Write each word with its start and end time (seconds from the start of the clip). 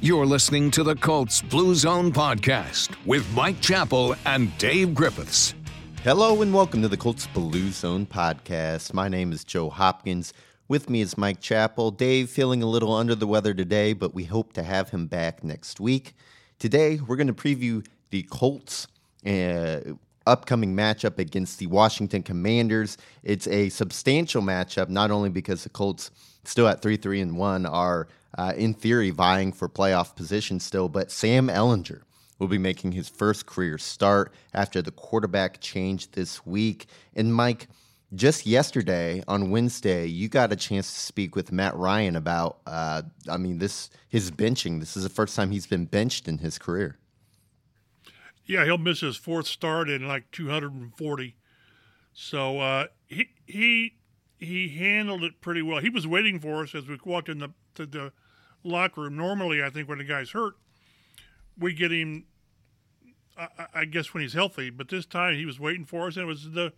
You're 0.00 0.26
listening 0.26 0.70
to 0.72 0.84
the 0.84 0.94
Colts 0.94 1.42
Blue 1.42 1.74
Zone 1.74 2.12
podcast 2.12 2.94
with 3.04 3.28
Mike 3.34 3.60
Chappell 3.60 4.14
and 4.26 4.56
Dave 4.56 4.94
Griffiths. 4.94 5.56
Hello 6.04 6.40
and 6.40 6.54
welcome 6.54 6.82
to 6.82 6.88
the 6.88 6.96
Colts 6.96 7.26
Blue 7.26 7.72
Zone 7.72 8.06
podcast. 8.06 8.94
My 8.94 9.08
name 9.08 9.32
is 9.32 9.42
Joe 9.42 9.68
Hopkins. 9.68 10.32
With 10.68 10.88
me 10.88 11.00
is 11.00 11.18
Mike 11.18 11.40
Chappell. 11.40 11.90
Dave 11.90 12.30
feeling 12.30 12.62
a 12.62 12.66
little 12.66 12.92
under 12.92 13.16
the 13.16 13.26
weather 13.26 13.52
today, 13.52 13.92
but 13.92 14.14
we 14.14 14.22
hope 14.22 14.52
to 14.52 14.62
have 14.62 14.90
him 14.90 15.08
back 15.08 15.42
next 15.42 15.80
week. 15.80 16.14
Today, 16.60 17.00
we're 17.04 17.16
going 17.16 17.26
to 17.26 17.32
preview 17.32 17.84
the 18.10 18.22
Colts 18.30 18.86
uh, 19.26 19.80
upcoming 20.28 20.76
matchup 20.76 21.18
against 21.18 21.58
the 21.58 21.66
Washington 21.66 22.22
Commanders. 22.22 22.98
It's 23.24 23.48
a 23.48 23.68
substantial 23.70 24.42
matchup, 24.42 24.90
not 24.90 25.10
only 25.10 25.28
because 25.28 25.64
the 25.64 25.70
Colts 25.70 26.12
still 26.44 26.68
at 26.68 26.82
3 26.82 26.96
3 26.98 27.20
and 27.20 27.36
1 27.36 27.66
are 27.66 28.06
uh, 28.36 28.52
in 28.56 28.74
theory 28.74 29.10
vying 29.10 29.52
for 29.52 29.68
playoff 29.68 30.14
position 30.14 30.60
still, 30.60 30.88
but 30.88 31.10
Sam 31.10 31.48
Ehlinger 31.48 32.02
will 32.38 32.48
be 32.48 32.58
making 32.58 32.92
his 32.92 33.08
first 33.08 33.46
career 33.46 33.78
start 33.78 34.32
after 34.54 34.80
the 34.82 34.90
quarterback 34.90 35.60
change 35.60 36.12
this 36.12 36.46
week. 36.46 36.86
And 37.14 37.34
Mike, 37.34 37.68
just 38.14 38.46
yesterday 38.46 39.22
on 39.28 39.50
Wednesday, 39.50 40.06
you 40.06 40.28
got 40.28 40.52
a 40.52 40.56
chance 40.56 40.92
to 40.92 40.98
speak 40.98 41.36
with 41.36 41.52
Matt 41.52 41.76
Ryan 41.76 42.16
about, 42.16 42.58
uh, 42.66 43.02
I 43.28 43.36
mean, 43.36 43.58
this 43.58 43.90
his 44.08 44.30
benching. 44.30 44.80
This 44.80 44.96
is 44.96 45.02
the 45.02 45.10
first 45.10 45.36
time 45.36 45.50
he's 45.50 45.66
been 45.66 45.84
benched 45.84 46.28
in 46.28 46.38
his 46.38 46.58
career. 46.58 46.98
Yeah, 48.46 48.64
he'll 48.64 48.78
miss 48.78 49.00
his 49.00 49.16
fourth 49.16 49.46
start 49.46 49.90
in 49.90 50.08
like 50.08 50.30
240. 50.30 51.36
So 52.14 52.60
uh, 52.60 52.86
he 53.06 53.28
he 53.46 53.94
he 54.38 54.68
handled 54.68 55.22
it 55.22 55.40
pretty 55.40 55.60
well. 55.60 55.80
He 55.80 55.90
was 55.90 56.06
waiting 56.06 56.40
for 56.40 56.62
us 56.62 56.74
as 56.74 56.86
we 56.88 56.98
walked 57.04 57.28
in 57.28 57.38
the 57.38 57.50
to 57.78 57.86
the 57.86 58.12
locker 58.62 59.02
room. 59.02 59.16
Normally, 59.16 59.62
I 59.62 59.70
think 59.70 59.88
when 59.88 60.00
a 60.00 60.04
guy's 60.04 60.30
hurt, 60.30 60.54
we 61.58 61.72
get 61.72 61.90
him. 61.90 62.24
I, 63.36 63.66
I 63.74 63.84
guess 63.84 64.12
when 64.12 64.22
he's 64.22 64.34
healthy, 64.34 64.70
but 64.70 64.88
this 64.88 65.06
time 65.06 65.36
he 65.36 65.46
was 65.46 65.60
waiting 65.60 65.84
for 65.84 66.08
us, 66.08 66.16
and 66.16 66.24
it 66.24 66.26
was 66.26 66.50
the 66.50 66.72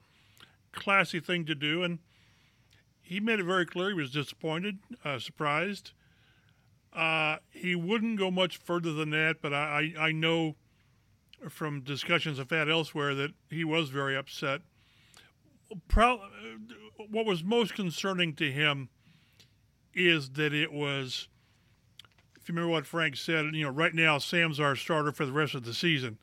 classy 0.72 1.19
thing 1.20 1.47
to 1.47 1.55
do. 1.55 1.83
And 1.83 1.98
he 3.00 3.19
made 3.19 3.41
it 3.41 3.44
very 3.44 3.66
clear 3.66 3.89
he 3.89 3.94
was 3.94 4.11
disappointed, 4.11 4.78
uh, 5.05 5.19
surprised. 5.19 5.92
Uh, 6.92 7.36
he 7.50 7.74
wouldn't 7.74 8.19
go 8.19 8.30
much 8.30 8.56
further 8.56 8.92
than 8.92 9.11
that, 9.11 9.36
but 9.41 9.55
I, 9.55 9.92
I, 9.96 10.06
I 10.08 10.12
know 10.12 10.56
from 11.48 11.80
discussions 11.80 12.39
I've 12.39 12.50
had 12.50 12.69
elsewhere 12.69 13.14
that 13.14 13.30
he 13.48 13.64
was 13.64 13.89
very 13.89 14.17
upset. 14.17 14.61
Pro- 15.89 16.20
what 17.11 17.24
was 17.24 17.42
most 17.42 17.74
concerning 17.74 18.34
to 18.34 18.50
him 18.50 18.91
is 19.94 20.30
that 20.30 20.52
it 20.52 20.72
was, 20.72 21.28
if 22.36 22.48
you 22.48 22.55
remember 22.55 22.72
what 22.72 22.86
Frank 22.86 23.16
said, 23.16 23.55
you 23.55 23.64
know, 23.64 23.70
right 23.70 23.94
now 23.94 24.19
Sam's 24.19 24.60
our 24.60 24.77
starter 24.77 25.12
for 25.12 25.27
the 25.27 25.33
rest 25.33 25.55
of 25.55 25.64
the 25.64 25.74
season. 25.74 26.19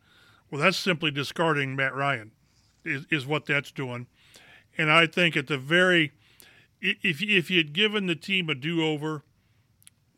Well, 0.49 0.61
that's 0.61 0.77
simply 0.77 1.11
discarding 1.11 1.75
Matt 1.75 1.93
Ryan, 1.93 2.31
is, 2.85 3.05
is 3.11 3.25
what 3.25 3.45
that's 3.45 3.71
doing. 3.71 4.07
And 4.77 4.91
I 4.91 5.07
think 5.07 5.35
at 5.35 5.47
the 5.47 5.57
very, 5.57 6.13
if 6.79 7.21
if 7.21 7.49
you 7.49 7.57
had 7.57 7.73
given 7.73 8.05
the 8.05 8.15
team 8.15 8.49
a 8.49 8.55
do 8.55 8.85
over, 8.85 9.23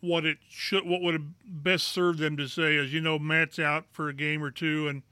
what 0.02 0.26
it 0.26 0.38
should, 0.50 0.86
what 0.86 1.02
would 1.02 1.14
have 1.14 1.26
best 1.46 1.88
served 1.88 2.20
them 2.20 2.38
to 2.38 2.48
say 2.48 2.76
is, 2.76 2.94
you 2.94 3.02
know, 3.02 3.18
Matt's 3.18 3.60
out 3.60 3.86
for 3.92 4.10
a 4.10 4.14
game 4.14 4.44
or 4.44 4.52
two, 4.52 4.88
and 4.88 5.04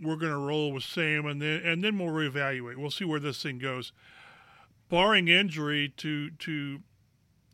we're 0.00 0.16
going 0.16 0.32
to 0.32 0.38
roll 0.38 0.72
with 0.72 0.84
Sam, 0.84 1.26
and 1.26 1.42
then 1.42 1.60
and 1.64 1.82
then 1.82 1.98
we'll 1.98 2.08
reevaluate. 2.08 2.76
We'll 2.76 2.90
see 2.90 3.04
where 3.04 3.20
this 3.20 3.42
thing 3.42 3.58
goes. 3.58 3.92
Barring 4.88 5.28
injury 5.28 5.92
to 5.98 6.30
to 6.30 6.80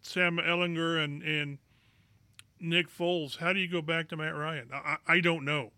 Sam 0.05 0.37
Ehlinger 0.37 1.03
and, 1.03 1.23
and 1.23 1.59
Nick 2.61 2.89
Foles, 2.89 3.39
how 3.39 3.53
do 3.53 3.59
you 3.59 3.69
go 3.69 3.83
back 3.83 4.09
to 4.09 4.17
Matt 4.17 4.37
Ryan? 4.37 4.69
I, 4.73 4.97
I 5.07 5.21
don't 5.21 5.45
know. 5.45 5.73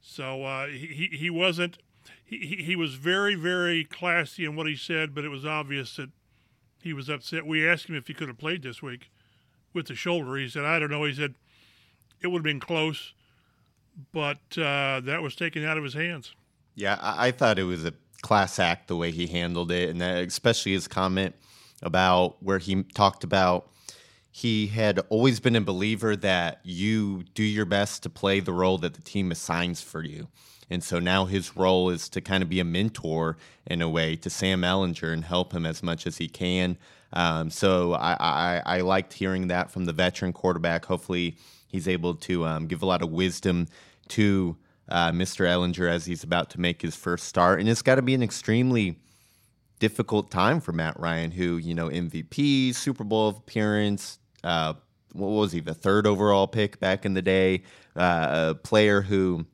So 0.00 0.44
uh, 0.44 0.68
he, 0.68 1.10
he 1.12 1.30
wasn't, 1.30 1.78
he, 2.24 2.62
he 2.64 2.74
was 2.74 2.94
very, 2.94 3.34
very 3.34 3.84
classy 3.84 4.44
in 4.44 4.56
what 4.56 4.66
he 4.66 4.76
said, 4.76 5.14
but 5.14 5.24
it 5.24 5.28
was 5.28 5.44
obvious 5.44 5.96
that 5.96 6.10
he 6.82 6.94
was 6.94 7.10
upset. 7.10 7.46
We 7.46 7.68
asked 7.68 7.88
him 7.88 7.94
if 7.94 8.08
he 8.08 8.14
could 8.14 8.28
have 8.28 8.38
played 8.38 8.62
this 8.62 8.82
week 8.82 9.10
with 9.74 9.86
the 9.86 9.94
shoulder. 9.94 10.36
He 10.36 10.48
said, 10.48 10.64
I 10.64 10.78
don't 10.78 10.90
know. 10.90 11.04
He 11.04 11.14
said, 11.14 11.34
it 12.22 12.28
would 12.28 12.38
have 12.38 12.44
been 12.44 12.60
close, 12.60 13.12
but 14.10 14.38
uh, 14.56 15.00
that 15.00 15.20
was 15.22 15.36
taken 15.36 15.64
out 15.64 15.76
of 15.76 15.84
his 15.84 15.94
hands. 15.94 16.34
Yeah, 16.74 16.98
I, 17.00 17.30
thought 17.30 17.58
it 17.58 17.64
was 17.64 17.84
a 17.84 17.92
class 18.22 18.58
act 18.58 18.88
the 18.88 18.96
way 18.96 19.10
he 19.10 19.26
handled 19.26 19.70
it, 19.70 19.90
and 19.90 20.00
that, 20.00 20.26
especially 20.26 20.72
his 20.72 20.88
comment– 20.88 21.34
about 21.82 22.42
where 22.42 22.58
he 22.58 22.82
talked 22.82 23.24
about 23.24 23.70
he 24.30 24.68
had 24.68 25.00
always 25.08 25.40
been 25.40 25.56
a 25.56 25.60
believer 25.60 26.14
that 26.16 26.60
you 26.62 27.24
do 27.34 27.42
your 27.42 27.64
best 27.64 28.02
to 28.04 28.10
play 28.10 28.40
the 28.40 28.52
role 28.52 28.78
that 28.78 28.94
the 28.94 29.02
team 29.02 29.32
assigns 29.32 29.82
for 29.82 30.04
you. 30.04 30.28
And 30.70 30.84
so 30.84 31.00
now 31.00 31.24
his 31.24 31.56
role 31.56 31.90
is 31.90 32.08
to 32.10 32.20
kind 32.20 32.42
of 32.42 32.48
be 32.48 32.60
a 32.60 32.64
mentor 32.64 33.36
in 33.66 33.82
a 33.82 33.88
way 33.88 34.14
to 34.16 34.30
Sam 34.30 34.62
Ehlinger 34.62 35.12
and 35.12 35.24
help 35.24 35.52
him 35.52 35.66
as 35.66 35.82
much 35.82 36.06
as 36.06 36.18
he 36.18 36.28
can. 36.28 36.78
Um, 37.12 37.50
so 37.50 37.94
I, 37.94 38.16
I, 38.20 38.62
I, 38.64 38.80
liked 38.82 39.12
hearing 39.14 39.48
that 39.48 39.72
from 39.72 39.84
the 39.84 39.92
veteran 39.92 40.32
quarterback. 40.32 40.84
Hopefully, 40.84 41.36
he's 41.66 41.88
able 41.88 42.14
to 42.14 42.46
um, 42.46 42.68
give 42.68 42.82
a 42.82 42.86
lot 42.86 43.02
of 43.02 43.10
wisdom 43.10 43.66
to 44.10 44.56
uh, 44.88 45.10
Mr. 45.10 45.44
Ehlinger 45.44 45.90
as 45.90 46.06
he's 46.06 46.22
about 46.22 46.50
to 46.50 46.60
make 46.60 46.80
his 46.82 46.94
first 46.94 47.26
start. 47.26 47.58
And 47.58 47.68
it's 47.68 47.82
got 47.82 47.96
to 47.96 48.02
be 48.02 48.14
an 48.14 48.22
extremely 48.22 48.96
difficult 49.80 50.30
time 50.30 50.60
for 50.60 50.72
Matt 50.72 51.00
Ryan, 51.00 51.32
who, 51.32 51.56
you 51.56 51.74
know, 51.74 51.88
MVP, 51.88 52.72
Super 52.74 53.02
Bowl 53.02 53.30
appearance, 53.30 54.20
uh, 54.44 54.74
what 55.12 55.28
was 55.28 55.52
he, 55.52 55.60
the 55.60 55.74
third 55.74 56.06
overall 56.06 56.46
pick 56.46 56.78
back 56.78 57.04
in 57.04 57.14
the 57.14 57.22
day, 57.22 57.62
uh, 57.96 58.50
a 58.50 58.54
player 58.54 59.00
who, 59.00 59.44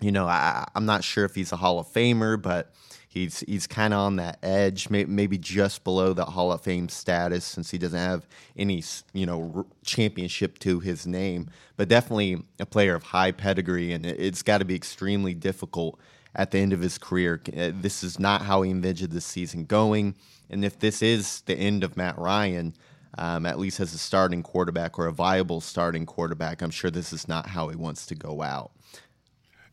you 0.00 0.12
know, 0.12 0.26
I, 0.26 0.68
am 0.74 0.84
not 0.84 1.04
sure 1.04 1.24
if 1.24 1.34
he's 1.34 1.52
a 1.52 1.56
Hall 1.56 1.78
of 1.78 1.86
Famer, 1.86 2.40
but 2.40 2.74
he's 3.08 3.40
he's 3.40 3.66
kind 3.66 3.94
of 3.94 4.00
on 4.00 4.16
that 4.16 4.38
edge, 4.42 4.90
maybe 4.90 5.38
just 5.38 5.84
below 5.84 6.12
the 6.12 6.24
Hall 6.24 6.52
of 6.52 6.60
Fame 6.60 6.88
status, 6.88 7.44
since 7.44 7.70
he 7.70 7.78
doesn't 7.78 7.98
have 7.98 8.26
any, 8.56 8.82
you 9.14 9.24
know, 9.24 9.66
championship 9.84 10.58
to 10.60 10.80
his 10.80 11.06
name, 11.06 11.48
but 11.76 11.88
definitely 11.88 12.42
a 12.58 12.66
player 12.66 12.94
of 12.94 13.04
high 13.04 13.32
pedigree, 13.32 13.92
and 13.92 14.04
it's 14.04 14.42
got 14.42 14.58
to 14.58 14.64
be 14.64 14.74
extremely 14.74 15.32
difficult 15.32 15.98
at 16.34 16.50
the 16.50 16.58
end 16.58 16.72
of 16.72 16.80
his 16.80 16.98
career. 16.98 17.40
Uh, 17.56 17.70
this 17.74 18.02
is 18.02 18.18
not 18.18 18.42
how 18.42 18.62
he 18.62 18.70
envisioned 18.70 19.12
this 19.12 19.24
season 19.24 19.64
going. 19.64 20.14
And 20.48 20.64
if 20.64 20.78
this 20.78 21.02
is 21.02 21.42
the 21.42 21.54
end 21.54 21.84
of 21.84 21.96
Matt 21.96 22.18
Ryan, 22.18 22.74
um, 23.18 23.46
at 23.46 23.58
least 23.58 23.80
as 23.80 23.92
a 23.94 23.98
starting 23.98 24.42
quarterback 24.42 24.98
or 24.98 25.06
a 25.06 25.12
viable 25.12 25.60
starting 25.60 26.06
quarterback, 26.06 26.62
I'm 26.62 26.70
sure 26.70 26.90
this 26.90 27.12
is 27.12 27.28
not 27.28 27.48
how 27.48 27.68
he 27.68 27.76
wants 27.76 28.06
to 28.06 28.14
go 28.14 28.42
out. 28.42 28.72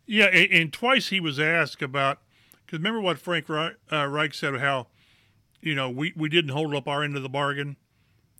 Yeah, 0.05 0.25
and, 0.25 0.51
and 0.51 0.73
twice 0.73 1.09
he 1.09 1.19
was 1.19 1.39
asked 1.39 1.81
about 1.81 2.19
because 2.65 2.79
remember 2.79 3.01
what 3.01 3.19
Frank 3.19 3.47
Reich, 3.47 3.75
uh, 3.91 4.07
Reich 4.07 4.33
said 4.33 4.59
how 4.59 4.87
you 5.61 5.75
know 5.75 5.89
we, 5.89 6.13
we 6.15 6.29
didn't 6.29 6.51
hold 6.51 6.73
up 6.73 6.87
our 6.87 7.03
end 7.03 7.15
of 7.15 7.23
the 7.23 7.29
bargain 7.29 7.77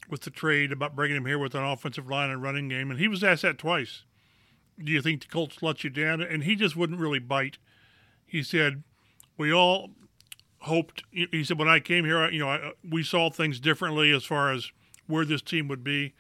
with 0.09 0.22
the 0.22 0.29
trade 0.29 0.72
about 0.72 0.95
bringing 0.95 1.17
him 1.17 1.25
here 1.25 1.39
with 1.39 1.55
an 1.55 1.63
offensive 1.63 2.07
line 2.07 2.29
and 2.29 2.41
running 2.41 2.69
game, 2.69 2.89
and 2.89 2.99
he 2.99 3.07
was 3.07 3.23
asked 3.23 3.41
that 3.41 3.57
twice. 3.57 4.03
Do 4.81 4.91
you 4.91 5.01
think 5.01 5.22
the 5.22 5.28
Colts 5.28 5.61
let 5.61 5.84
you 5.84 5.89
down? 5.89 6.22
And 6.22 6.44
he 6.44 6.55
just 6.55 6.75
wouldn't 6.75 6.99
really 6.99 7.19
bite 7.19 7.57
he 8.28 8.44
said, 8.44 8.84
we 9.38 9.52
all 9.52 9.92
hoped. 10.60 11.04
He 11.12 11.44
said, 11.44 11.58
when 11.58 11.68
I 11.68 11.80
came 11.80 12.06
here, 12.06 12.30
you 12.30 12.40
know, 12.40 12.50
I, 12.50 12.74
we 12.88 13.02
saw 13.02 13.30
things 13.30 13.60
differently 13.60 14.12
as 14.12 14.26
far 14.26 14.52
as 14.52 14.72
where 15.08 15.26
this 15.26 15.42
team 15.42 15.68
would 15.70 15.84
be, 15.84 16.14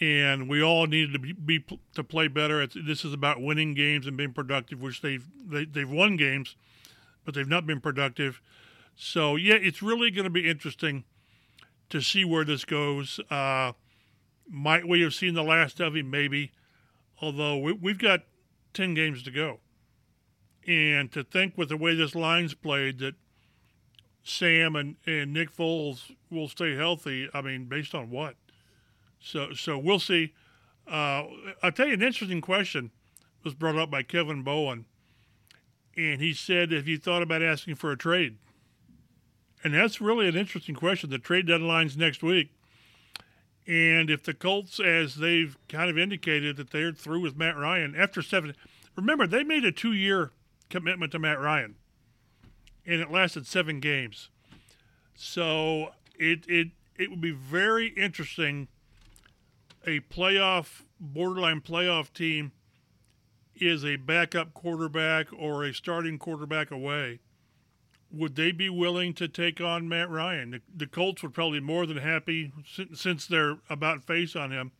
and 0.00 0.48
we 0.48 0.62
all 0.62 0.86
needed 0.86 1.12
to 1.14 1.18
be, 1.18 1.32
be 1.32 1.64
to 1.94 2.04
play 2.04 2.28
better. 2.28 2.60
It's, 2.60 2.76
this 2.86 3.04
is 3.04 3.14
about 3.14 3.40
winning 3.40 3.72
games 3.72 4.06
and 4.06 4.16
being 4.16 4.32
productive, 4.34 4.82
which 4.82 5.00
they've 5.00 5.26
they, 5.44 5.64
they've 5.64 5.88
won 5.88 6.16
games, 6.16 6.56
but 7.24 7.34
they've 7.34 7.48
not 7.48 7.66
been 7.66 7.80
productive. 7.80 8.42
So 8.94 9.36
yeah, 9.36 9.54
it's 9.54 9.82
really 9.82 10.10
going 10.10 10.24
to 10.24 10.30
be 10.30 10.50
interesting 10.50 11.04
to 11.88 12.00
see 12.02 12.24
where 12.24 12.44
this 12.44 12.64
goes. 12.64 13.20
Uh, 13.30 13.72
might 14.46 14.86
we 14.86 15.00
have 15.02 15.14
seen 15.14 15.34
the 15.34 15.42
last 15.42 15.80
of 15.80 15.96
him? 15.96 16.10
Maybe, 16.10 16.52
although 17.22 17.56
we, 17.56 17.72
we've 17.72 17.98
got 17.98 18.20
ten 18.74 18.92
games 18.92 19.22
to 19.22 19.30
go. 19.30 19.60
And 20.66 21.10
to 21.12 21.24
think 21.24 21.58
with 21.58 21.68
the 21.68 21.76
way 21.76 21.94
this 21.94 22.14
line's 22.14 22.54
played 22.54 22.98
that 23.00 23.14
Sam 24.22 24.76
and, 24.76 24.96
and 25.06 25.32
Nick 25.32 25.54
Foles 25.54 26.14
will 26.30 26.48
stay 26.48 26.76
healthy, 26.76 27.28
I 27.34 27.40
mean, 27.40 27.64
based 27.64 27.94
on 27.94 28.10
what? 28.10 28.36
So 29.20 29.52
so 29.54 29.78
we'll 29.78 29.98
see. 29.98 30.34
Uh, 30.86 31.24
I'll 31.62 31.72
tell 31.72 31.86
you 31.86 31.94
an 31.94 32.02
interesting 32.02 32.40
question 32.40 32.90
was 33.44 33.54
brought 33.54 33.76
up 33.76 33.90
by 33.90 34.02
Kevin 34.02 34.42
Bowen. 34.42 34.84
And 35.96 36.20
he 36.20 36.32
said 36.32 36.72
if 36.72 36.88
you 36.88 36.98
thought 36.98 37.22
about 37.22 37.42
asking 37.42 37.74
for 37.74 37.92
a 37.92 37.98
trade. 37.98 38.36
And 39.64 39.74
that's 39.74 40.00
really 40.00 40.28
an 40.28 40.36
interesting 40.36 40.74
question. 40.74 41.10
The 41.10 41.18
trade 41.18 41.46
deadline's 41.46 41.96
next 41.96 42.22
week. 42.22 42.50
And 43.66 44.10
if 44.10 44.24
the 44.24 44.34
Colts, 44.34 44.80
as 44.80 45.16
they've 45.16 45.56
kind 45.68 45.88
of 45.88 45.96
indicated 45.96 46.56
that 46.56 46.70
they're 46.70 46.92
through 46.92 47.20
with 47.20 47.36
Matt 47.36 47.56
Ryan 47.56 47.94
after 47.96 48.22
seven, 48.22 48.54
remember 48.96 49.26
they 49.26 49.44
made 49.44 49.64
a 49.64 49.70
two-year 49.70 50.32
commitment 50.72 51.12
to 51.12 51.18
Matt 51.20 51.38
Ryan, 51.38 51.76
and 52.84 53.00
it 53.00 53.10
lasted 53.10 53.46
seven 53.46 53.78
games. 53.78 54.30
So 55.14 55.90
it 56.18 56.44
it 56.48 56.68
it 56.96 57.10
would 57.10 57.20
be 57.20 57.30
very 57.30 57.88
interesting 57.88 58.66
a 59.86 60.00
playoff 60.00 60.82
borderline 61.00 61.60
playoff 61.60 62.12
team 62.12 62.52
is 63.56 63.84
a 63.84 63.96
backup 63.96 64.54
quarterback 64.54 65.26
or 65.36 65.64
a 65.64 65.74
starting 65.74 66.18
quarterback 66.18 66.70
away, 66.70 67.20
would 68.10 68.36
they 68.36 68.52
be 68.52 68.68
willing 68.68 69.14
to 69.14 69.28
take 69.28 69.60
on 69.60 69.88
Matt 69.88 70.10
Ryan? 70.10 70.50
The, 70.50 70.60
the 70.74 70.86
Colts 70.86 71.22
would 71.22 71.34
probably 71.34 71.60
be 71.60 71.66
more 71.66 71.86
than 71.86 71.98
happy 71.98 72.52
since 72.94 73.26
they're 73.26 73.58
about 73.70 74.04
face 74.04 74.36
on 74.36 74.50
him. 74.50 74.72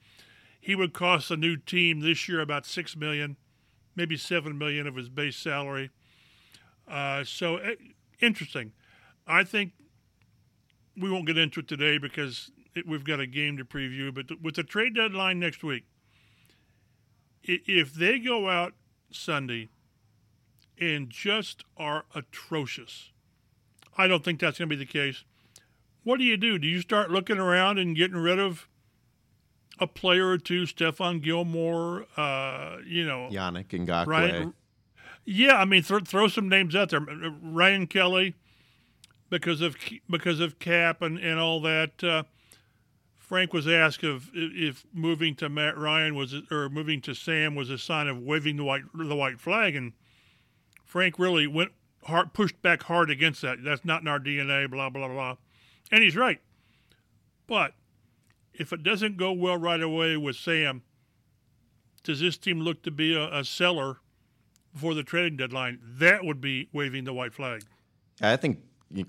He 0.60 0.74
would 0.74 0.92
cost 0.92 1.30
a 1.30 1.36
new 1.36 1.56
team 1.56 2.00
this 2.00 2.28
year 2.28 2.40
about 2.40 2.66
six 2.66 2.94
million, 2.96 3.36
maybe 3.94 4.16
seven 4.16 4.58
million 4.58 4.86
of 4.86 4.96
his 4.96 5.08
base 5.08 5.36
salary. 5.36 5.90
Uh, 6.88 7.24
so 7.24 7.56
uh, 7.56 7.72
interesting. 8.20 8.72
I 9.26 9.44
think 9.44 9.72
we 10.96 11.10
won't 11.10 11.26
get 11.26 11.38
into 11.38 11.60
it 11.60 11.68
today 11.68 11.98
because 11.98 12.50
it, 12.74 12.86
we've 12.86 13.04
got 13.04 13.20
a 13.20 13.26
game 13.26 13.56
to 13.56 13.64
preview. 13.64 14.12
But 14.14 14.40
with 14.42 14.56
the 14.56 14.62
trade 14.62 14.94
deadline 14.94 15.38
next 15.38 15.62
week, 15.62 15.84
if 17.44 17.92
they 17.92 18.18
go 18.18 18.48
out 18.48 18.74
Sunday 19.10 19.68
and 20.78 21.10
just 21.10 21.64
are 21.76 22.04
atrocious, 22.14 23.10
I 23.96 24.06
don't 24.06 24.24
think 24.24 24.40
that's 24.40 24.58
going 24.58 24.68
to 24.68 24.76
be 24.76 24.84
the 24.84 24.90
case. 24.90 25.24
What 26.04 26.18
do 26.18 26.24
you 26.24 26.36
do? 26.36 26.58
Do 26.58 26.66
you 26.66 26.80
start 26.80 27.10
looking 27.10 27.38
around 27.38 27.78
and 27.78 27.96
getting 27.96 28.16
rid 28.16 28.38
of 28.38 28.68
a 29.78 29.86
player 29.86 30.28
or 30.28 30.38
two, 30.38 30.62
Stephon 30.62 31.22
Gilmore, 31.22 32.06
uh, 32.16 32.78
you 32.86 33.06
know, 33.06 33.28
Yannick 33.30 33.68
Ngakoue? 33.68 34.06
Ryan, 34.06 34.54
yeah, 35.24 35.56
I 35.56 35.64
mean, 35.64 35.82
th- 35.82 36.04
throw 36.04 36.28
some 36.28 36.48
names 36.48 36.74
out 36.74 36.90
there. 36.90 37.00
Ryan 37.00 37.86
Kelly, 37.86 38.34
because 39.30 39.60
of 39.60 39.76
because 40.08 40.40
of 40.40 40.58
cap 40.58 41.02
and, 41.02 41.18
and 41.18 41.40
all 41.40 41.60
that. 41.62 42.04
Uh, 42.04 42.24
Frank 43.16 43.54
was 43.54 43.66
asked 43.66 44.04
if 44.04 44.30
if 44.34 44.84
moving 44.92 45.34
to 45.36 45.48
Matt 45.48 45.78
Ryan 45.78 46.14
was 46.14 46.34
or 46.50 46.68
moving 46.68 47.00
to 47.00 47.14
Sam 47.14 47.54
was 47.54 47.70
a 47.70 47.78
sign 47.78 48.06
of 48.06 48.18
waving 48.18 48.56
the 48.56 48.64
white 48.64 48.82
the 48.94 49.16
white 49.16 49.40
flag, 49.40 49.74
and 49.74 49.94
Frank 50.84 51.18
really 51.18 51.46
went 51.46 51.72
hard, 52.04 52.34
pushed 52.34 52.60
back 52.60 52.82
hard 52.82 53.10
against 53.10 53.40
that. 53.40 53.64
That's 53.64 53.86
not 53.86 54.02
in 54.02 54.08
our 54.08 54.20
DNA. 54.20 54.70
Blah 54.70 54.90
blah 54.90 55.08
blah, 55.08 55.36
and 55.90 56.02
he's 56.02 56.14
right. 56.14 56.40
But 57.46 57.72
if 58.54 58.72
it 58.72 58.82
doesn't 58.82 59.16
go 59.16 59.32
well 59.32 59.56
right 59.56 59.80
away 59.80 60.16
with 60.16 60.36
Sam, 60.36 60.82
does 62.02 62.20
this 62.20 62.36
team 62.36 62.60
look 62.60 62.82
to 62.82 62.90
be 62.90 63.14
a, 63.14 63.40
a 63.40 63.44
seller 63.44 63.98
before 64.72 64.94
the 64.94 65.02
trading 65.02 65.36
deadline? 65.36 65.78
That 65.82 66.24
would 66.24 66.40
be 66.40 66.68
waving 66.72 67.04
the 67.04 67.12
white 67.12 67.32
flag. 67.32 67.62
I 68.20 68.36
think 68.36 68.58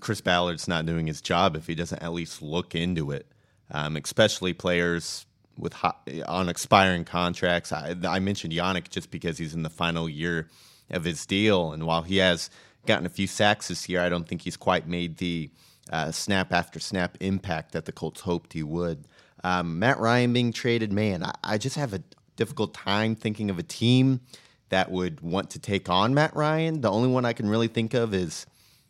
Chris 0.00 0.20
Ballard's 0.20 0.68
not 0.68 0.86
doing 0.86 1.06
his 1.06 1.20
job 1.20 1.56
if 1.56 1.66
he 1.66 1.74
doesn't 1.74 2.02
at 2.02 2.12
least 2.12 2.40
look 2.40 2.74
into 2.74 3.10
it 3.10 3.26
um, 3.70 3.96
especially 3.96 4.52
players 4.52 5.26
with 5.56 5.72
hot, 5.72 6.08
on 6.26 6.48
expiring 6.48 7.04
contracts. 7.04 7.72
I, 7.72 7.94
I 8.06 8.18
mentioned 8.18 8.52
Yannick 8.52 8.88
just 8.88 9.10
because 9.10 9.38
he's 9.38 9.54
in 9.54 9.62
the 9.62 9.70
final 9.70 10.08
year 10.08 10.48
of 10.90 11.04
his 11.04 11.24
deal, 11.26 11.72
and 11.72 11.86
while 11.86 12.02
he 12.02 12.18
has 12.18 12.50
gotten 12.86 13.06
a 13.06 13.10
few 13.10 13.26
sacks 13.26 13.68
this 13.68 13.88
year, 13.88 14.00
I 14.00 14.08
don't 14.08 14.28
think 14.28 14.42
he's 14.42 14.56
quite 14.56 14.86
made 14.86 15.16
the 15.18 15.50
uh, 15.90 16.10
snap 16.10 16.52
after 16.52 16.78
snap 16.78 17.16
impact 17.20 17.72
that 17.72 17.84
the 17.84 17.92
Colts 17.92 18.20
hoped 18.20 18.52
he 18.52 18.62
would. 18.62 19.06
Um, 19.44 19.78
Matt 19.78 20.00
Ryan 20.00 20.32
being 20.32 20.52
traded, 20.52 20.92
man, 20.92 21.22
I, 21.22 21.34
I 21.44 21.58
just 21.58 21.76
have 21.76 21.92
a 21.92 22.02
difficult 22.36 22.74
time 22.74 23.14
thinking 23.14 23.50
of 23.50 23.58
a 23.58 23.62
team 23.62 24.20
that 24.70 24.90
would 24.90 25.20
want 25.20 25.50
to 25.50 25.58
take 25.58 25.88
on 25.88 26.14
Matt 26.14 26.34
Ryan. 26.34 26.80
The 26.80 26.90
only 26.90 27.08
one 27.08 27.24
I 27.24 27.34
can 27.34 27.48
really 27.48 27.68
think 27.68 27.94
of 27.94 28.14
is, 28.14 28.46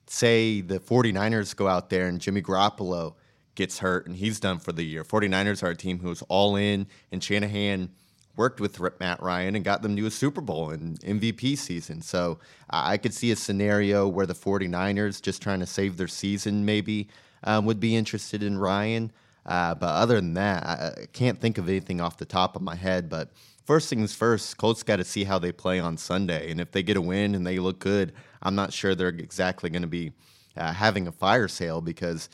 say, 0.06 0.60
the 0.60 0.78
49ers 0.78 1.54
go 1.54 1.68
out 1.68 1.90
there 1.90 2.06
and 2.06 2.20
Jimmy 2.20 2.40
Garoppolo 2.40 3.14
gets 3.56 3.80
hurt 3.80 4.06
and 4.06 4.16
he's 4.16 4.40
done 4.40 4.58
for 4.60 4.72
the 4.72 4.84
year. 4.84 5.04
49ers 5.04 5.62
are 5.62 5.70
a 5.70 5.76
team 5.76 5.98
who's 5.98 6.22
all 6.22 6.56
in, 6.56 6.86
and 7.10 7.22
Shanahan 7.22 7.90
worked 8.36 8.60
with 8.60 8.80
Matt 9.00 9.22
Ryan 9.22 9.56
and 9.56 9.64
got 9.64 9.82
them 9.82 9.96
to 9.96 10.06
a 10.06 10.10
Super 10.10 10.40
Bowl 10.40 10.70
and 10.70 10.98
MVP 11.00 11.56
season. 11.58 12.00
So 12.00 12.38
I 12.70 12.96
could 12.96 13.14
see 13.14 13.30
a 13.30 13.36
scenario 13.36 14.08
where 14.08 14.26
the 14.26 14.34
49ers, 14.34 15.20
just 15.20 15.42
trying 15.42 15.60
to 15.60 15.66
save 15.66 15.96
their 15.96 16.08
season, 16.08 16.64
maybe 16.64 17.08
um, 17.44 17.64
would 17.66 17.78
be 17.80 17.94
interested 17.94 18.42
in 18.42 18.58
Ryan. 18.58 19.12
Uh, 19.46 19.74
but 19.74 19.88
other 19.88 20.16
than 20.16 20.34
that, 20.34 20.64
I 20.66 21.06
can't 21.12 21.40
think 21.40 21.58
of 21.58 21.68
anything 21.68 22.00
off 22.00 22.16
the 22.16 22.24
top 22.24 22.56
of 22.56 22.62
my 22.62 22.74
head. 22.74 23.08
But 23.08 23.30
first 23.64 23.88
things 23.90 24.14
first, 24.14 24.56
Colts 24.56 24.82
got 24.82 24.96
to 24.96 25.04
see 25.04 25.24
how 25.24 25.38
they 25.38 25.52
play 25.52 25.78
on 25.80 25.96
Sunday. 25.96 26.50
And 26.50 26.60
if 26.60 26.72
they 26.72 26.82
get 26.82 26.96
a 26.96 27.00
win 27.00 27.34
and 27.34 27.46
they 27.46 27.58
look 27.58 27.78
good, 27.78 28.12
I'm 28.42 28.54
not 28.54 28.72
sure 28.72 28.94
they're 28.94 29.08
exactly 29.08 29.70
going 29.70 29.82
to 29.82 29.88
be 29.88 30.12
uh, 30.56 30.72
having 30.72 31.06
a 31.06 31.12
fire 31.12 31.48
sale 31.48 31.80
because 31.80 32.28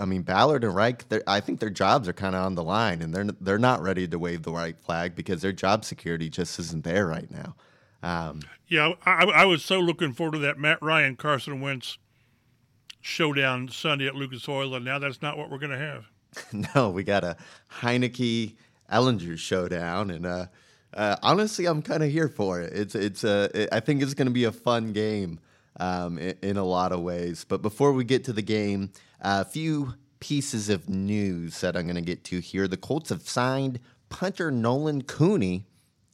I 0.00 0.04
mean, 0.04 0.22
Ballard 0.22 0.64
and 0.64 0.74
Reich, 0.74 1.04
I 1.26 1.40
think 1.40 1.60
their 1.60 1.70
jobs 1.70 2.08
are 2.08 2.12
kind 2.12 2.34
of 2.34 2.44
on 2.44 2.54
the 2.54 2.64
line, 2.64 3.02
and 3.02 3.14
they're 3.14 3.26
they're 3.40 3.58
not 3.58 3.82
ready 3.82 4.08
to 4.08 4.18
wave 4.18 4.42
the 4.42 4.50
white 4.50 4.80
flag 4.80 5.14
because 5.14 5.42
their 5.42 5.52
job 5.52 5.84
security 5.84 6.30
just 6.30 6.58
isn't 6.58 6.82
there 6.82 7.06
right 7.06 7.30
now. 7.30 7.54
Um, 8.02 8.40
yeah, 8.66 8.94
I, 9.06 9.24
I, 9.24 9.44
was 9.44 9.64
so 9.64 9.78
looking 9.78 10.12
forward 10.12 10.32
to 10.32 10.38
that 10.40 10.58
Matt 10.58 10.82
Ryan 10.82 11.14
Carson 11.14 11.60
Wentz 11.60 11.98
showdown 13.00 13.68
Sunday 13.68 14.08
at 14.08 14.16
Lucas 14.16 14.48
Oil, 14.48 14.74
and 14.74 14.84
now 14.84 14.98
that's 14.98 15.22
not 15.22 15.38
what 15.38 15.50
we're 15.50 15.58
going 15.58 15.70
to 15.70 15.78
have. 15.78 16.10
no, 16.74 16.90
we 16.90 17.02
got 17.02 17.24
a 17.24 17.36
Heinicke 17.80 18.54
Ehlinger 18.90 19.38
showdown, 19.38 20.10
and 20.10 20.26
uh, 20.26 20.46
uh, 20.94 21.16
honestly, 21.22 21.66
I'm 21.66 21.82
kind 21.82 22.02
of 22.02 22.10
here 22.10 22.28
for 22.28 22.60
it. 22.60 22.72
It's 22.72 22.94
it's 22.94 23.24
a 23.24 23.50
it, 23.54 23.68
I 23.72 23.80
think 23.80 24.02
it's 24.02 24.14
going 24.14 24.26
to 24.26 24.32
be 24.32 24.44
a 24.44 24.52
fun 24.52 24.92
game 24.92 25.40
um, 25.80 26.18
in, 26.18 26.36
in, 26.42 26.56
a 26.56 26.64
lot 26.64 26.92
of 26.92 27.00
ways. 27.00 27.44
But 27.48 27.62
before 27.62 27.92
we 27.92 28.04
get 28.04 28.24
to 28.24 28.32
the 28.32 28.42
game, 28.42 28.90
a 29.20 29.44
few 29.44 29.94
pieces 30.20 30.68
of 30.68 30.88
news 30.88 31.60
that 31.60 31.76
I'm 31.76 31.84
going 31.84 31.96
to 31.96 32.00
get 32.00 32.24
to 32.24 32.38
here. 32.38 32.68
The 32.68 32.76
Colts 32.76 33.10
have 33.10 33.28
signed 33.28 33.80
punter 34.08 34.50
Nolan 34.50 35.02
Cooney 35.02 35.64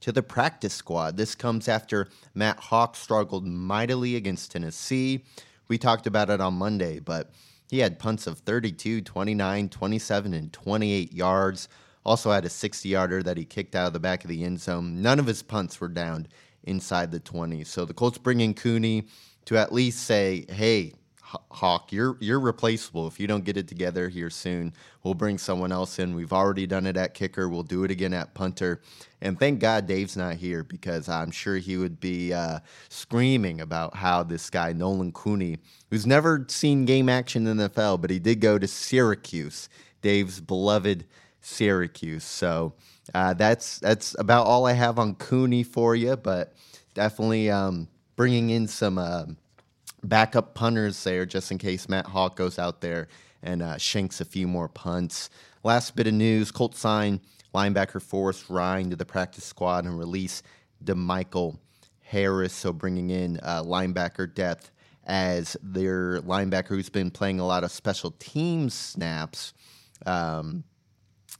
to 0.01 0.13
the 0.13 0.23
practice 0.23 0.73
squad. 0.73 1.17
This 1.17 1.35
comes 1.35 1.69
after 1.69 2.09
Matt 2.35 2.59
Haack 2.59 2.97
struggled 2.97 3.47
mightily 3.47 4.17
against 4.17 4.53
Tennessee. 4.53 5.25
We 5.69 5.77
talked 5.77 6.07
about 6.07 6.31
it 6.31 6.41
on 6.41 6.55
Monday, 6.55 7.01
but 7.01 7.33
he 7.71 7.81
had 7.81 7.99
punts 7.99 8.27
of 8.27 8.39
32, 8.41 9.03
29, 9.03 9.69
27, 9.69 10.35
and 10.35 10.53
28 10.53 11.13
yards. 11.13 11.69
Also 12.05 12.31
had 12.31 12.45
a 12.45 12.51
60 12.51 12.89
yarder 12.89 13.23
that 13.23 13.37
he 13.37 13.45
kicked 13.45 13.75
out 13.75 13.89
of 13.89 13.93
the 13.93 14.01
back 14.01 14.25
of 14.25 14.31
the 14.31 14.45
end 14.45 14.61
zone. 14.61 15.03
None 15.03 15.19
of 15.19 15.27
his 15.27 15.43
punts 15.43 15.81
were 15.81 15.89
downed 15.89 16.29
inside 16.65 17.11
the 17.11 17.21
20. 17.21 17.65
So 17.65 17.85
the 17.85 17.95
Colts 17.95 18.19
bring 18.19 18.41
in 18.41 18.55
Cooney 18.55 19.07
to 19.45 19.59
at 19.59 19.73
least 19.73 20.05
say, 20.05 20.47
hey, 20.49 20.95
Haack, 21.53 21.93
you're 21.93 22.17
you're 22.21 22.41
replaceable. 22.41 23.07
If 23.07 23.21
you 23.21 23.27
don't 23.27 23.45
get 23.45 23.57
it 23.57 23.69
together 23.69 24.09
here 24.09 24.31
soon, 24.31 24.73
we'll 25.03 25.15
bring 25.15 25.37
someone 25.37 25.73
else 25.73 25.99
in. 25.99 26.15
We've 26.15 26.33
already 26.33 26.67
done 26.67 26.87
it 26.87 26.97
at 26.97 27.13
kicker. 27.13 27.49
We'll 27.49 27.63
do 27.63 27.85
it 27.85 27.91
again 27.91 28.15
at 28.15 28.33
punter. 28.33 28.81
And 29.21 29.39
thank 29.39 29.61
God 29.61 29.87
Dave's 29.87 30.17
not 30.17 30.37
here 30.37 30.65
because 30.65 31.09
I'm 31.09 31.31
sure 31.31 31.57
he 31.57 31.77
would 31.77 32.01
be 32.01 32.33
uh, 32.33 32.61
screaming 32.89 33.61
about 33.61 33.95
how 33.95 34.23
this 34.23 34.49
guy 34.49 34.73
Nolan 34.73 35.13
Cooney, 35.13 35.59
who's 35.91 36.07
never 36.07 36.47
seen 36.49 36.87
game 36.87 37.09
action 37.09 37.47
in 37.47 37.59
the 37.59 37.69
NFL, 37.69 38.01
but 38.01 38.11
he 38.11 38.19
did 38.19 38.41
go 38.41 38.59
to 38.59 38.67
Syracuse, 38.67 39.69
Dave's 40.01 40.41
beloved 40.41 41.05
Syracuse. 41.43 42.25
So 42.25 42.73
uh, 43.13 43.35
that's 43.35 43.79
that's 43.81 44.17
about 44.19 44.47
all 44.47 44.67
I 44.67 44.73
have 44.73 44.99
on 44.99 45.15
Cooney 45.17 45.63
for 45.63 45.95
you. 45.95 46.17
But 46.17 46.55
definitely. 46.95 47.51
Um, 47.51 47.89
bringing 48.19 48.51
in 48.51 48.67
some 48.67 48.99
uh, 48.99 49.25
backup 50.03 50.55
punters 50.55 51.03
there 51.05 51.27
just 51.27 51.51
in 51.51 51.59
case 51.59 51.89
Matt 51.89 52.07
Haack 52.07 52.37
goes 52.37 52.59
out 52.59 52.81
there 52.81 53.09
and 53.43 53.63
uh, 53.63 53.79
shanks 53.79 54.21
a 54.21 54.25
few 54.25 54.47
more 54.47 54.69
punts. 54.69 55.31
Last 55.65 55.97
bit 55.97 56.07
of 56.07 56.15
news 56.15 56.51
Colts 56.51 56.79
sign 56.79 57.21
linebacker 57.55 58.01
Forrest 58.01 58.49
Rhyne 58.49 58.91
to 58.91 58.97
the 58.97 59.05
practice 59.05 59.45
squad 59.45 59.85
and 59.85 59.99
release 59.99 60.43
DeMichael 60.85 61.59
Harris. 62.01 62.53
So 62.53 62.73
bringing 62.73 63.11
in 63.11 63.39
uh, 63.43 63.63
linebacker 63.63 64.33
depth 64.33 64.71
as 65.05 65.57
their 65.63 66.21
linebacker 66.21 66.69
who's 66.69 66.91
been 66.91 67.11
playing 67.11 67.41
a 67.41 67.47
lot 67.47 67.65
of 67.65 67.71
special 67.71 68.13
teams 68.19 68.75
snaps. 68.75 69.55
Um, 70.07 70.65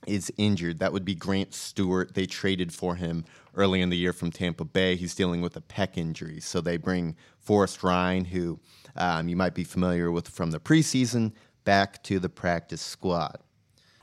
is 0.07 0.31
injured. 0.37 0.79
That 0.79 0.93
would 0.93 1.05
be 1.05 1.15
Grant 1.15 1.53
Stewart. 1.53 2.13
They 2.13 2.25
traded 2.25 2.73
for 2.73 2.95
him 2.95 3.25
early 3.55 3.81
in 3.81 3.89
the 3.89 3.97
year 3.97 4.13
from 4.13 4.31
Tampa 4.31 4.65
Bay. 4.65 4.95
He's 4.95 5.15
dealing 5.15 5.41
with 5.41 5.55
a 5.55 5.61
pec 5.61 5.97
injury. 5.97 6.39
So 6.39 6.61
they 6.61 6.77
bring 6.77 7.15
Forrest 7.37 7.83
Rhyne, 7.83 8.25
who 8.25 8.59
um, 8.95 9.27
you 9.29 9.35
might 9.35 9.53
be 9.53 9.63
familiar 9.63 10.11
with 10.11 10.27
from 10.27 10.51
the 10.51 10.59
preseason, 10.59 11.33
back 11.63 12.01
to 12.03 12.19
the 12.19 12.29
practice 12.29 12.81
squad. 12.81 13.39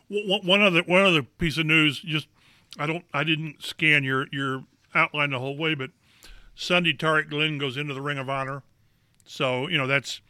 One 0.09 0.63
other 0.63 0.83
one 0.83 1.03
other 1.03 1.23
piece 1.23 1.59
of 1.59 1.67
news. 1.67 2.01
Just 2.01 2.29
I 2.79 2.87
don't 2.87 3.05
I 3.13 3.25
didn't 3.25 3.63
scan 3.63 4.05
your 4.05 4.27
your 4.31 4.65
outline 4.95 5.31
the 5.31 5.41
whole 5.41 5.57
way, 5.57 5.75
but 5.75 5.91
Sunday 6.55 6.93
Tarik 6.93 7.29
Glenn 7.29 7.59
goes 7.59 7.77
into 7.77 7.93
the 7.93 8.01
Ring 8.01 8.19
of 8.19 8.31
Honor. 8.31 8.63
So 9.25 9.69
you 9.69 9.77
know 9.79 9.87
that's 9.87 10.21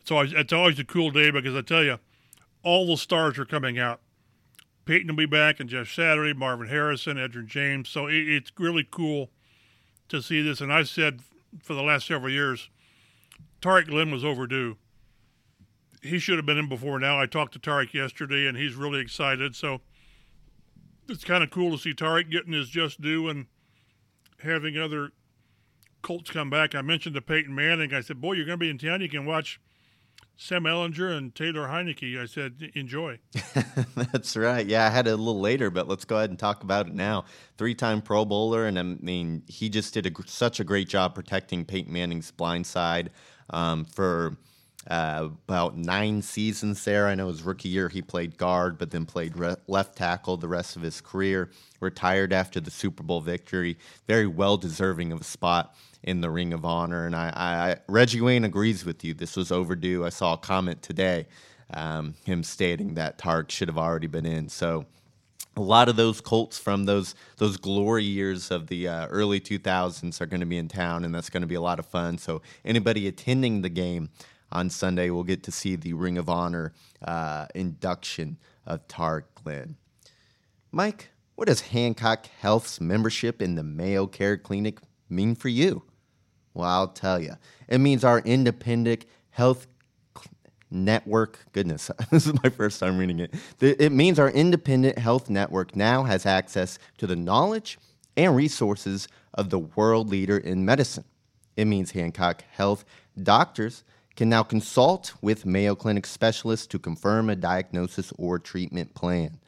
it's 0.00 0.10
always 0.10 0.32
it's 0.32 0.52
always 0.52 0.78
a 0.78 0.84
cool 0.84 1.10
day 1.10 1.30
because 1.30 1.54
I 1.54 1.62
tell 1.62 1.84
you, 1.84 1.98
all 2.62 2.86
the 2.86 2.96
stars 2.96 3.38
are 3.38 3.44
coming 3.44 3.78
out. 3.78 4.00
Peyton 4.90 5.06
will 5.06 5.14
be 5.14 5.26
back, 5.26 5.60
and 5.60 5.70
Jeff 5.70 5.88
Saturday, 5.88 6.34
Marvin 6.34 6.66
Harrison, 6.66 7.16
Edgerrin 7.16 7.46
James. 7.46 7.88
So 7.88 8.08
it, 8.08 8.28
it's 8.28 8.50
really 8.58 8.84
cool 8.90 9.30
to 10.08 10.20
see 10.20 10.42
this. 10.42 10.60
And 10.60 10.72
I 10.72 10.82
said 10.82 11.20
for 11.62 11.74
the 11.74 11.82
last 11.84 12.08
several 12.08 12.32
years, 12.32 12.70
Tarik 13.60 13.86
Glenn 13.86 14.10
was 14.10 14.24
overdue. 14.24 14.78
He 16.02 16.18
should 16.18 16.38
have 16.38 16.46
been 16.46 16.58
in 16.58 16.68
before 16.68 16.98
now. 16.98 17.20
I 17.20 17.26
talked 17.26 17.52
to 17.52 17.60
Tarik 17.60 17.94
yesterday, 17.94 18.48
and 18.48 18.58
he's 18.58 18.74
really 18.74 18.98
excited. 18.98 19.54
So 19.54 19.80
it's 21.08 21.22
kind 21.22 21.44
of 21.44 21.50
cool 21.50 21.70
to 21.70 21.78
see 21.78 21.94
Tarik 21.94 22.28
getting 22.28 22.52
his 22.52 22.68
just 22.68 23.00
due 23.00 23.28
and 23.28 23.46
having 24.42 24.76
other 24.76 25.10
Colts 26.02 26.32
come 26.32 26.50
back. 26.50 26.74
I 26.74 26.82
mentioned 26.82 27.14
to 27.14 27.22
Peyton 27.22 27.54
Manning, 27.54 27.94
I 27.94 28.00
said, 28.00 28.20
"Boy, 28.20 28.32
you're 28.32 28.44
going 28.44 28.58
to 28.58 28.64
be 28.64 28.70
in 28.70 28.78
town. 28.78 29.02
You 29.02 29.08
can 29.08 29.24
watch 29.24 29.60
Sam 30.42 30.64
Ehlinger 30.64 31.14
and 31.14 31.34
Taylor 31.34 31.68
Heinicke." 31.68 32.18
I 32.18 32.24
said, 32.24 32.70
"Enjoy." 32.74 33.18
That's 33.94 34.36
right. 34.36 34.66
Yeah, 34.66 34.86
I 34.86 34.88
had 34.90 35.06
it 35.06 35.10
a 35.10 35.16
little 35.16 35.40
later, 35.40 35.68
but 35.70 35.86
let's 35.86 36.06
go 36.06 36.16
ahead 36.16 36.30
and 36.30 36.38
talk 36.38 36.62
about 36.62 36.86
it 36.86 36.94
now. 36.94 37.26
Three-time 37.58 38.00
Pro 38.00 38.24
Bowler, 38.24 38.66
and 38.66 38.78
I 38.78 38.82
mean, 38.82 39.42
he 39.46 39.68
just 39.68 39.92
did 39.92 40.06
a, 40.06 40.10
such 40.26 40.58
a 40.58 40.64
great 40.64 40.88
job 40.88 41.14
protecting 41.14 41.66
Peyton 41.66 41.92
Manning's 41.92 42.30
blind 42.30 42.66
side 42.66 43.10
um, 43.50 43.84
for 43.84 44.38
uh, 44.88 45.28
about 45.46 45.76
nine 45.76 46.22
seasons 46.22 46.82
there. 46.84 47.06
I 47.06 47.14
know 47.14 47.28
his 47.28 47.42
rookie 47.42 47.68
year 47.68 47.88
he 47.88 48.00
played 48.00 48.38
guard, 48.38 48.78
but 48.78 48.90
then 48.90 49.04
played 49.04 49.36
re- 49.36 49.56
left 49.66 49.96
tackle 49.96 50.36
the 50.36 50.48
rest 50.48 50.76
of 50.76 50.82
his 50.82 51.00
career. 51.00 51.50
Retired 51.80 52.32
after 52.32 52.60
the 52.60 52.70
Super 52.70 53.02
Bowl 53.02 53.20
victory. 53.20 53.78
Very 54.06 54.26
well 54.26 54.56
deserving 54.56 55.12
of 55.12 55.20
a 55.20 55.24
spot 55.24 55.74
in 56.02 56.20
the 56.20 56.30
Ring 56.30 56.52
of 56.52 56.64
Honor. 56.64 57.06
And 57.06 57.14
I, 57.14 57.28
I 57.34 57.76
Reggie 57.88 58.20
Wayne 58.20 58.44
agrees 58.44 58.84
with 58.84 59.04
you. 59.04 59.12
This 59.14 59.36
was 59.36 59.52
overdue. 59.52 60.04
I 60.04 60.08
saw 60.08 60.34
a 60.34 60.38
comment 60.38 60.82
today, 60.82 61.26
um, 61.74 62.14
him 62.24 62.42
stating 62.42 62.94
that 62.94 63.18
Tark 63.18 63.50
should 63.50 63.68
have 63.68 63.78
already 63.78 64.06
been 64.06 64.26
in. 64.26 64.48
So 64.48 64.86
a 65.56 65.60
lot 65.60 65.88
of 65.88 65.96
those 65.96 66.20
Colts 66.20 66.58
from 66.58 66.86
those 66.86 67.14
those 67.36 67.56
glory 67.56 68.04
years 68.04 68.50
of 68.50 68.68
the 68.68 68.88
uh, 68.88 69.06
early 69.08 69.40
2000s 69.40 70.20
are 70.20 70.26
going 70.26 70.40
to 70.40 70.46
be 70.46 70.58
in 70.58 70.68
town, 70.68 71.04
and 71.04 71.14
that's 71.14 71.28
going 71.28 71.42
to 71.42 71.46
be 71.46 71.54
a 71.54 71.60
lot 71.60 71.78
of 71.78 71.86
fun. 71.86 72.18
So 72.18 72.40
anybody 72.64 73.06
attending 73.08 73.62
the 73.62 73.68
game 73.68 74.10
on 74.52 74.70
Sunday 74.70 75.10
we'll 75.10 75.22
get 75.22 75.42
to 75.44 75.52
see 75.52 75.76
the 75.76 75.92
Ring 75.92 76.18
of 76.18 76.28
Honor 76.28 76.72
uh, 77.02 77.46
induction 77.54 78.38
of 78.66 78.86
Tarik 78.88 79.26
Glenn. 79.34 79.76
Mike, 80.72 81.10
what 81.34 81.48
does 81.48 81.60
Hancock 81.62 82.26
Health's 82.40 82.80
membership 82.80 83.40
in 83.40 83.54
the 83.54 83.62
Mayo 83.62 84.06
Care 84.06 84.36
Clinic 84.36 84.78
mean 85.08 85.34
for 85.34 85.48
you? 85.48 85.82
Well, 86.54 86.68
I'll 86.68 86.88
tell 86.88 87.20
you. 87.20 87.34
It 87.68 87.78
means 87.78 88.04
our 88.04 88.20
independent 88.20 89.06
health 89.30 89.66
network. 90.70 91.38
Goodness, 91.52 91.90
this 92.10 92.26
is 92.26 92.34
my 92.42 92.50
first 92.50 92.80
time 92.80 92.98
reading 92.98 93.20
it. 93.20 93.34
It 93.60 93.92
means 93.92 94.18
our 94.18 94.30
independent 94.30 94.98
health 94.98 95.30
network 95.30 95.74
now 95.74 96.04
has 96.04 96.26
access 96.26 96.78
to 96.98 97.06
the 97.06 97.16
knowledge 97.16 97.78
and 98.16 98.34
resources 98.34 99.08
of 99.34 99.50
the 99.50 99.60
world 99.60 100.08
leader 100.08 100.36
in 100.36 100.64
medicine. 100.64 101.04
It 101.56 101.64
means 101.66 101.92
Hancock 101.92 102.44
Health 102.50 102.84
doctors 103.22 103.84
can 104.20 104.28
now 104.28 104.42
consult 104.42 105.14
with 105.22 105.46
Mayo 105.46 105.74
Clinic 105.74 106.04
specialists 106.04 106.66
to 106.66 106.78
confirm 106.78 107.30
a 107.30 107.36
diagnosis 107.36 108.12
or 108.18 108.38
treatment 108.38 108.92
plan. 108.92 109.38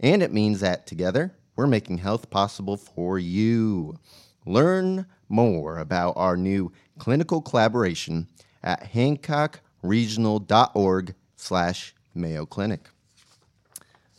And 0.00 0.22
it 0.22 0.32
means 0.32 0.60
that 0.60 0.86
together, 0.86 1.34
we're 1.54 1.66
making 1.66 1.98
health 1.98 2.30
possible 2.30 2.78
for 2.78 3.18
you. 3.18 3.98
Learn 4.46 5.04
more 5.28 5.76
about 5.76 6.14
our 6.16 6.38
new 6.38 6.72
clinical 6.98 7.42
collaboration 7.42 8.26
at 8.62 8.90
hancockregional.org 8.94 11.14
slash 11.36 11.94
Mayo 12.14 12.46
Clinic. 12.46 12.88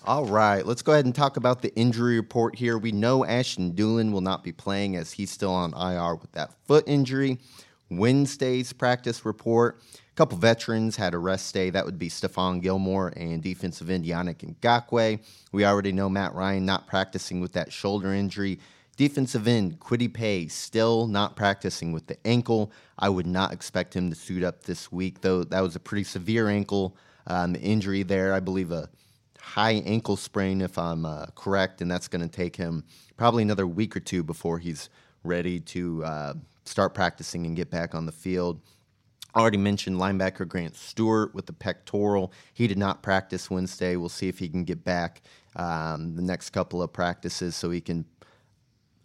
All 0.06 0.26
right, 0.26 0.64
let's 0.64 0.84
go 0.84 0.92
ahead 0.92 1.06
and 1.06 1.16
talk 1.16 1.38
about 1.38 1.64
the 1.64 1.76
injury 1.76 2.18
report 2.18 2.56
here. 2.56 2.78
We 2.78 2.92
know 2.92 3.26
Ashton 3.26 3.74
Dulin 3.74 4.12
will 4.12 4.22
not 4.22 4.44
be 4.44 4.52
playing 4.52 4.96
as 4.96 5.12
he's 5.12 5.32
still 5.32 5.56
on 5.56 5.74
IR 5.74 6.18
with 6.18 6.34
that 6.34 6.54
foot 6.68 6.84
injury. 6.86 7.40
Wednesday's 7.90 8.74
practice 8.74 9.26
report 9.26 9.82
couple 10.16 10.38
veterans 10.38 10.96
had 10.96 11.14
a 11.14 11.18
rest 11.18 11.54
day. 11.54 11.70
That 11.70 11.86
would 11.86 11.98
be 11.98 12.10
Stephon 12.10 12.62
Gilmore 12.62 13.14
and 13.16 13.42
defensive 13.42 13.90
end 13.90 14.06
Yannick 14.06 14.56
Ngakoue. 14.62 15.20
We 15.52 15.66
already 15.66 15.92
know 15.92 16.10
Matt 16.10 16.34
Ryan 16.34 16.66
not 16.66 16.88
practicing 16.88 17.42
with 17.42 17.54
that 17.54 17.72
shoulder 17.72 18.14
injury. 18.14 18.60
Defensive 18.96 19.48
end 19.48 19.80
Kwity 19.80 20.14
Paye 20.14 20.48
still 20.48 21.08
not 21.08 21.36
practicing 21.36 21.92
with 21.92 22.06
the 22.06 22.18
ankle. 22.28 22.72
I 23.00 23.10
would 23.10 23.26
not 23.26 23.52
expect 23.52 23.96
him 23.96 24.10
to 24.12 24.16
suit 24.16 24.44
up 24.44 24.64
this 24.64 24.92
week, 24.92 25.22
though. 25.22 25.44
That 25.44 25.62
was 25.62 25.76
a 25.76 25.80
pretty 25.80 26.04
severe 26.04 26.48
ankle 26.48 26.96
um, 27.26 27.56
injury 27.56 28.04
there. 28.04 28.34
I 28.34 28.40
believe 28.40 28.72
a 28.72 28.90
high 29.40 29.82
ankle 29.86 30.16
sprain, 30.16 30.62
if 30.62 30.78
I'm 30.78 31.06
uh, 31.06 31.26
correct, 31.36 31.82
and 31.82 31.90
that's 31.90 32.08
going 32.08 32.22
to 32.22 32.28
take 32.28 32.56
him 32.56 32.84
probably 33.18 33.42
another 33.42 33.66
week 33.66 33.96
or 33.96 34.00
two 34.00 34.22
before 34.22 34.60
he's 34.60 34.90
ready 35.24 35.60
to 35.60 36.04
uh, 36.04 36.34
start 36.66 36.94
practicing 36.94 37.46
and 37.46 37.56
get 37.56 37.72
back 37.72 37.96
on 37.96 38.06
the 38.06 38.12
field. 38.12 38.60
Already 39.36 39.58
mentioned 39.58 39.98
linebacker 39.98 40.48
Grant 40.48 40.76
Stewart 40.76 41.34
with 41.34 41.48
the 41.48 41.54
pectoral. 41.54 42.32
He 42.54 42.68
did 42.68 42.78
not 42.78 43.02
practice 43.02 43.50
Wednesday. 43.50 43.96
We'll 43.96 44.10
see 44.10 44.28
if 44.28 44.38
he 44.38 44.48
can 44.48 44.64
get 44.64 44.84
back 44.84 45.24
um, 45.56 46.16
the 46.16 46.22
next 46.22 46.52
couple 46.52 46.84
of 46.84 46.94
practices 46.94 47.56
so 47.56 47.72
he 47.72 47.82
can 47.82 48.06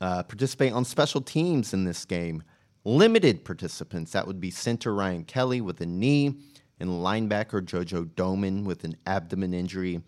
uh, 0.00 0.22
participate 0.22 0.72
on 0.72 0.84
special 0.84 1.20
teams 1.20 1.72
in 1.72 1.84
this 1.84 2.04
game. 2.04 2.42
Limited 2.84 3.44
participants, 3.44 4.12
that 4.12 4.26
would 4.26 4.40
be 4.40 4.50
center 4.50 4.94
Ryan 4.94 5.24
Kelly 5.24 5.60
with 5.60 5.80
a 5.80 5.86
knee 5.86 6.34
and 6.78 6.90
linebacker 6.90 7.62
JoJo 7.62 8.10
Domann 8.10 8.64
with 8.64 8.84
an 8.84 8.96
abdomen 9.06 9.52
injury. 9.52 10.00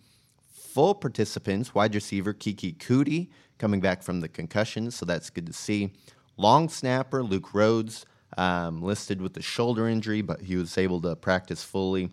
Full 0.50 0.94
participants, 0.94 1.74
wide 1.74 1.94
receiver 1.94 2.32
Keke 2.32 2.76
Coutee 2.76 3.28
coming 3.58 3.80
back 3.80 4.02
from 4.02 4.20
the 4.20 4.28
concussion, 4.28 4.90
so 4.90 5.04
that's 5.04 5.30
good 5.30 5.46
to 5.46 5.52
see. 5.52 5.92
Long 6.36 6.68
snapper 6.68 7.22
Luke 7.22 7.52
Rhodes 7.52 8.06
um, 8.38 8.82
listed 8.82 9.20
with 9.20 9.36
a 9.36 9.42
shoulder 9.42 9.88
injury, 9.88 10.22
but 10.22 10.40
he 10.40 10.56
was 10.56 10.76
able 10.78 11.00
to 11.02 11.16
practice 11.16 11.62
fully. 11.62 12.10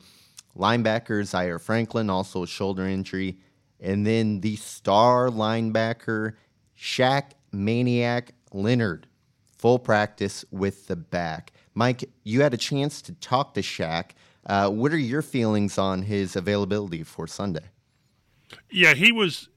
Linebacker 0.57 1.23
Zaire 1.23 1.59
Franklin, 1.59 2.09
also 2.09 2.43
a 2.43 2.47
shoulder 2.47 2.87
injury. 2.87 3.37
And 3.79 4.05
then 4.05 4.41
the 4.41 4.55
star 4.55 5.29
linebacker, 5.29 6.33
Shaq 6.77 7.31
Maniac 7.51 8.33
Leonard, 8.51 9.07
full 9.57 9.79
practice 9.79 10.43
with 10.51 10.87
the 10.87 10.95
back. 10.95 11.51
Mike, 11.75 12.09
you 12.23 12.41
had 12.41 12.53
a 12.53 12.57
chance 12.57 13.01
to 13.03 13.13
talk 13.13 13.53
to 13.53 13.61
Shaq. 13.61 14.11
Uh, 14.45 14.69
what 14.69 14.91
are 14.91 14.97
your 14.97 15.21
feelings 15.21 15.77
on 15.77 16.01
his 16.01 16.35
availability 16.35 17.03
for 17.03 17.27
Sunday? 17.27 17.65
Yeah, 18.71 18.93
he 18.93 19.11
was. 19.11 19.49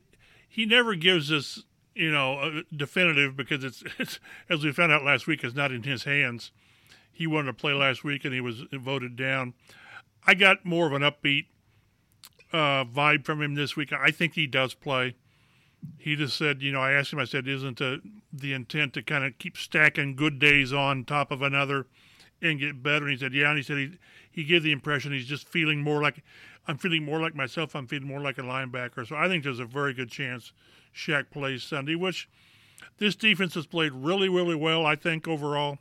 He 0.48 0.66
never 0.66 0.96
gives 0.96 1.32
us 1.32 1.62
you 2.00 2.10
know, 2.10 2.62
definitive 2.74 3.36
because 3.36 3.62
it's, 3.62 3.84
it's, 3.98 4.18
as 4.48 4.64
we 4.64 4.72
found 4.72 4.90
out 4.90 5.04
last 5.04 5.26
week, 5.26 5.44
it's 5.44 5.54
not 5.54 5.70
in 5.70 5.82
his 5.82 6.04
hands. 6.04 6.50
He 7.12 7.26
wanted 7.26 7.48
to 7.48 7.52
play 7.52 7.74
last 7.74 8.02
week 8.02 8.24
and 8.24 8.32
he 8.32 8.40
was 8.40 8.62
voted 8.72 9.16
down. 9.16 9.54
I 10.26 10.34
got 10.34 10.64
more 10.64 10.86
of 10.86 10.94
an 10.94 11.02
upbeat 11.02 11.46
uh, 12.52 12.84
vibe 12.84 13.24
from 13.24 13.42
him 13.42 13.54
this 13.54 13.76
week. 13.76 13.92
I 13.92 14.10
think 14.10 14.34
he 14.34 14.46
does 14.46 14.72
play. 14.72 15.16
He 15.98 16.16
just 16.16 16.36
said, 16.36 16.62
you 16.62 16.72
know, 16.72 16.80
I 16.80 16.92
asked 16.92 17.12
him, 17.12 17.18
I 17.18 17.24
said, 17.24 17.46
isn't 17.46 17.80
a, 17.80 17.98
the 18.32 18.52
intent 18.54 18.94
to 18.94 19.02
kind 19.02 19.24
of 19.24 19.38
keep 19.38 19.56
stacking 19.56 20.16
good 20.16 20.38
days 20.38 20.72
on 20.72 21.04
top 21.04 21.30
of 21.30 21.42
another 21.42 21.86
and 22.40 22.58
get 22.58 22.82
better? 22.82 23.04
And 23.04 23.12
he 23.12 23.18
said, 23.18 23.34
yeah. 23.34 23.48
And 23.48 23.58
he 23.58 23.62
said 23.62 23.76
he, 23.76 23.98
he 24.30 24.44
gave 24.44 24.62
the 24.62 24.72
impression 24.72 25.12
he's 25.12 25.26
just 25.26 25.48
feeling 25.48 25.82
more 25.82 26.02
like, 26.02 26.22
I'm 26.66 26.76
feeling 26.78 27.04
more 27.04 27.20
like 27.20 27.34
myself. 27.34 27.74
I'm 27.74 27.86
feeling 27.86 28.08
more 28.08 28.20
like 28.20 28.38
a 28.38 28.42
linebacker. 28.42 29.06
So 29.06 29.16
I 29.16 29.28
think 29.28 29.44
there's 29.44 29.58
a 29.58 29.64
very 29.64 29.94
good 29.94 30.10
chance 30.10 30.52
Shaq 30.94 31.30
plays 31.30 31.62
Sunday, 31.62 31.94
which 31.94 32.28
this 32.98 33.16
defense 33.16 33.54
has 33.54 33.66
played 33.66 33.92
really, 33.92 34.28
really 34.28 34.54
well, 34.54 34.84
I 34.84 34.96
think, 34.96 35.26
overall. 35.28 35.78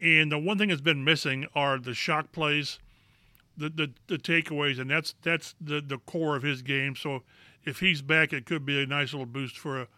And 0.00 0.30
the 0.30 0.38
one 0.38 0.58
thing 0.58 0.68
that's 0.68 0.80
been 0.80 1.04
missing 1.04 1.46
are 1.54 1.78
the 1.78 1.94
shock 1.94 2.32
plays, 2.32 2.78
the 3.56 3.68
the, 3.70 3.92
the 4.08 4.18
takeaways, 4.18 4.78
and 4.78 4.90
that's 4.90 5.14
that's 5.22 5.54
the, 5.60 5.80
the 5.80 5.98
core 5.98 6.36
of 6.36 6.42
his 6.42 6.62
game. 6.62 6.96
So 6.96 7.22
if 7.64 7.80
he's 7.80 8.02
back, 8.02 8.32
it 8.32 8.46
could 8.46 8.66
be 8.66 8.82
a 8.82 8.86
nice 8.86 9.12
little 9.12 9.26
boost 9.26 9.58
for 9.58 9.82
a 9.82 9.88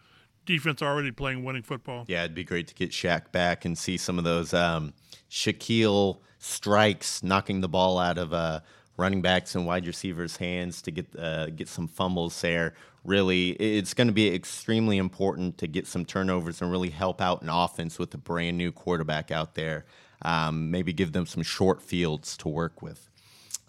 defense 0.45 0.81
already 0.81 1.11
playing 1.11 1.43
winning 1.43 1.63
football. 1.63 2.05
Yeah, 2.07 2.23
it'd 2.23 2.35
be 2.35 2.43
great 2.43 2.67
to 2.69 2.75
get 2.75 2.91
Shaq 2.91 3.31
back 3.31 3.65
and 3.65 3.77
see 3.77 3.97
some 3.97 4.17
of 4.17 4.23
those 4.23 4.53
um, 4.53 4.93
Shaquille 5.29 6.19
strikes, 6.39 7.21
knocking 7.21 7.61
the 7.61 7.69
ball 7.69 7.99
out 7.99 8.17
of 8.17 8.33
uh, 8.33 8.61
running 8.97 9.21
backs 9.21 9.55
and 9.55 9.65
wide 9.65 9.85
receivers' 9.85 10.37
hands 10.37 10.81
to 10.83 10.91
get 10.91 11.07
uh, 11.17 11.47
get 11.47 11.67
some 11.67 11.87
fumbles 11.87 12.39
there. 12.41 12.73
Really, 13.09 13.53
it's 13.53 13.95
going 13.95 14.05
to 14.05 14.13
be 14.13 14.31
extremely 14.31 14.99
important 14.99 15.57
to 15.57 15.65
get 15.65 15.87
some 15.87 16.05
turnovers 16.05 16.61
and 16.61 16.69
really 16.69 16.91
help 16.91 17.21
out 17.21 17.41
an 17.41 17.49
offense 17.49 17.97
with 17.97 18.13
a 18.13 18.19
brand 18.19 18.55
new 18.55 18.71
quarterback 18.71 19.31
out 19.31 19.55
there. 19.55 19.85
Um, 20.21 20.69
maybe 20.69 20.93
give 20.93 21.11
them 21.11 21.25
some 21.25 21.41
short 21.41 21.81
fields 21.81 22.37
to 22.37 22.49
work 22.49 22.83
with. 22.83 23.09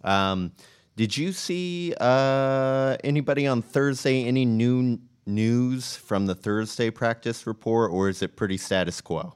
Um, 0.05 0.53
did 0.95 1.17
you 1.17 1.33
see 1.33 1.95
uh, 1.99 2.99
anybody 3.03 3.47
on 3.47 3.63
Thursday? 3.63 4.27
Any 4.27 4.45
new 4.45 4.99
news 5.25 5.97
from 5.97 6.27
the 6.27 6.35
Thursday 6.35 6.91
practice 6.91 7.47
report, 7.47 7.93
or 7.93 8.11
is 8.11 8.21
it 8.21 8.37
pretty 8.37 8.59
status 8.59 9.01
quo? 9.01 9.33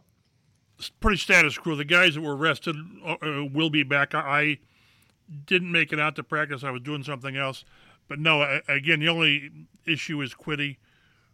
It's 0.79 0.91
pretty 0.91 1.17
status 1.17 1.57
quo. 1.57 1.77
The 1.77 1.85
guys 1.87 2.17
that 2.17 2.21
were 2.21 2.37
arrested 2.37 2.77
uh, 3.07 3.17
uh 3.23 3.45
will 3.51 3.71
be 3.71 3.85
back. 3.85 4.15
I 4.15 4.59
didn't 5.47 5.73
make 5.73 5.95
it 5.95 5.99
out 5.99 6.15
to 6.17 6.23
practice. 6.23 6.63
I 6.63 6.73
was 6.73 6.83
doing 6.83 7.05
something 7.05 7.39
else. 7.39 7.65
But 8.09 8.19
no, 8.19 8.61
again, 8.69 9.01
the 9.01 9.09
only 9.09 9.51
issue 9.87 10.21
is 10.21 10.35
Kwity, 10.35 10.77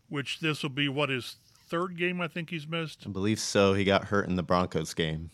which 0.09 0.41
this 0.41 0.63
will 0.63 0.71
be 0.71 0.89
what 0.89 1.09
his 1.09 1.37
third 1.69 1.97
game 1.97 2.21
I 2.21 2.29
think 2.29 2.51
he's 2.51 2.67
missed. 2.67 3.05
I 3.07 3.11
believe 3.11 3.41
so. 3.41 3.75
He 3.75 3.85
got 3.85 4.07
hurt 4.07 4.29
in 4.29 4.37
the 4.37 4.43
Broncos 4.43 4.95
game. 4.95 5.31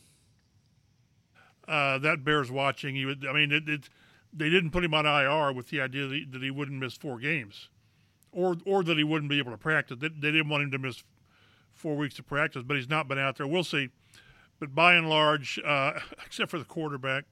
Uh, 1.66 1.98
that 1.98 2.24
bears 2.24 2.50
watching. 2.50 2.94
He 2.94 3.04
would. 3.04 3.26
I 3.26 3.32
mean, 3.32 3.50
it, 3.50 3.68
it, 3.68 3.88
they 4.32 4.48
didn't 4.48 4.70
put 4.70 4.84
him 4.84 4.94
on 4.94 5.04
IR 5.04 5.52
with 5.52 5.70
the 5.70 5.80
idea 5.80 6.06
that 6.06 6.14
he, 6.14 6.24
that 6.24 6.42
he 6.42 6.50
wouldn't 6.50 6.78
miss 6.78 6.94
four 6.94 7.18
games, 7.18 7.68
or 8.30 8.56
or 8.64 8.84
that 8.84 8.96
he 8.96 9.04
wouldn't 9.04 9.30
be 9.30 9.38
able 9.38 9.50
to 9.50 9.58
practice. 9.58 9.98
They, 10.00 10.08
they 10.08 10.30
didn't 10.30 10.48
want 10.48 10.62
him 10.62 10.70
to 10.70 10.78
miss 10.78 11.02
four 11.72 11.96
weeks 11.96 12.18
of 12.18 12.26
practice, 12.26 12.62
but 12.64 12.76
he's 12.76 12.88
not 12.88 13.08
been 13.08 13.18
out 13.18 13.36
there. 13.36 13.46
We'll 13.46 13.64
see. 13.64 13.90
But 14.58 14.74
by 14.74 14.94
and 14.94 15.08
large, 15.08 15.58
uh, 15.64 15.94
except 16.26 16.50
for 16.50 16.58
the 16.58 16.64
quarterback, 16.64 17.24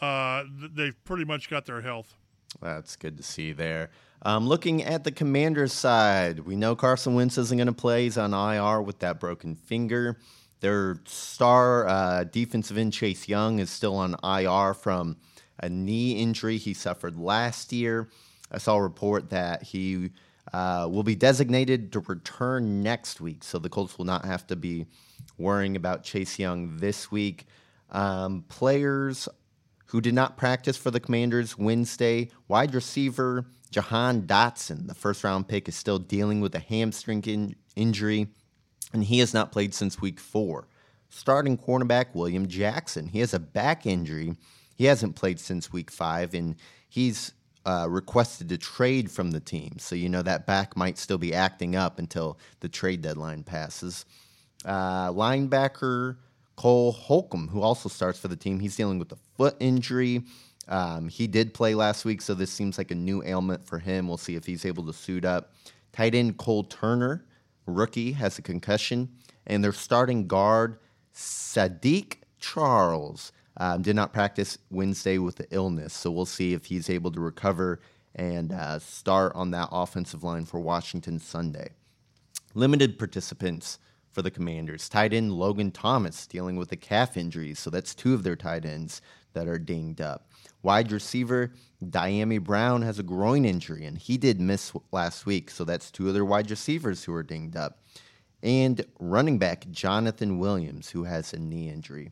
uh, 0.00 0.44
they've 0.74 0.96
pretty 1.04 1.24
much 1.24 1.50
got 1.50 1.66
their 1.66 1.82
health. 1.82 2.16
That's 2.60 2.96
good 2.96 3.16
to 3.16 3.22
see 3.22 3.52
there. 3.52 3.90
Um, 4.22 4.48
looking 4.48 4.82
at 4.82 5.04
the 5.04 5.12
Commanders 5.12 5.72
side, 5.72 6.40
we 6.40 6.56
know 6.56 6.74
Carson 6.74 7.14
Wentz 7.14 7.38
isn't 7.38 7.56
going 7.56 7.66
to 7.66 7.72
play. 7.72 8.04
He's 8.04 8.18
on 8.18 8.34
IR 8.34 8.82
with 8.82 8.98
that 9.00 9.20
broken 9.20 9.54
finger. 9.54 10.18
Their 10.60 11.00
star 11.04 11.86
uh, 11.86 12.24
defensive 12.24 12.78
end, 12.78 12.92
Chase 12.92 13.28
Young, 13.28 13.58
is 13.58 13.70
still 13.70 13.96
on 13.96 14.16
IR 14.24 14.74
from 14.74 15.16
a 15.60 15.68
knee 15.68 16.12
injury 16.12 16.56
he 16.56 16.74
suffered 16.74 17.18
last 17.18 17.72
year. 17.72 18.08
I 18.50 18.58
saw 18.58 18.76
a 18.76 18.82
report 18.82 19.30
that 19.30 19.62
he 19.62 20.10
uh, 20.52 20.88
will 20.90 21.02
be 21.02 21.14
designated 21.14 21.92
to 21.92 22.00
return 22.00 22.82
next 22.82 23.20
week, 23.20 23.44
so 23.44 23.58
the 23.58 23.68
Colts 23.68 23.98
will 23.98 24.04
not 24.06 24.24
have 24.24 24.46
to 24.46 24.56
be 24.56 24.86
worrying 25.36 25.76
about 25.76 26.04
Chase 26.04 26.38
Young 26.38 26.78
this 26.78 27.10
week. 27.10 27.46
Um, 27.90 28.44
players 28.48 29.28
who 29.86 30.00
did 30.00 30.14
not 30.14 30.36
practice 30.36 30.76
for 30.76 30.90
the 30.90 31.00
Commanders 31.00 31.56
Wednesday, 31.56 32.30
wide 32.48 32.74
receiver 32.74 33.46
Jahan 33.70 34.22
Dotson, 34.22 34.86
the 34.86 34.94
first 34.94 35.24
round 35.24 35.48
pick, 35.48 35.68
is 35.68 35.76
still 35.76 35.98
dealing 35.98 36.40
with 36.40 36.54
a 36.54 36.60
hamstring 36.60 37.22
in- 37.22 37.56
injury, 37.74 38.28
and 38.92 39.04
he 39.04 39.18
has 39.18 39.34
not 39.34 39.52
played 39.52 39.74
since 39.74 40.00
week 40.00 40.20
four. 40.20 40.68
Starting 41.08 41.56
cornerback 41.56 42.14
William 42.14 42.48
Jackson, 42.48 43.08
he 43.08 43.20
has 43.20 43.34
a 43.34 43.38
back 43.38 43.86
injury. 43.86 44.36
He 44.74 44.84
hasn't 44.84 45.16
played 45.16 45.40
since 45.40 45.72
week 45.72 45.90
five, 45.90 46.34
and 46.34 46.56
he's 46.88 47.32
uh, 47.64 47.86
requested 47.88 48.48
to 48.48 48.58
trade 48.58 49.10
from 49.10 49.32
the 49.32 49.40
team. 49.40 49.78
So, 49.78 49.94
you 49.94 50.08
know, 50.08 50.22
that 50.22 50.46
back 50.46 50.76
might 50.76 50.98
still 50.98 51.18
be 51.18 51.34
acting 51.34 51.74
up 51.74 51.98
until 51.98 52.38
the 52.60 52.68
trade 52.68 53.02
deadline 53.02 53.42
passes. 53.42 54.04
Uh, 54.64 55.10
linebacker 55.10 56.16
Cole 56.56 56.92
Holcomb, 56.92 57.48
who 57.48 57.62
also 57.62 57.88
starts 57.88 58.18
for 58.18 58.28
the 58.28 58.36
team, 58.36 58.58
he's 58.60 58.76
dealing 58.76 58.98
with 58.98 59.12
a 59.12 59.18
foot 59.36 59.56
injury. 59.60 60.22
Um, 60.68 61.08
he 61.08 61.26
did 61.26 61.54
play 61.54 61.74
last 61.74 62.04
week, 62.04 62.22
so 62.22 62.34
this 62.34 62.50
seems 62.50 62.78
like 62.78 62.90
a 62.90 62.94
new 62.94 63.22
ailment 63.22 63.64
for 63.64 63.78
him. 63.78 64.08
We'll 64.08 64.16
see 64.16 64.36
if 64.36 64.46
he's 64.46 64.64
able 64.64 64.84
to 64.86 64.92
suit 64.92 65.24
up. 65.24 65.52
Tight 65.92 66.14
end 66.14 66.38
Cole 66.38 66.64
Turner, 66.64 67.24
rookie, 67.66 68.12
has 68.12 68.38
a 68.38 68.42
concussion. 68.42 69.08
And 69.46 69.62
their 69.62 69.72
starting 69.72 70.26
guard, 70.26 70.78
Saahdiq 71.14 72.16
Charles, 72.40 73.32
um, 73.58 73.82
did 73.82 73.94
not 73.94 74.12
practice 74.12 74.58
Wednesday 74.70 75.18
with 75.18 75.36
the 75.36 75.46
illness. 75.50 75.94
So 75.94 76.10
we'll 76.10 76.26
see 76.26 76.52
if 76.52 76.66
he's 76.66 76.90
able 76.90 77.12
to 77.12 77.20
recover 77.20 77.80
and 78.14 78.52
uh, 78.52 78.78
start 78.78 79.32
on 79.34 79.50
that 79.52 79.68
offensive 79.70 80.24
line 80.24 80.46
for 80.46 80.58
Washington 80.58 81.18
Sunday. 81.18 81.68
Limited 82.54 82.98
participants 82.98 83.78
for 84.16 84.22
the 84.22 84.30
Commanders. 84.30 84.88
Tight 84.88 85.12
end 85.12 85.30
Logan 85.34 85.70
Thomas 85.70 86.26
dealing 86.26 86.56
with 86.56 86.72
a 86.72 86.76
calf 86.76 87.18
injury, 87.18 87.52
so 87.52 87.68
that's 87.68 87.94
two 87.94 88.14
of 88.14 88.22
their 88.22 88.34
tight 88.34 88.64
ends 88.64 89.02
that 89.34 89.46
are 89.46 89.58
dinged 89.58 90.00
up. 90.00 90.30
Wide 90.62 90.90
receiver 90.90 91.52
Dyami 91.84 92.42
Brown 92.42 92.80
has 92.80 92.98
a 92.98 93.02
groin 93.02 93.44
injury, 93.44 93.84
and 93.84 93.98
he 93.98 94.16
did 94.16 94.40
miss 94.40 94.72
last 94.90 95.26
week, 95.26 95.50
so 95.50 95.64
that's 95.64 95.90
two 95.90 96.08
other 96.08 96.24
wide 96.24 96.50
receivers 96.50 97.04
who 97.04 97.12
are 97.12 97.22
dinged 97.22 97.56
up. 97.56 97.82
And 98.42 98.82
running 98.98 99.36
back 99.38 99.68
Jonathan 99.70 100.38
Williams, 100.38 100.88
who 100.88 101.04
has 101.04 101.34
a 101.34 101.38
knee 101.38 101.68
injury. 101.68 102.10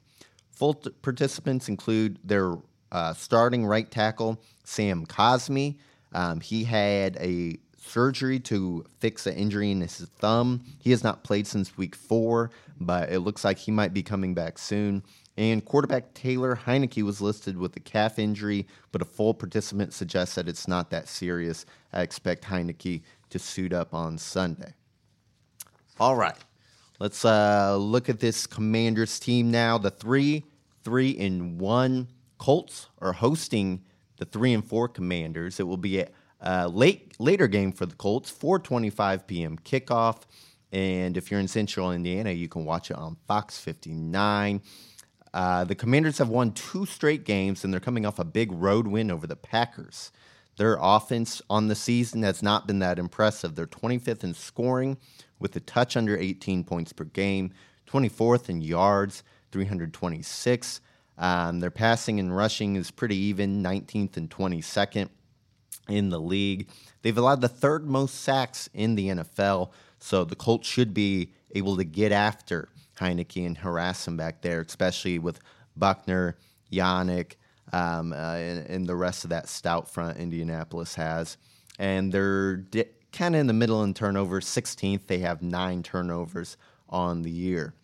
Full 0.50 0.75
t- 0.75 0.90
participants 1.00 1.70
include 1.70 2.18
their 2.23 2.58
uh, 2.92 3.14
starting 3.14 3.64
right 3.64 3.90
tackle, 3.90 4.42
Sam 4.64 5.06
Cosmi. 5.06 5.78
Um, 6.12 6.40
he 6.40 6.64
had 6.64 7.16
a 7.16 7.56
surgery 7.87 8.41
to 8.41 8.85
fix 8.99 9.26
an 9.26 9.35
injury 9.35 9.71
in 9.71 9.81
his 9.81 9.99
thumb. 10.19 10.64
He 10.81 10.91
has 10.91 11.05
not 11.05 11.25
played 11.25 11.47
since 11.47 11.76
week 11.76 11.95
four, 11.95 12.50
but 12.81 13.12
it 13.12 13.21
looks 13.21 13.45
like 13.45 13.59
he 13.59 13.71
might 13.71 13.95
be 13.95 14.03
coming 14.03 14.35
back 14.35 14.59
soon. 14.59 15.02
And 15.37 15.65
quarterback 15.65 16.15
Taylor 16.15 16.56
Heinicke 16.56 17.02
was 17.02 17.21
listed 17.21 17.56
with 17.56 17.76
a 17.76 17.80
calf 17.80 18.19
injury, 18.19 18.67
but 18.93 19.02
a 19.02 19.04
full 19.04 19.35
participant 19.35 19.93
suggests 19.93 20.37
that 20.37 20.49
it's 20.49 20.69
not 20.69 20.91
that 20.91 21.08
serious. 21.08 21.67
I 21.93 22.02
expect 22.02 22.45
Heinicke 22.45 23.02
to 23.30 23.39
suit 23.39 23.73
up 23.73 23.93
on 23.95 24.17
Sunday. 24.17 24.75
All 25.99 26.17
right, 26.17 26.37
let's 27.00 27.25
uh, 27.25 27.76
look 27.76 28.08
at 28.08 28.21
this 28.21 28.47
Commanders 28.47 29.19
team 29.19 29.50
now. 29.50 29.78
The 29.78 29.91
three, 29.91 30.45
three, 30.85 31.17
and 31.19 31.61
one 31.61 32.08
Colts 32.39 32.89
are 33.00 33.13
hosting 33.13 33.82
the 34.19 34.25
three 34.25 34.52
and 34.52 34.65
four 34.65 34.89
Commanders. 34.89 35.58
It 35.58 35.67
will 35.67 35.76
be 35.76 36.00
a 36.00 36.08
uh, 36.45 36.69
late 36.73 37.15
later 37.19 37.49
game 37.49 37.73
for 37.73 37.87
the 37.87 37.95
Colts, 37.97 38.30
4:25 38.30 39.26
p.m. 39.26 39.59
kickoff. 39.59 40.23
And 40.73 41.17
if 41.17 41.30
you're 41.30 41.41
in 41.41 41.49
Central 41.49 41.93
Indiana, 41.93 42.33
you 42.33 42.49
can 42.49 42.65
watch 42.65 42.91
it 42.91 42.97
on 42.97 43.17
Fox 43.28 43.59
59. 43.59 44.61
Uh, 45.33 45.65
the 45.65 45.75
Commanders 45.75 46.19
have 46.19 46.28
won 46.28 46.52
two 46.52 46.85
straight 46.85 47.25
games, 47.25 47.65
and 47.65 47.73
they're 47.73 47.80
coming 47.80 48.04
off 48.04 48.19
a 48.19 48.25
big 48.25 48.52
road 48.52 48.87
win 48.87 49.11
over 49.11 49.26
the 49.26 49.37
Packers. 49.37 50.13
Their 50.57 50.78
offense 50.80 51.43
on 51.50 51.69
the 51.69 51.75
season 51.75 52.23
has 52.23 52.43
not 52.43 52.67
been 52.67 52.78
that 52.80 52.99
impressive. 52.99 53.54
They're 53.54 53.67
25th 53.67 54.23
in 54.23 54.35
scoring 54.35 54.97
with 55.41 55.57
a 55.57 55.61
touch 55.61 55.97
under 55.97 56.17
18 56.17 56.65
points 56.65 56.93
per 56.93 57.04
game, 57.04 57.52
24th 57.89 58.49
in 58.49 58.61
yards, 58.61 59.25
326. 59.50 60.80
Um, 61.19 61.61
their 61.61 61.71
passing 61.71 62.21
and 62.21 62.37
rushing 62.37 62.76
is 62.76 62.91
pretty 62.91 63.17
even, 63.17 63.63
19th 63.63 64.17
and 64.17 64.30
22nd 64.30 65.09
in 65.88 66.10
the 66.10 66.20
league. 66.20 66.68
They've 67.02 67.16
allowed 67.16 67.40
the 67.40 67.49
third 67.49 67.86
most 67.86 68.23
sacks 68.23 68.68
in 68.73 68.94
the 68.94 69.08
NFL, 69.08 69.70
so 69.99 70.25
the 70.25 70.36
Colts 70.36 70.68
should 70.68 70.94
be 70.94 71.32
able 71.54 71.76
to 71.76 71.84
get 71.84 72.12
after 72.12 72.68
Heinicke 72.99 73.47
and 73.47 73.58
harass 73.58 74.06
him 74.06 74.16
back 74.16 74.42
there, 74.42 74.60
especially 74.60 75.18
with 75.18 75.40
Buckner, 75.76 76.36
Yannick, 76.73 77.32
um, 77.73 78.12
uh, 78.12 78.34
and, 78.34 78.66
and, 78.66 78.86
the 78.86 78.94
rest 78.94 79.25
of 79.25 79.30
that 79.30 79.49
stout 79.49 79.88
front 79.88 80.18
Indianapolis 80.18 80.94
has. 80.94 81.36
And 81.78 82.12
they're 82.12 82.58
di- 82.58 82.84
kind 83.12 83.34
of 83.34 83.40
in 83.40 83.47
the 83.47 83.52
middle 83.52 83.82
in 83.82 83.94
turnovers, 83.94 84.47
16th. 84.47 85.06
They 85.06 85.18
have 85.18 85.42
nine 85.42 85.82
turnovers 85.82 86.56
on 86.88 87.23
the 87.23 87.30
year. 87.30 87.75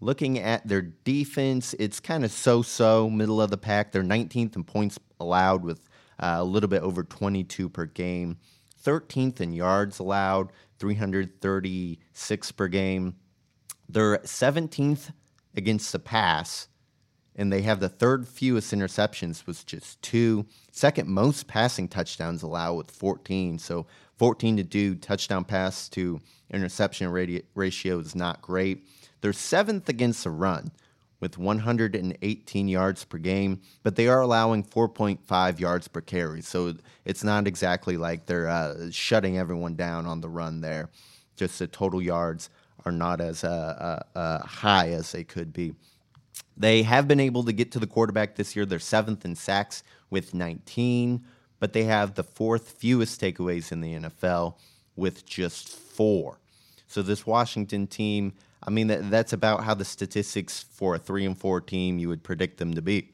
Looking 0.00 0.38
at 0.38 0.66
their 0.66 0.82
defense, 0.82 1.74
it's 1.78 2.00
kind 2.00 2.24
of 2.24 2.32
so 2.32 2.62
so, 2.62 3.10
middle 3.10 3.40
of 3.40 3.50
the 3.50 3.58
pack. 3.58 3.92
They're 3.92 4.02
19th 4.02 4.56
in 4.56 4.64
points 4.64 4.98
allowed 5.20 5.62
with 5.62 5.88
uh, 6.18 6.36
a 6.38 6.44
little 6.44 6.68
bit 6.68 6.82
over 6.82 7.02
22 7.02 7.68
per 7.68 7.86
game. 7.86 8.38
13th 8.84 9.40
in 9.40 9.52
yards 9.52 9.98
allowed, 9.98 10.52
336 10.78 12.52
per 12.52 12.68
game. 12.68 13.16
They're 13.88 14.18
17th 14.18 15.12
against 15.54 15.92
the 15.92 15.98
pass, 15.98 16.68
and 17.36 17.52
they 17.52 17.62
have 17.62 17.80
the 17.80 17.88
third 17.88 18.28
fewest 18.28 18.72
interceptions 18.72 19.46
with 19.46 19.64
just 19.66 20.00
two. 20.02 20.46
Second 20.70 21.08
most 21.08 21.46
passing 21.46 21.88
touchdowns 21.88 22.42
allowed 22.42 22.74
with 22.74 22.90
14. 22.90 23.58
So 23.58 23.86
14 24.18 24.58
to 24.58 24.62
do 24.62 24.94
touchdown 24.94 25.44
pass 25.44 25.88
to 25.90 26.20
interception 26.50 27.10
ratio 27.54 27.98
is 27.98 28.14
not 28.14 28.42
great. 28.42 28.86
They're 29.20 29.32
seventh 29.32 29.88
against 29.88 30.24
the 30.24 30.30
run 30.30 30.70
with 31.24 31.38
118 31.38 32.68
yards 32.68 33.02
per 33.06 33.16
game, 33.16 33.58
but 33.82 33.96
they 33.96 34.08
are 34.08 34.20
allowing 34.20 34.62
4.5 34.62 35.58
yards 35.58 35.88
per 35.88 36.02
carry. 36.02 36.42
So 36.42 36.74
it's 37.06 37.24
not 37.24 37.46
exactly 37.46 37.96
like 37.96 38.26
they're 38.26 38.46
uh, 38.46 38.90
shutting 38.90 39.38
everyone 39.38 39.74
down 39.74 40.04
on 40.04 40.20
the 40.20 40.28
run 40.28 40.60
there. 40.60 40.90
Just 41.34 41.58
the 41.58 41.66
total 41.66 42.02
yards 42.02 42.50
are 42.84 42.92
not 42.92 43.22
as 43.22 43.42
uh, 43.42 44.02
uh, 44.14 44.18
uh, 44.18 44.46
high 44.46 44.90
as 44.90 45.12
they 45.12 45.24
could 45.24 45.54
be. 45.54 45.72
They 46.58 46.82
have 46.82 47.08
been 47.08 47.20
able 47.20 47.42
to 47.44 47.54
get 47.54 47.72
to 47.72 47.78
the 47.78 47.86
quarterback 47.86 48.36
this 48.36 48.54
year. 48.54 48.66
They're 48.66 48.78
seventh 48.78 49.24
in 49.24 49.34
sacks 49.34 49.82
with 50.10 50.34
19, 50.34 51.24
but 51.58 51.72
they 51.72 51.84
have 51.84 52.16
the 52.16 52.22
fourth 52.22 52.72
fewest 52.72 53.18
takeaways 53.18 53.72
in 53.72 53.80
the 53.80 53.94
NFL 53.94 54.56
with 54.94 55.24
just 55.24 55.70
four. 55.70 56.38
So 56.86 57.00
this 57.00 57.26
Washington 57.26 57.86
team, 57.86 58.34
I 58.66 58.70
mean, 58.70 58.86
that, 58.86 59.10
that's 59.10 59.32
about 59.32 59.64
how 59.64 59.74
the 59.74 59.84
statistics 59.84 60.62
for 60.62 60.94
a 60.94 60.98
three 60.98 61.26
and 61.26 61.36
four 61.36 61.60
team 61.60 61.98
you 61.98 62.08
would 62.08 62.22
predict 62.22 62.58
them 62.58 62.74
to 62.74 62.82
be. 62.82 63.10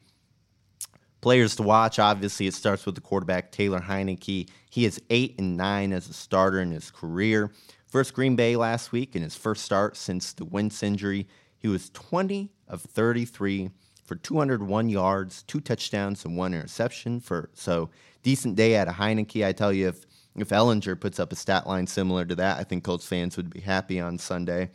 Players 1.20 1.56
to 1.56 1.62
watch, 1.62 1.98
obviously, 1.98 2.46
it 2.46 2.54
starts 2.54 2.86
with 2.86 2.94
the 2.94 3.00
quarterback 3.00 3.52
Taylor 3.52 3.80
Heinicke. 3.80 4.48
He 4.70 4.84
is 4.84 5.00
eight 5.10 5.38
and 5.38 5.56
nine 5.56 5.92
as 5.92 6.08
a 6.08 6.14
starter 6.14 6.60
in 6.60 6.70
his 6.70 6.90
career. 6.90 7.50
First 7.86 8.14
Green 8.14 8.36
Bay 8.36 8.56
last 8.56 8.92
week 8.92 9.16
in 9.16 9.22
his 9.22 9.36
first 9.36 9.64
start 9.64 9.96
since 9.96 10.32
the 10.32 10.44
Wentz 10.44 10.82
injury. 10.82 11.26
He 11.58 11.68
was 11.68 11.90
20 11.90 12.50
of 12.68 12.80
33 12.80 13.70
for 14.04 14.14
201 14.14 14.88
yards, 14.88 15.42
two 15.42 15.60
touchdowns, 15.60 16.24
and 16.24 16.36
one 16.36 16.54
interception. 16.54 17.20
For 17.20 17.50
so 17.52 17.90
decent 18.22 18.56
day 18.56 18.76
out 18.76 18.88
of 18.88 18.94
Heinicke. 18.94 19.44
I 19.44 19.52
tell 19.52 19.72
you, 19.72 19.88
if 19.88 20.06
if 20.36 20.48
Ehlinger 20.48 20.98
puts 20.98 21.18
up 21.18 21.32
a 21.32 21.36
stat 21.36 21.66
line 21.66 21.86
similar 21.86 22.24
to 22.24 22.36
that, 22.36 22.58
I 22.58 22.64
think 22.64 22.84
Colts 22.84 23.06
fans 23.06 23.36
would 23.36 23.50
be 23.50 23.60
happy 23.60 24.00
on 24.00 24.16
Sunday. 24.16 24.70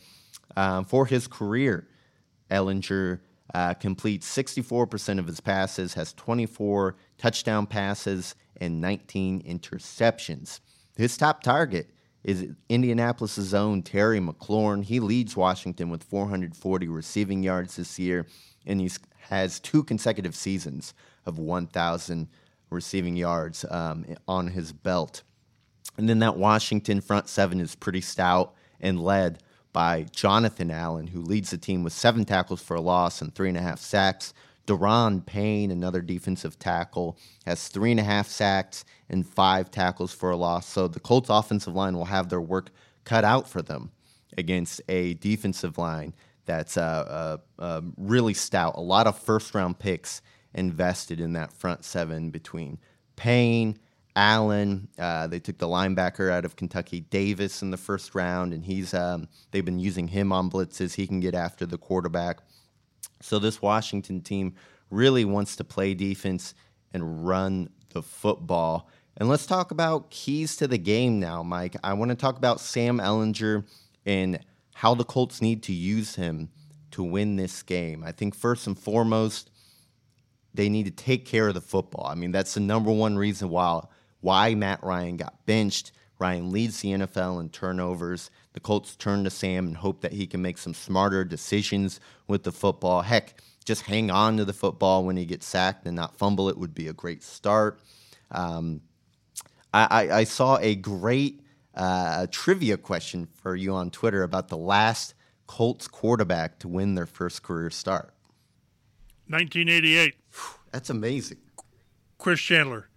Um, 0.55 0.85
for 0.85 1.05
his 1.05 1.27
career, 1.27 1.87
Ehlinger 2.49 3.19
uh, 3.53 3.73
completes 3.73 4.33
64% 4.35 5.19
of 5.19 5.27
his 5.27 5.39
passes, 5.39 5.93
has 5.93 6.13
24 6.13 6.95
touchdown 7.17 7.67
passes, 7.67 8.35
and 8.61 8.79
19 8.79 9.43
interceptions. 9.43 10.59
His 10.95 11.17
top 11.17 11.43
target 11.43 11.89
is 12.23 12.47
Indianapolis' 12.69 13.53
own 13.53 13.83
Terry 13.83 14.19
McLaurin. 14.19 14.83
He 14.83 14.99
leads 14.99 15.35
Washington 15.35 15.89
with 15.89 16.03
440 16.03 16.87
receiving 16.87 17.43
yards 17.43 17.75
this 17.75 17.99
year, 17.99 18.25
and 18.65 18.81
he 18.81 18.89
has 19.29 19.59
two 19.59 19.83
consecutive 19.83 20.35
seasons 20.35 20.93
of 21.25 21.37
1,000 21.37 22.27
receiving 22.69 23.15
yards 23.15 23.65
um, 23.69 24.05
on 24.27 24.47
his 24.47 24.71
belt. 24.71 25.23
And 25.97 26.09
then 26.09 26.19
that 26.19 26.37
Washington 26.37 27.01
front 27.01 27.29
seven 27.29 27.59
is 27.59 27.75
pretty 27.75 28.01
stout 28.01 28.53
and 28.81 29.01
led 29.01 29.43
by 29.75 30.05
Jonathan 30.13 30.71
Allen, 30.71 31.07
who 31.07 31.21
leads 31.21 31.51
the 31.51 31.57
team 31.57 31.83
with 31.83 31.91
seven 31.91 32.23
tackles 32.23 32.61
for 32.61 32.77
a 32.77 32.81
loss 32.81 33.21
and 33.21 33.35
three 33.35 33.49
and 33.49 33.57
a 33.57 33.61
half 33.61 33.77
sacks. 33.77 34.33
Daron 34.65 35.23
Payne, 35.25 35.69
another 35.69 35.99
defensive 35.99 36.57
tackle, 36.57 37.17
has 37.45 37.67
three 37.67 37.91
and 37.91 37.99
a 37.99 38.03
half 38.03 38.25
sacks 38.25 38.85
and 39.09 39.27
five 39.27 39.69
tackles 39.69 40.13
for 40.13 40.31
a 40.31 40.37
loss. 40.37 40.65
So 40.65 40.87
the 40.87 41.01
Colts 41.01 41.29
offensive 41.29 41.75
line 41.75 41.97
will 41.97 42.05
have 42.05 42.29
their 42.29 42.39
work 42.39 42.69
cut 43.03 43.25
out 43.25 43.49
for 43.49 43.61
them 43.61 43.91
against 44.37 44.79
a 44.87 45.15
defensive 45.15 45.77
line 45.77 46.13
that's 46.45 46.77
uh, 46.77 47.37
uh, 47.59 47.61
uh, 47.61 47.81
really 47.97 48.33
stout. 48.33 48.75
A 48.77 48.81
lot 48.81 49.07
of 49.07 49.19
first 49.19 49.53
round 49.53 49.77
picks 49.77 50.21
invested 50.53 51.19
in 51.19 51.33
that 51.33 51.51
front 51.51 51.83
seven 51.83 52.29
between 52.29 52.79
Payne, 53.17 53.77
Allen. 54.15 54.87
Uh, 54.97 55.27
they 55.27 55.39
took 55.39 55.57
the 55.57 55.67
linebacker 55.67 56.31
out 56.31 56.45
of 56.45 56.55
Kentucky, 56.55 57.01
Davis, 57.01 57.61
in 57.61 57.71
the 57.71 57.77
first 57.77 58.15
round, 58.15 58.53
and 58.53 58.63
he's 58.63 58.93
um, 58.93 59.27
they've 59.51 59.65
been 59.65 59.79
using 59.79 60.07
him 60.07 60.31
on 60.31 60.49
blitzes. 60.49 60.95
He 60.95 61.07
can 61.07 61.19
get 61.19 61.35
after 61.35 61.65
the 61.65 61.77
quarterback. 61.77 62.39
So 63.21 63.39
this 63.39 63.61
Washington 63.61 64.21
team 64.21 64.55
really 64.89 65.25
wants 65.25 65.55
to 65.57 65.63
play 65.63 65.93
defense 65.93 66.53
and 66.93 67.27
run 67.27 67.69
the 67.89 68.01
football. 68.01 68.89
And 69.17 69.29
let's 69.29 69.45
talk 69.45 69.71
about 69.71 70.09
keys 70.11 70.57
to 70.57 70.67
the 70.67 70.77
game 70.77 71.19
now, 71.19 71.41
Mike. 71.43 71.75
I 71.83 71.93
want 71.93 72.09
to 72.09 72.15
talk 72.15 72.37
about 72.37 72.59
Sam 72.59 72.99
Ehlinger 72.99 73.65
and 74.05 74.39
how 74.73 74.93
the 74.93 75.05
Colts 75.05 75.41
need 75.41 75.63
to 75.63 75.73
use 75.73 76.15
him 76.15 76.49
to 76.91 77.03
win 77.03 77.35
this 77.35 77.63
game. 77.63 78.03
I 78.03 78.11
think 78.11 78.35
first 78.35 78.67
and 78.67 78.77
foremost, 78.77 79.49
they 80.53 80.69
need 80.69 80.85
to 80.85 80.91
take 80.91 81.25
care 81.25 81.47
of 81.47 81.53
the 81.53 81.61
football. 81.61 82.05
I 82.05 82.15
mean, 82.15 82.31
that's 82.31 82.53
the 82.53 82.59
number 82.59 82.91
one 82.91 83.17
reason 83.17 83.49
why 83.49 83.83
why 84.25 84.55
Matt 84.55 84.83
Ryan 84.83 85.17
got 85.17 85.45
benched. 85.45 85.91
Ryan 86.17 86.51
leads 86.51 86.81
the 86.81 86.93
NFL 86.93 87.39
in 87.39 87.49
turnovers. 87.49 88.31
The 88.53 88.59
Colts 88.59 88.95
turn 88.95 89.23
to 89.23 89.29
Sam 89.29 89.67
and 89.67 89.77
hope 89.77 90.01
that 90.01 90.13
he 90.13 90.25
can 90.25 90.41
make 90.41 90.57
some 90.57 90.73
smarter 90.73 91.23
decisions 91.23 91.99
with 92.27 92.41
the 92.41 92.51
football. 92.51 93.03
Heck, 93.03 93.39
just 93.65 93.83
hang 93.83 94.09
on 94.09 94.37
to 94.37 94.45
the 94.45 94.51
football 94.51 95.05
when 95.05 95.15
he 95.15 95.25
gets 95.25 95.45
sacked 95.45 95.85
and 95.85 95.95
not 95.95 96.17
fumble 96.17 96.49
it 96.49 96.57
would 96.57 96.73
be 96.73 96.87
a 96.87 96.93
great 96.93 97.21
start. 97.21 97.79
Um, 98.31 98.81
I, 99.71 99.87
I, 99.91 100.17
I, 100.19 100.23
saw 100.23 100.57
a 100.57 100.73
great 100.73 101.41
uh, 101.75 102.25
trivia 102.31 102.77
question 102.77 103.27
for 103.27 103.55
you 103.55 103.75
on 103.75 103.91
Twitter 103.91 104.23
about 104.23 104.47
the 104.47 104.57
last 104.57 105.13
Colts 105.45 105.87
quarterback 105.87 106.57
to 106.59 106.67
win 106.67 106.95
their 106.95 107.05
first 107.05 107.43
career 107.43 107.69
start. 107.69 108.15
1988. 109.27 110.15
That's 110.71 110.89
amazing. 110.89 111.37
Chris 112.17 112.39
Chandler. 112.39 112.89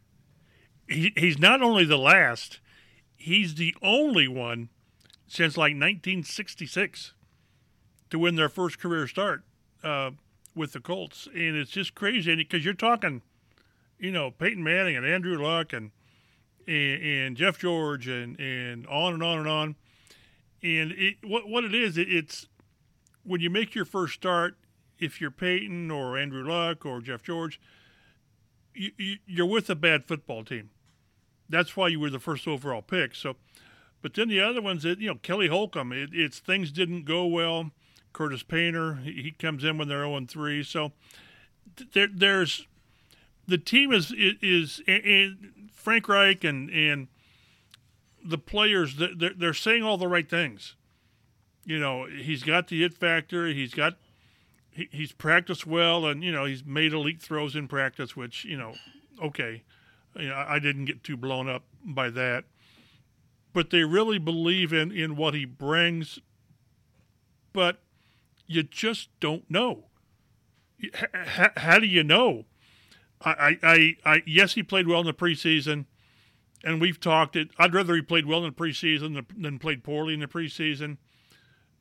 He, 0.88 1.12
he's 1.16 1.38
not 1.38 1.62
only 1.62 1.84
the 1.84 1.98
last, 1.98 2.60
he's 3.16 3.56
the 3.56 3.74
only 3.82 4.26
one 4.26 4.70
since 5.26 5.56
like 5.56 5.72
1966 5.72 7.12
to 8.10 8.18
win 8.18 8.36
their 8.36 8.48
first 8.48 8.78
career 8.78 9.06
start 9.06 9.44
uh, 9.84 10.10
with 10.54 10.72
the 10.72 10.80
Colts. 10.80 11.28
And 11.34 11.56
it's 11.56 11.70
just 11.70 11.94
crazy 11.94 12.34
because 12.34 12.64
you're 12.64 12.74
talking, 12.74 13.22
you 13.98 14.10
know, 14.10 14.30
Peyton 14.30 14.64
Manning 14.64 14.96
and 14.96 15.06
Andrew 15.06 15.36
Luck 15.36 15.72
and 15.72 15.90
and, 16.66 17.02
and 17.02 17.36
Jeff 17.36 17.58
George 17.58 18.06
and, 18.08 18.38
and 18.38 18.86
on 18.86 19.14
and 19.14 19.22
on 19.22 19.38
and 19.38 19.48
on. 19.48 19.76
And 20.62 20.92
it, 20.92 21.16
what 21.22 21.48
what 21.48 21.64
it 21.64 21.74
is, 21.74 21.96
it, 21.96 22.12
it's 22.12 22.46
when 23.24 23.40
you 23.40 23.50
make 23.50 23.74
your 23.74 23.84
first 23.84 24.14
start, 24.14 24.56
if 24.98 25.20
you're 25.20 25.30
Peyton 25.30 25.90
or 25.90 26.18
Andrew 26.18 26.46
Luck 26.46 26.84
or 26.84 27.00
Jeff 27.00 27.22
George, 27.22 27.60
you, 28.74 28.90
you, 28.96 29.16
you're 29.26 29.46
with 29.46 29.70
a 29.70 29.74
bad 29.74 30.06
football 30.06 30.44
team. 30.44 30.70
That's 31.48 31.76
why 31.76 31.88
you 31.88 32.00
were 32.00 32.10
the 32.10 32.18
first 32.18 32.46
overall 32.46 32.82
pick. 32.82 33.14
So, 33.14 33.36
but 34.02 34.14
then 34.14 34.28
the 34.28 34.40
other 34.40 34.60
ones, 34.60 34.84
you 34.84 34.96
know, 34.96 35.16
Kelly 35.16 35.48
Holcomb, 35.48 35.92
it, 35.92 36.10
it's 36.12 36.38
things 36.38 36.70
didn't 36.70 37.04
go 37.04 37.26
well. 37.26 37.70
Curtis 38.12 38.42
Painter, 38.42 38.96
he, 38.96 39.22
he 39.22 39.30
comes 39.30 39.64
in 39.64 39.78
when 39.78 39.88
they're 39.88 40.04
0 40.04 40.26
3. 40.28 40.62
So 40.62 40.92
there, 41.92 42.08
there's 42.12 42.66
the 43.46 43.58
team 43.58 43.92
is 43.92 44.12
is, 44.12 44.82
is 44.86 45.32
Frank 45.72 46.08
Reich 46.08 46.44
and 46.44 46.70
and 46.70 47.08
the 48.24 48.38
players 48.38 48.96
they're, 48.96 49.32
they're 49.34 49.54
saying 49.54 49.82
all 49.82 49.96
the 49.96 50.08
right 50.08 50.28
things. 50.28 50.74
You 51.64 51.78
know, 51.78 52.06
he's 52.06 52.42
got 52.42 52.68
the 52.68 52.84
it 52.84 52.94
factor. 52.94 53.46
He's 53.46 53.74
got 53.74 53.94
he, 54.70 54.88
he's 54.92 55.12
practiced 55.12 55.66
well, 55.66 56.06
and 56.06 56.22
you 56.22 56.32
know 56.32 56.44
he's 56.44 56.64
made 56.64 56.92
elite 56.92 57.20
throws 57.20 57.56
in 57.56 57.68
practice, 57.68 58.16
which 58.16 58.44
you 58.44 58.56
know, 58.56 58.74
okay, 59.22 59.62
you 60.18 60.28
know, 60.28 60.44
I 60.46 60.58
didn't 60.58 60.86
get 60.86 61.04
too 61.04 61.16
blown 61.16 61.48
up 61.48 61.64
by 61.84 62.10
that. 62.10 62.44
But 63.52 63.70
they 63.70 63.84
really 63.84 64.18
believe 64.18 64.72
in 64.72 64.92
in 64.92 65.16
what 65.16 65.34
he 65.34 65.44
brings. 65.44 66.18
But 67.52 67.80
you 68.46 68.62
just 68.62 69.08
don't 69.20 69.48
know. 69.50 69.84
How, 71.12 71.50
how 71.56 71.78
do 71.78 71.86
you 71.86 72.04
know? 72.04 72.44
I, 73.20 73.58
I, 73.62 73.96
I, 74.04 74.22
yes, 74.26 74.54
he 74.54 74.62
played 74.62 74.86
well 74.86 75.00
in 75.00 75.06
the 75.06 75.12
preseason, 75.12 75.86
and 76.62 76.80
we've 76.80 77.00
talked 77.00 77.34
it. 77.34 77.50
I'd 77.58 77.74
rather 77.74 77.94
he 77.96 78.02
played 78.02 78.26
well 78.26 78.44
in 78.44 78.52
the 78.54 78.62
preseason 78.64 79.24
than 79.36 79.58
played 79.58 79.82
poorly 79.82 80.14
in 80.14 80.20
the 80.20 80.28
preseason. 80.28 80.98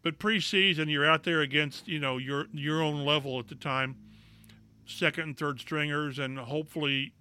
But 0.02 0.20
preseason, 0.20 0.90
you're 0.90 1.06
out 1.10 1.24
there 1.24 1.42
against 1.42 1.88
you 1.88 2.00
know 2.00 2.18
your 2.18 2.48
your 2.54 2.82
own 2.82 3.06
level 3.06 3.40
at 3.40 3.50
the 3.50 3.56
time, 3.56 3.98
second 4.86 5.24
and 5.24 5.38
third 5.38 5.60
stringers, 5.60 6.18
and 6.18 6.40
hopefully, 6.40 7.14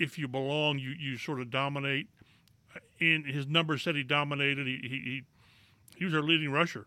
if 0.00 0.18
you 0.18 0.26
belong, 0.26 0.78
you 0.78 0.90
you 0.90 1.16
sort 1.16 1.40
of 1.40 1.50
dominate. 1.50 2.08
In 2.98 3.24
his 3.24 3.46
numbers 3.46 3.82
said 3.82 3.94
he 3.94 4.02
dominated. 4.02 4.66
He 4.66 4.78
he 4.82 5.22
he 5.96 6.04
was 6.04 6.14
our 6.14 6.22
leading 6.22 6.50
rusher. 6.50 6.86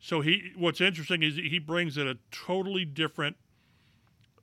So 0.00 0.20
he 0.20 0.52
what's 0.56 0.80
interesting 0.80 1.22
is 1.22 1.36
he 1.36 1.58
brings 1.58 1.96
in 1.96 2.06
a 2.06 2.16
totally 2.30 2.84
different 2.84 3.36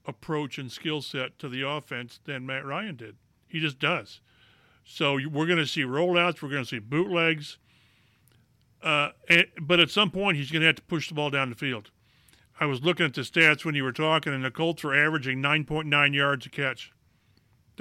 approach 0.06 0.58
and 0.58 0.72
skill 0.72 1.02
set 1.02 1.38
to 1.40 1.48
the 1.48 1.62
offense 1.62 2.20
than 2.26 2.46
Matt 2.46 2.66
Ryan 2.66 2.96
did. 2.96 3.16
He 3.48 3.60
just 3.60 3.78
does. 3.78 4.20
So 4.84 5.14
we're 5.14 5.46
going 5.46 5.60
to 5.60 5.68
see 5.68 5.84
rollouts. 5.84 6.42
We're 6.42 6.50
going 6.50 6.64
to 6.64 6.70
see 6.70 6.80
bootlegs. 6.80 7.58
Uh, 8.82 9.10
and, 9.30 9.46
but 9.62 9.80
at 9.80 9.92
some 9.92 10.10
point, 10.10 10.38
he's 10.38 10.50
going 10.50 10.62
to 10.62 10.68
have 10.68 10.78
to 10.78 10.82
push 10.82 11.08
the 11.08 11.14
ball 11.14 11.30
down 11.30 11.52
the 11.52 11.56
field. 11.56 11.92
I 12.60 12.66
was 12.66 12.82
looking 12.82 13.06
at 13.06 13.14
the 13.14 13.22
stats 13.22 13.64
when 13.64 13.76
you 13.76 13.84
were 13.84 13.92
talking, 13.92 14.34
and 14.34 14.44
the 14.44 14.50
Colts 14.52 14.84
were 14.84 14.96
averaging 14.96 15.40
9.9 15.42 16.16
yards 16.16 16.48
a 16.48 16.50
catch. 16.50 16.92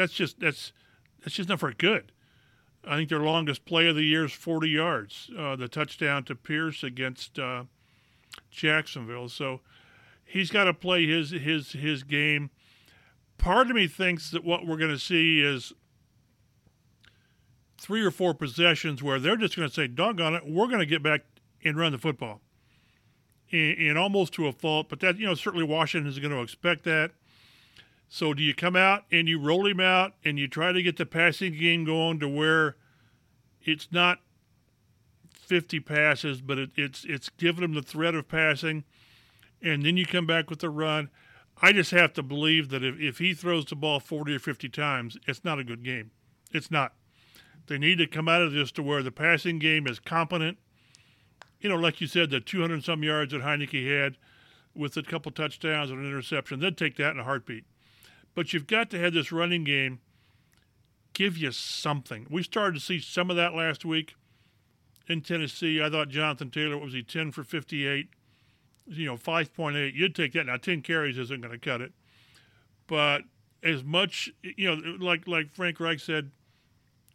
That's 0.00 0.14
just 0.14 0.40
that's 0.40 0.72
that's 1.22 1.34
just 1.34 1.50
not 1.50 1.60
very 1.60 1.74
good. 1.76 2.10
I 2.86 2.96
think 2.96 3.10
their 3.10 3.20
longest 3.20 3.66
play 3.66 3.86
of 3.86 3.96
the 3.96 4.02
year 4.02 4.24
is 4.24 4.32
40 4.32 4.70
yards, 4.70 5.30
uh, 5.38 5.56
the 5.56 5.68
touchdown 5.68 6.24
to 6.24 6.34
Pierce 6.34 6.82
against 6.82 7.38
uh, 7.38 7.64
Jacksonville. 8.50 9.28
So 9.28 9.60
he's 10.24 10.50
got 10.50 10.64
to 10.64 10.72
play 10.72 11.06
his 11.06 11.32
his 11.32 11.72
his 11.72 12.02
game. 12.02 12.48
Part 13.36 13.68
of 13.68 13.76
me 13.76 13.86
thinks 13.86 14.30
that 14.30 14.42
what 14.42 14.66
we're 14.66 14.78
going 14.78 14.90
to 14.90 14.98
see 14.98 15.42
is 15.42 15.74
three 17.78 18.02
or 18.02 18.10
four 18.10 18.32
possessions 18.32 19.02
where 19.02 19.18
they're 19.18 19.36
just 19.36 19.54
going 19.54 19.68
to 19.68 19.74
say, 19.74 19.86
"Doggone 19.86 20.34
it, 20.34 20.48
we're 20.48 20.68
going 20.68 20.78
to 20.78 20.86
get 20.86 21.02
back 21.02 21.26
and 21.62 21.76
run 21.76 21.92
the 21.92 21.98
football," 21.98 22.40
and, 23.52 23.76
and 23.76 23.98
almost 23.98 24.32
to 24.32 24.46
a 24.46 24.52
fault. 24.52 24.88
But 24.88 25.00
that 25.00 25.18
you 25.18 25.26
know 25.26 25.34
certainly 25.34 25.66
Washington 25.66 26.10
is 26.10 26.18
going 26.18 26.32
to 26.32 26.40
expect 26.40 26.84
that. 26.84 27.10
So 28.12 28.34
do 28.34 28.42
you 28.42 28.54
come 28.54 28.74
out 28.74 29.04
and 29.12 29.28
you 29.28 29.38
roll 29.38 29.68
him 29.68 29.78
out 29.78 30.14
and 30.24 30.36
you 30.36 30.48
try 30.48 30.72
to 30.72 30.82
get 30.82 30.96
the 30.96 31.06
passing 31.06 31.56
game 31.56 31.84
going 31.84 32.18
to 32.18 32.28
where 32.28 32.74
it's 33.62 33.86
not 33.92 34.18
50 35.32 35.78
passes, 35.78 36.40
but 36.40 36.58
it, 36.58 36.70
it's 36.74 37.04
it's 37.04 37.28
giving 37.28 37.62
him 37.62 37.74
the 37.74 37.82
threat 37.82 38.16
of 38.16 38.26
passing 38.26 38.82
and 39.62 39.84
then 39.84 39.96
you 39.96 40.04
come 40.04 40.26
back 40.26 40.50
with 40.50 40.62
a 40.64 40.68
run. 40.68 41.08
I 41.62 41.70
just 41.72 41.92
have 41.92 42.12
to 42.14 42.22
believe 42.22 42.70
that 42.70 42.82
if, 42.82 42.98
if 42.98 43.18
he 43.18 43.32
throws 43.32 43.66
the 43.66 43.76
ball 43.76 44.00
40 44.00 44.34
or 44.34 44.38
50 44.40 44.68
times, 44.70 45.16
it's 45.28 45.44
not 45.44 45.60
a 45.60 45.64
good 45.64 45.84
game. 45.84 46.10
It's 46.52 46.70
not. 46.70 46.94
They 47.68 47.78
need 47.78 47.98
to 47.98 48.08
come 48.08 48.28
out 48.28 48.42
of 48.42 48.52
this 48.52 48.72
to 48.72 48.82
where 48.82 49.04
the 49.04 49.12
passing 49.12 49.60
game 49.60 49.86
is 49.86 50.00
competent. 50.00 50.58
You 51.60 51.68
know, 51.68 51.76
like 51.76 52.00
you 52.00 52.08
said, 52.08 52.30
the 52.30 52.40
200 52.40 52.82
some 52.82 53.04
yards 53.04 53.32
that 53.32 53.42
Heinicke 53.42 53.88
had 53.88 54.16
with 54.74 54.96
a 54.96 55.02
couple 55.04 55.30
touchdowns 55.30 55.92
and 55.92 56.00
an 56.00 56.06
interception, 56.06 56.58
they'd 56.58 56.76
take 56.76 56.96
that 56.96 57.12
in 57.12 57.20
a 57.20 57.24
heartbeat. 57.24 57.66
But 58.40 58.54
you've 58.54 58.66
got 58.66 58.88
to 58.88 58.98
have 58.98 59.12
this 59.12 59.30
running 59.30 59.64
game 59.64 60.00
give 61.12 61.36
you 61.36 61.52
something. 61.52 62.26
We 62.30 62.42
started 62.42 62.76
to 62.76 62.80
see 62.80 62.98
some 62.98 63.28
of 63.28 63.36
that 63.36 63.52
last 63.52 63.84
week 63.84 64.14
in 65.08 65.20
Tennessee. 65.20 65.82
I 65.82 65.90
thought 65.90 66.08
Jonathan 66.08 66.50
Taylor 66.50 66.78
what 66.78 66.86
was 66.86 66.94
he 66.94 67.02
10 67.02 67.32
for 67.32 67.44
58 67.44 68.08
you 68.86 69.04
know, 69.04 69.18
5.8, 69.18 69.94
you'd 69.94 70.14
take 70.14 70.32
that. 70.32 70.46
Now, 70.46 70.56
10 70.56 70.80
carries 70.80 71.18
isn't 71.18 71.42
going 71.42 71.52
to 71.52 71.58
cut 71.58 71.82
it. 71.82 71.92
But 72.86 73.24
as 73.62 73.84
much, 73.84 74.30
you 74.42 74.74
know, 74.74 74.96
like 74.98 75.28
like 75.28 75.52
Frank 75.52 75.78
Reich 75.78 76.00
said, 76.00 76.30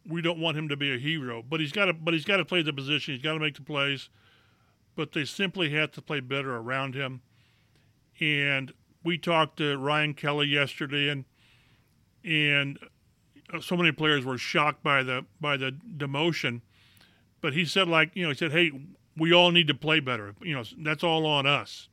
we 0.08 0.22
don't 0.22 0.40
want 0.40 0.56
him 0.56 0.70
to 0.70 0.78
be 0.78 0.94
a 0.94 1.00
hero, 1.00 1.42
but 1.42 1.60
he's 1.60 1.72
got 1.72 1.86
to 1.86 1.94
but 1.94 2.14
he's 2.14 2.24
got 2.24 2.38
to 2.38 2.46
play 2.46 2.62
the 2.62 2.72
position. 2.72 3.16
He's 3.16 3.24
got 3.24 3.34
to 3.34 3.40
make 3.40 3.56
the 3.56 3.64
plays, 3.64 4.10
but 4.96 5.14
they 5.14 5.26
simply 5.26 5.72
have 5.72 5.92
to 5.94 6.04
play 6.04 6.20
better 6.20 6.56
around 6.56 6.94
him. 6.94 7.22
And 8.22 8.72
we 9.06 9.18
talked 9.18 9.58
to 9.58 9.78
Ryan 9.78 10.13
Kelly 10.13 10.48
yesterday, 10.48 11.08
and 11.10 11.24
and 12.26 12.80
uh, 13.54 13.62
so 13.62 13.78
many 13.78 13.91
players 13.91 14.26
were 14.26 14.38
shocked 14.38 14.84
by 14.84 15.04
the 15.04 15.26
by 15.39 15.56
the 15.56 15.72
demotion. 15.96 16.62
But 17.39 17.54
he 17.54 17.63
said, 17.63 17.88
like 17.88 18.12
you 18.15 18.24
know, 18.24 18.30
he 18.30 18.36
said, 18.36 18.52
"Hey, 18.52 18.72
we 19.15 19.32
all 19.32 19.52
need 19.52 19.68
to 19.68 19.76
play 19.76 20.00
better. 20.00 20.36
You 20.41 20.56
know, 20.56 20.63
that's 20.80 21.04
all 21.04 21.26
on 21.26 21.46
us." 21.46 21.88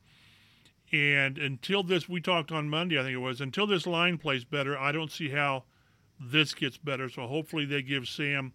And 0.91 1.37
until 1.37 1.81
this, 1.83 2.09
we 2.09 2.21
talked 2.21 2.51
on 2.51 2.69
Monday, 2.69 2.99
I 2.99 3.03
think 3.03 3.13
it 3.13 3.17
was. 3.17 3.41
Until 3.41 3.65
this 3.65 3.87
line 3.87 4.17
plays 4.17 4.43
better, 4.43 4.77
I 4.77 4.91
don't 4.91 5.11
see 5.11 5.29
how 5.29 5.63
this 6.19 6.53
gets 6.53 6.77
better. 6.77 7.09
So 7.09 7.25
hopefully 7.25 7.65
they 7.65 7.81
give 7.81 8.07
Sam 8.07 8.53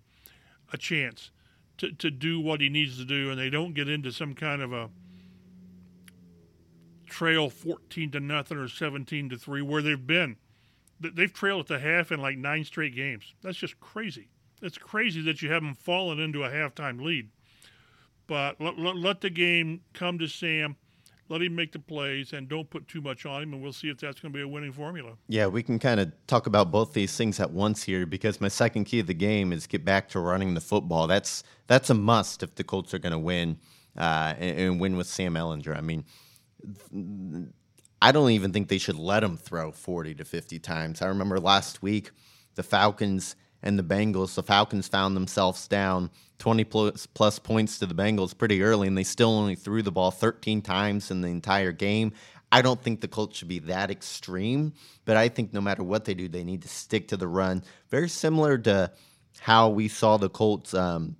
a 0.72 0.76
chance 0.76 1.32
to, 1.78 1.90
to 1.92 2.10
do 2.10 2.40
what 2.40 2.60
he 2.60 2.68
needs 2.68 2.96
to 2.98 3.04
do, 3.04 3.30
and 3.30 3.38
they 3.38 3.50
don't 3.50 3.74
get 3.74 3.88
into 3.88 4.12
some 4.12 4.34
kind 4.34 4.62
of 4.62 4.72
a 4.72 4.90
trail 7.18 7.50
14 7.50 8.12
to 8.12 8.20
nothing 8.20 8.58
or 8.58 8.68
17 8.68 9.30
to 9.30 9.36
three 9.36 9.60
where 9.60 9.82
they've 9.82 10.06
been. 10.06 10.36
They've 11.00 11.32
trailed 11.32 11.62
at 11.62 11.66
the 11.66 11.78
half 11.80 12.12
in 12.12 12.20
like 12.20 12.38
nine 12.38 12.62
straight 12.62 12.94
games. 12.94 13.34
That's 13.42 13.58
just 13.58 13.80
crazy. 13.80 14.28
It's 14.62 14.78
crazy 14.78 15.20
that 15.22 15.42
you 15.42 15.50
haven't 15.50 15.74
fallen 15.74 16.20
into 16.20 16.44
a 16.44 16.48
halftime 16.48 17.02
lead. 17.02 17.30
But 18.28 18.60
let, 18.60 18.78
let, 18.78 18.96
let 18.96 19.20
the 19.20 19.30
game 19.30 19.80
come 19.94 20.20
to 20.20 20.28
Sam 20.28 20.76
let 21.28 21.42
him 21.42 21.56
make 21.56 21.72
the 21.72 21.78
plays 21.80 22.32
and 22.32 22.48
don't 22.48 22.70
put 22.70 22.86
too 22.88 23.00
much 23.00 23.26
on 23.26 23.42
him, 23.42 23.52
and 23.52 23.62
we'll 23.62 23.72
see 23.72 23.90
if 23.90 23.98
that's 23.98 24.20
going 24.20 24.32
to 24.32 24.36
be 24.36 24.42
a 24.42 24.48
winning 24.48 24.72
formula. 24.72 25.12
Yeah, 25.28 25.46
we 25.48 25.62
can 25.62 25.78
kind 25.78 26.00
of 26.00 26.12
talk 26.26 26.46
about 26.46 26.70
both 26.70 26.92
these 26.92 27.16
things 27.16 27.38
at 27.40 27.50
once 27.50 27.82
here 27.82 28.06
because 28.06 28.40
my 28.40 28.48
second 28.48 28.84
key 28.84 29.00
of 29.00 29.08
the 29.08 29.14
game 29.14 29.52
is 29.52 29.66
get 29.66 29.84
back 29.84 30.08
to 30.10 30.20
running 30.20 30.54
the 30.54 30.60
football. 30.60 31.06
That's 31.06 31.42
that's 31.66 31.90
a 31.90 31.94
must 31.94 32.42
if 32.42 32.54
the 32.54 32.64
Colts 32.64 32.94
are 32.94 32.98
going 32.98 33.12
to 33.12 33.18
win 33.18 33.58
uh, 33.96 34.34
and, 34.38 34.58
and, 34.58 34.80
win 34.80 34.96
with 34.96 35.08
Sam 35.08 35.34
Ehlinger 35.34 35.76
I 35.76 35.80
mean, 35.80 36.04
I 38.00 38.12
don't 38.12 38.30
even 38.30 38.52
think 38.52 38.68
they 38.68 38.78
should 38.78 38.98
let 38.98 39.24
him 39.24 39.36
throw 39.36 39.72
40 39.72 40.14
to 40.16 40.24
50 40.24 40.58
times. 40.60 41.02
I 41.02 41.06
remember 41.06 41.40
last 41.40 41.82
week 41.82 42.10
the 42.54 42.62
Falcons 42.62 43.36
and 43.62 43.78
the 43.78 43.82
Bengals. 43.82 44.34
The 44.34 44.42
Falcons 44.42 44.88
found 44.88 45.16
themselves 45.16 45.66
down 45.66 46.10
20 46.38 46.64
plus, 46.64 47.06
plus 47.06 47.38
points 47.38 47.78
to 47.78 47.86
the 47.86 47.94
Bengals 47.94 48.36
pretty 48.36 48.62
early, 48.62 48.86
and 48.86 48.96
they 48.96 49.04
still 49.04 49.30
only 49.30 49.56
threw 49.56 49.82
the 49.82 49.92
ball 49.92 50.10
13 50.10 50.62
times 50.62 51.10
in 51.10 51.20
the 51.20 51.28
entire 51.28 51.72
game. 51.72 52.12
I 52.50 52.62
don't 52.62 52.82
think 52.82 53.00
the 53.00 53.08
Colts 53.08 53.38
should 53.38 53.48
be 53.48 53.58
that 53.60 53.90
extreme, 53.90 54.72
but 55.04 55.16
I 55.16 55.28
think 55.28 55.52
no 55.52 55.60
matter 55.60 55.82
what 55.82 56.04
they 56.04 56.14
do, 56.14 56.28
they 56.28 56.44
need 56.44 56.62
to 56.62 56.68
stick 56.68 57.08
to 57.08 57.16
the 57.16 57.28
run. 57.28 57.62
Very 57.90 58.08
similar 58.08 58.56
to 58.58 58.92
how 59.40 59.68
we 59.68 59.88
saw 59.88 60.16
the 60.16 60.30
Colts 60.30 60.72
um, 60.72 61.16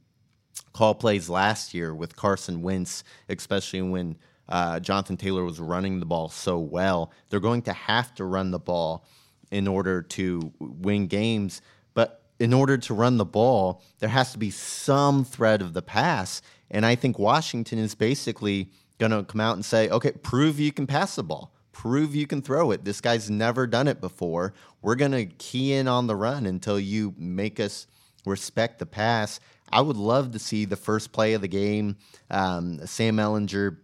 call 0.73 0.95
plays 0.95 1.29
last 1.29 1.75
year 1.75 1.95
with 1.95 2.17
Carson 2.17 2.63
Wentz, 2.63 3.05
especially 3.29 3.83
when 3.83 4.17
uh, 4.49 4.81
Jonathan 4.81 5.17
Taylor 5.17 5.45
was 5.45 5.61
running 5.61 6.01
the 6.01 6.07
ball 6.07 6.29
so 6.29 6.59
well. 6.59 7.13
They're 7.29 7.41
going 7.41 7.63
to 7.63 7.73
have 7.73 8.15
to 8.17 8.25
run 8.25 8.51
the 8.51 8.59
ball 8.59 9.05
in 9.51 9.67
order 9.69 10.03
to 10.03 10.53
win 10.61 11.07
games 11.07 11.63
But 11.95 12.23
in 12.39 12.53
order 12.53 12.79
to 12.79 12.95
run 12.95 13.17
the 13.17 13.25
ball, 13.25 13.83
there 13.99 14.09
has 14.09 14.33
to 14.33 14.39
be 14.39 14.51
some 14.51 15.25
thread 15.25 15.63
of 15.63 15.73
the 15.73 15.83
pass. 15.83 16.43
And 16.71 16.87
I 16.87 16.95
think 16.95 17.19
Washington 17.19 17.79
is 17.79 17.95
basically 17.95 18.71
going 18.99 19.13
to 19.13 19.25
come 19.25 19.41
out 19.41 19.55
and 19.55 19.65
say, 19.65 19.89
okay, 19.89 20.13
prove 20.13 20.61
you 20.61 20.73
can 20.73 20.87
pass 20.87 21.17
the 21.17 21.23
ball. 21.25 21.53
Prove 21.73 22.15
you 22.15 22.27
can 22.27 22.43
throw 22.43 22.71
it. 22.73 22.85
This 22.85 23.01
guy's 23.01 23.31
never 23.31 23.67
done 23.67 23.89
it 23.89 24.01
before. 24.01 24.55
We're 24.83 24.97
going 24.97 25.13
to 25.13 25.27
key 25.27 25.73
in 25.73 25.89
on 25.89 26.07
the 26.07 26.17
run 26.17 26.47
until 26.47 26.79
you 26.79 27.15
make 27.17 27.61
us 27.61 27.87
respect 28.27 28.79
the 28.79 28.87
pass. 28.87 29.41
I 29.73 29.81
would 29.81 29.97
love 29.97 30.33
to 30.33 30.39
see 30.39 30.65
the 30.65 30.77
first 30.77 31.13
play 31.13 31.35
of 31.35 31.41
the 31.41 31.49
game, 31.49 31.97
um, 32.31 32.85
Sam 32.87 33.17
Ehlinger 33.17 33.79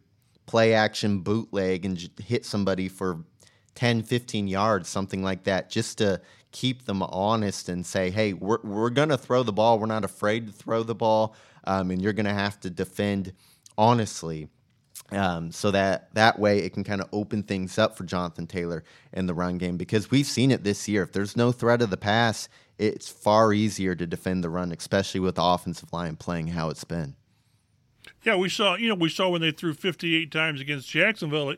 play 0.46 0.74
action 0.74 1.20
bootleg 1.20 1.84
and 1.84 2.10
hit 2.22 2.44
somebody 2.44 2.88
for 2.88 3.24
10, 3.74 4.02
15 4.02 4.46
yards, 4.46 4.88
something 4.88 5.22
like 5.22 5.44
that, 5.44 5.70
just 5.70 5.98
to 5.98 6.20
keep 6.52 6.84
them 6.84 7.02
honest 7.02 7.68
and 7.68 7.84
say, 7.84 8.10
hey, 8.10 8.32
we're, 8.32 8.60
we're 8.62 8.90
going 8.90 9.08
to 9.08 9.18
throw 9.18 9.42
the 9.42 9.52
ball. 9.52 9.78
We're 9.78 9.86
not 9.86 10.04
afraid 10.04 10.46
to 10.46 10.52
throw 10.52 10.82
the 10.82 10.94
ball. 10.94 11.34
Um, 11.64 11.90
and 11.90 12.00
you're 12.00 12.12
going 12.12 12.26
to 12.26 12.32
have 12.34 12.60
to 12.60 12.70
defend 12.70 13.32
honestly. 13.76 14.48
Um, 15.10 15.50
so 15.52 15.70
that 15.70 16.14
that 16.14 16.38
way 16.38 16.60
it 16.60 16.72
can 16.72 16.82
kind 16.82 17.00
of 17.00 17.08
open 17.12 17.42
things 17.42 17.78
up 17.78 17.96
for 17.96 18.04
Jonathan 18.04 18.46
Taylor 18.46 18.84
in 19.12 19.26
the 19.26 19.34
run 19.34 19.58
game 19.58 19.76
because 19.76 20.10
we've 20.10 20.26
seen 20.26 20.50
it 20.50 20.64
this 20.64 20.88
year. 20.88 21.02
If 21.02 21.12
there's 21.12 21.36
no 21.36 21.52
threat 21.52 21.82
of 21.82 21.90
the 21.90 21.96
pass, 21.96 22.48
it's 22.78 23.08
far 23.08 23.52
easier 23.52 23.94
to 23.94 24.06
defend 24.06 24.42
the 24.42 24.50
run, 24.50 24.72
especially 24.72 25.20
with 25.20 25.34
the 25.34 25.44
offensive 25.44 25.92
line 25.92 26.16
playing 26.16 26.48
how 26.48 26.70
it's 26.70 26.84
been. 26.84 27.16
Yeah, 28.24 28.36
we 28.36 28.48
saw 28.48 28.76
you 28.76 28.88
know 28.88 28.94
we 28.94 29.08
saw 29.08 29.28
when 29.28 29.40
they 29.40 29.50
threw 29.50 29.74
58 29.74 30.30
times 30.30 30.60
against 30.60 30.88
Jacksonville, 30.88 31.54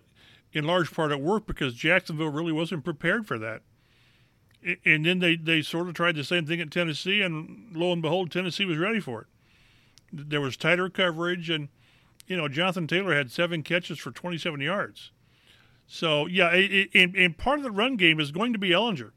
in 0.52 0.64
large 0.64 0.92
part 0.92 1.12
it 1.12 1.20
worked 1.20 1.46
because 1.46 1.74
Jacksonville 1.74 2.30
really 2.30 2.52
wasn't 2.52 2.84
prepared 2.84 3.26
for 3.26 3.38
that 3.38 3.62
and 4.84 5.04
then 5.04 5.20
they, 5.20 5.36
they 5.36 5.62
sort 5.62 5.88
of 5.88 5.94
tried 5.94 6.16
the 6.16 6.24
same 6.24 6.46
thing 6.46 6.60
at 6.60 6.70
Tennessee, 6.70 7.22
and 7.22 7.68
lo 7.74 7.92
and 7.92 8.02
behold, 8.02 8.30
Tennessee 8.30 8.64
was 8.64 8.78
ready 8.78 9.00
for 9.00 9.22
it. 9.22 9.26
There 10.12 10.40
was 10.40 10.56
tighter 10.56 10.88
coverage, 10.88 11.50
and 11.50 11.68
you 12.26 12.36
know 12.36 12.48
Jonathan 12.48 12.86
Taylor 12.86 13.14
had 13.14 13.30
seven 13.30 13.62
catches 13.62 13.98
for 13.98 14.10
27 14.10 14.60
yards. 14.60 15.12
So 15.86 16.26
yeah, 16.26 16.48
and, 16.48 17.38
part 17.38 17.58
of 17.58 17.64
the 17.64 17.70
run 17.70 17.96
game 17.96 18.18
is 18.18 18.32
going 18.32 18.52
to 18.52 18.58
be 18.58 18.70
Ehlinger. 18.70 19.12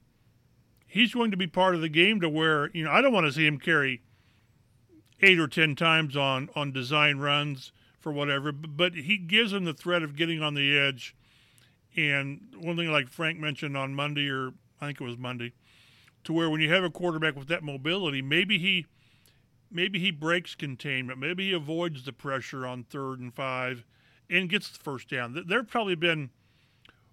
He's 0.86 1.14
going 1.14 1.32
to 1.32 1.38
be 1.38 1.48
part 1.48 1.76
of 1.76 1.82
the 1.82 1.90
game 1.90 2.22
to 2.22 2.30
where 2.30 2.70
you 2.72 2.84
know 2.84 2.92
I 2.92 3.02
don't 3.02 3.14
want 3.14 3.26
to 3.26 3.32
see 3.32 3.48
him 3.48 3.58
carry 3.58 4.02
eight 5.22 5.40
or 5.40 5.48
ten 5.48 5.76
times 5.76 6.16
on 6.16 6.50
on 6.56 6.72
design 6.72 7.18
runs 7.18 7.72
for 8.00 8.12
whatever, 8.12 8.52
but 8.52 8.94
he 8.94 9.18
gives 9.18 9.52
him 9.52 9.66
the 9.66 9.74
threat 9.74 10.04
of 10.04 10.16
getting 10.16 10.42
on 10.42 10.54
the 10.54 10.78
edge. 10.78 11.16
And 11.96 12.54
one 12.58 12.78
thing, 12.78 12.92
like 12.92 13.10
Frank 13.10 13.40
mentioned 13.40 13.76
on 13.76 13.94
Monday 13.94 14.30
or 14.30 14.54
I 14.80 14.88
think 14.88 15.02
it 15.02 15.04
was 15.04 15.18
Monday, 15.18 15.54
to 16.24 16.34
where 16.34 16.50
when 16.50 16.62
you 16.62 16.72
have 16.72 16.84
a 16.84 16.90
quarterback 16.90 17.36
with 17.36 17.50
that 17.50 17.64
mobility, 17.64 18.22
maybe 18.22 18.58
he 18.58 18.86
maybe 19.70 20.00
he 20.00 20.12
breaks 20.12 20.56
containment, 20.56 21.20
maybe 21.20 21.50
he 21.50 21.54
avoids 21.54 22.06
the 22.06 22.14
pressure 22.14 22.66
on 22.66 22.84
third 22.84 23.20
and 23.20 23.34
five 23.34 23.86
and 24.30 24.50
gets 24.50 24.70
the 24.70 24.80
first 24.80 25.10
down. 25.10 25.44
There 25.48 25.60
have 25.60 25.68
probably 25.68 25.96
been 25.96 26.30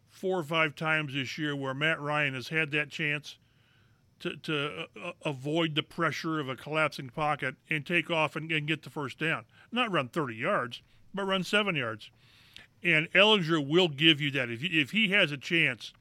four 0.09 0.39
or 0.39 0.45
five 0.45 0.75
times 0.75 1.15
this 1.15 1.37
year 1.37 1.57
where 1.57 1.75
Matt 1.75 2.01
Ryan 2.01 2.35
has 2.35 2.49
had 2.49 2.71
that 2.71 2.91
chance 2.91 3.39
to, 4.21 4.37
to 4.37 4.87
uh, 5.03 5.13
avoid 5.25 5.75
the 5.75 5.83
pressure 5.83 6.41
of 6.41 6.49
a 6.49 6.57
collapsing 6.57 7.11
pocket 7.11 7.55
and 7.69 7.85
take 7.85 8.11
off 8.11 8.37
and, 8.37 8.51
and, 8.51 8.67
get 8.67 8.83
the 8.83 8.91
first 8.91 9.19
down. 9.19 9.45
Not 9.71 9.93
run 9.93 10.09
30 10.09 10.35
yards, 10.35 10.83
but 11.15 11.25
run 11.25 11.45
seven 11.45 11.77
yards. 11.77 12.11
And 12.83 13.11
Ehlinger 13.13 13.67
will 13.67 13.89
give 13.89 14.21
you 14.21 14.31
that. 14.33 14.51
If, 14.51 14.63
if 14.63 14.91
he 14.91 15.09
has 15.09 15.33
a 15.33 15.37
chance, 15.37 15.93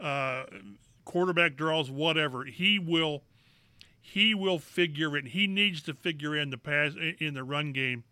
uh, 0.00 0.44
quarterback 1.04 1.56
draws, 1.56 1.90
whatever. 1.90 2.44
He 2.44 2.78
will 2.78 3.22
he 4.00 4.34
will 4.34 4.58
figure 4.58 5.16
it. 5.16 5.28
He 5.28 5.46
needs 5.46 5.82
to 5.82 5.94
figure 5.94 6.36
in 6.36 6.50
the 6.50 6.58
pass 6.58 6.92
in 7.18 7.34
the 7.34 7.44
run 7.44 7.72
game. 7.72 8.04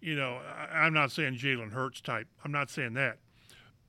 You 0.00 0.14
know, 0.14 0.40
I'm 0.72 0.92
not 0.92 1.10
saying 1.10 1.36
Jalen 1.36 1.72
Hurts 1.72 2.00
type. 2.00 2.28
I'm 2.44 2.52
not 2.52 2.70
saying 2.70 2.94
that, 2.94 3.18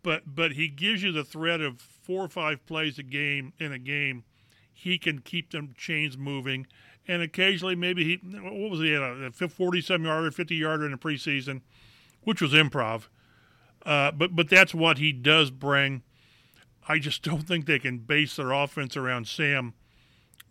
but 0.01 0.23
but 0.25 0.53
he 0.53 0.67
gives 0.67 1.03
you 1.03 1.11
the 1.11 1.23
threat 1.23 1.61
of 1.61 1.79
four 1.79 2.23
or 2.23 2.29
five 2.29 2.65
plays 2.65 2.97
a 2.97 3.03
game 3.03 3.53
in 3.59 3.71
a 3.71 3.79
game. 3.79 4.23
He 4.79 4.99
can 4.99 5.19
keep 5.19 5.51
them 5.51 5.73
chains 5.75 6.17
moving, 6.19 6.67
and 7.07 7.23
occasionally 7.23 7.75
maybe 7.75 8.03
he 8.03 8.37
what 8.37 8.69
was 8.69 8.79
he 8.79 8.93
a 8.93 9.31
47 9.31 10.05
yarder, 10.05 10.29
50 10.29 10.55
yarder 10.55 10.85
in 10.85 10.91
the 10.91 10.97
preseason, 10.97 11.61
which 12.23 12.41
was 12.41 12.53
improv. 12.53 13.07
Uh, 13.83 14.11
but 14.11 14.35
but 14.35 14.49
that's 14.49 14.75
what 14.75 14.99
he 14.99 15.11
does 15.11 15.49
bring. 15.49 16.03
I 16.87 16.99
just 16.99 17.23
don't 17.23 17.41
think 17.41 17.65
they 17.65 17.79
can 17.79 17.97
base 17.97 18.35
their 18.35 18.51
offense 18.51 18.95
around 18.95 19.27
Sam 19.27 19.73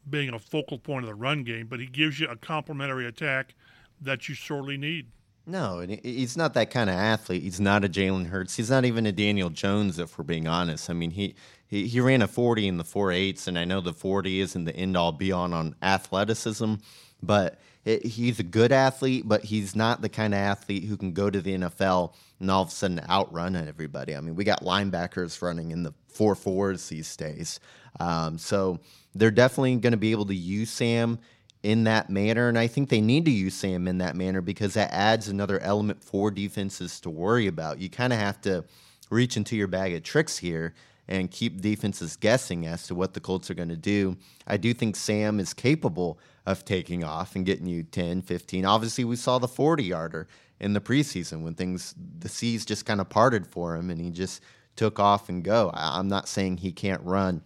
being 0.08 0.30
a 0.34 0.40
focal 0.40 0.78
point 0.78 1.04
of 1.04 1.08
the 1.08 1.14
run 1.14 1.44
game, 1.44 1.68
but 1.68 1.78
he 1.78 1.86
gives 1.86 2.18
you 2.18 2.26
a 2.26 2.36
complementary 2.36 3.06
attack 3.06 3.54
that 4.00 4.28
you 4.28 4.34
sorely 4.34 4.76
need. 4.76 5.06
No, 5.48 5.86
he's 6.02 6.36
not 6.36 6.54
that 6.54 6.70
kind 6.70 6.90
of 6.90 6.96
athlete. 6.96 7.42
He's 7.44 7.60
not 7.60 7.84
a 7.84 7.88
Jalen 7.88 8.26
Hurts. 8.26 8.56
He's 8.56 8.70
not 8.70 8.84
even 8.84 9.06
a 9.06 9.12
Daniel 9.12 9.48
Jones, 9.48 10.00
if 10.00 10.18
we're 10.18 10.24
being 10.24 10.48
honest. 10.48 10.90
I 10.90 10.92
mean, 10.92 11.12
he, 11.12 11.36
he, 11.68 11.86
he 11.86 12.00
ran 12.00 12.22
a 12.22 12.28
40 12.28 12.68
in 12.68 12.76
the 12.78 12.84
4 12.84 13.12
eights, 13.12 13.48
and 13.48 13.58
I 13.58 13.64
know 13.64 13.80
the 13.80 13.92
40 13.92 14.40
isn't 14.40 14.64
the 14.64 14.76
end 14.76 14.96
all 14.96 15.12
be 15.12 15.32
all 15.32 15.52
on 15.52 15.74
athleticism, 15.82 16.74
but 17.22 17.58
it, 17.84 18.04
he's 18.04 18.38
a 18.38 18.44
good 18.44 18.72
athlete, 18.72 19.24
but 19.26 19.44
he's 19.44 19.74
not 19.74 20.02
the 20.02 20.08
kind 20.08 20.34
of 20.34 20.38
athlete 20.38 20.84
who 20.84 20.96
can 20.96 21.12
go 21.12 21.30
to 21.30 21.40
the 21.40 21.56
NFL 21.56 22.14
and 22.40 22.50
all 22.50 22.62
of 22.62 22.68
a 22.68 22.72
sudden 22.72 23.00
outrun 23.08 23.56
everybody. 23.56 24.14
I 24.14 24.20
mean, 24.20 24.34
we 24.34 24.44
got 24.44 24.62
linebackers 24.62 25.40
running 25.42 25.70
in 25.70 25.82
the 25.82 25.92
4 26.08 26.34
4s 26.34 26.88
these 26.88 27.16
days. 27.16 27.60
Um, 27.98 28.38
so 28.38 28.80
they're 29.14 29.30
definitely 29.30 29.76
going 29.76 29.92
to 29.92 29.96
be 29.96 30.10
able 30.10 30.26
to 30.26 30.34
use 30.34 30.70
Sam 30.70 31.18
in 31.62 31.84
that 31.84 32.10
manner. 32.10 32.48
And 32.48 32.58
I 32.58 32.66
think 32.66 32.90
they 32.90 33.00
need 33.00 33.24
to 33.24 33.30
use 33.30 33.54
Sam 33.54 33.88
in 33.88 33.98
that 33.98 34.14
manner 34.14 34.40
because 34.40 34.74
that 34.74 34.92
adds 34.92 35.28
another 35.28 35.58
element 35.60 36.02
for 36.02 36.30
defenses 36.30 37.00
to 37.00 37.10
worry 37.10 37.46
about. 37.46 37.80
You 37.80 37.88
kind 37.88 38.12
of 38.12 38.18
have 38.18 38.40
to 38.42 38.64
reach 39.10 39.36
into 39.36 39.56
your 39.56 39.68
bag 39.68 39.94
of 39.94 40.02
tricks 40.02 40.38
here 40.38 40.74
and 41.08 41.30
keep 41.30 41.60
defenses 41.60 42.16
guessing 42.16 42.66
as 42.66 42.86
to 42.86 42.94
what 42.94 43.14
the 43.14 43.20
Colts 43.20 43.50
are 43.50 43.54
going 43.54 43.68
to 43.68 43.76
do. 43.76 44.16
I 44.46 44.56
do 44.56 44.74
think 44.74 44.96
Sam 44.96 45.38
is 45.38 45.54
capable 45.54 46.18
of 46.46 46.64
taking 46.64 47.04
off 47.04 47.36
and 47.36 47.46
getting 47.46 47.66
you 47.66 47.82
10, 47.82 48.22
15. 48.22 48.64
Obviously, 48.64 49.04
we 49.04 49.16
saw 49.16 49.38
the 49.38 49.48
40 49.48 49.84
yarder 49.84 50.26
in 50.60 50.72
the 50.72 50.80
preseason 50.80 51.42
when 51.42 51.54
things, 51.54 51.94
the 52.18 52.28
seas 52.28 52.64
just 52.64 52.86
kind 52.86 53.00
of 53.00 53.08
parted 53.08 53.46
for 53.46 53.76
him 53.76 53.90
and 53.90 54.00
he 54.00 54.10
just 54.10 54.42
took 54.74 54.98
off 54.98 55.28
and 55.28 55.42
go. 55.42 55.70
I'm 55.74 56.08
not 56.08 56.28
saying 56.28 56.58
he 56.58 56.72
can't 56.72 57.02
run. 57.02 57.42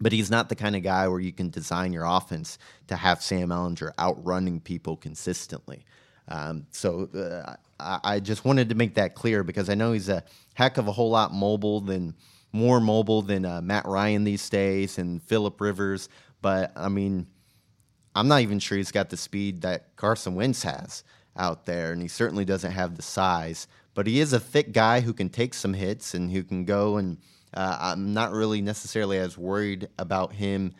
But 0.00 0.10
he's 0.10 0.28
not 0.28 0.48
the 0.48 0.56
kind 0.56 0.74
of 0.74 0.82
guy 0.82 1.06
where 1.06 1.20
you 1.20 1.32
can 1.32 1.50
design 1.50 1.92
your 1.92 2.04
offense 2.04 2.58
to 2.88 2.96
have 2.96 3.22
Sam 3.22 3.50
Ehlinger 3.50 3.92
outrunning 3.96 4.60
people 4.60 4.96
consistently. 4.96 5.84
Um, 6.26 6.66
so 6.72 7.08
uh, 7.14 7.54
I, 7.78 8.14
I 8.14 8.20
just 8.20 8.44
wanted 8.44 8.68
to 8.70 8.74
make 8.74 8.94
that 8.94 9.14
clear 9.14 9.44
because 9.44 9.70
I 9.70 9.74
know 9.74 9.92
he's 9.92 10.08
a 10.08 10.24
heck 10.54 10.78
of 10.78 10.88
a 10.88 10.92
whole 10.92 11.10
lot 11.10 11.32
mobile 11.32 11.80
than 11.80 12.16
more 12.52 12.80
mobile 12.80 13.22
than 13.22 13.44
uh, 13.44 13.60
Matt 13.60 13.86
Ryan 13.86 14.24
these 14.24 14.48
days 14.48 14.98
and 14.98 15.22
Philip 15.22 15.60
Rivers. 15.60 16.08
But 16.40 16.72
I 16.76 16.88
mean, 16.88 17.26
I'm 18.14 18.28
not 18.28 18.40
even 18.40 18.58
sure 18.58 18.78
he's 18.78 18.92
got 18.92 19.10
the 19.10 19.16
speed 19.16 19.62
that 19.62 19.96
Carson 19.96 20.34
Wentz 20.34 20.62
has 20.62 21.04
out 21.36 21.66
there, 21.66 21.92
and 21.92 22.02
he 22.02 22.08
certainly 22.08 22.44
doesn't 22.44 22.72
have 22.72 22.96
the 22.96 23.02
size. 23.02 23.68
But 23.94 24.06
he 24.06 24.20
is 24.20 24.32
a 24.32 24.40
thick 24.40 24.72
guy 24.72 25.00
who 25.00 25.12
can 25.12 25.28
take 25.28 25.54
some 25.54 25.74
hits 25.74 26.14
and 26.14 26.30
who 26.30 26.42
can 26.42 26.64
go 26.64 26.96
and. 26.96 27.18
Uh, 27.54 27.78
I'm 27.80 28.12
not 28.12 28.32
really 28.32 28.60
necessarily 28.60 29.16
as 29.16 29.38
worried 29.38 29.88
about 29.98 30.34
him 30.34 30.74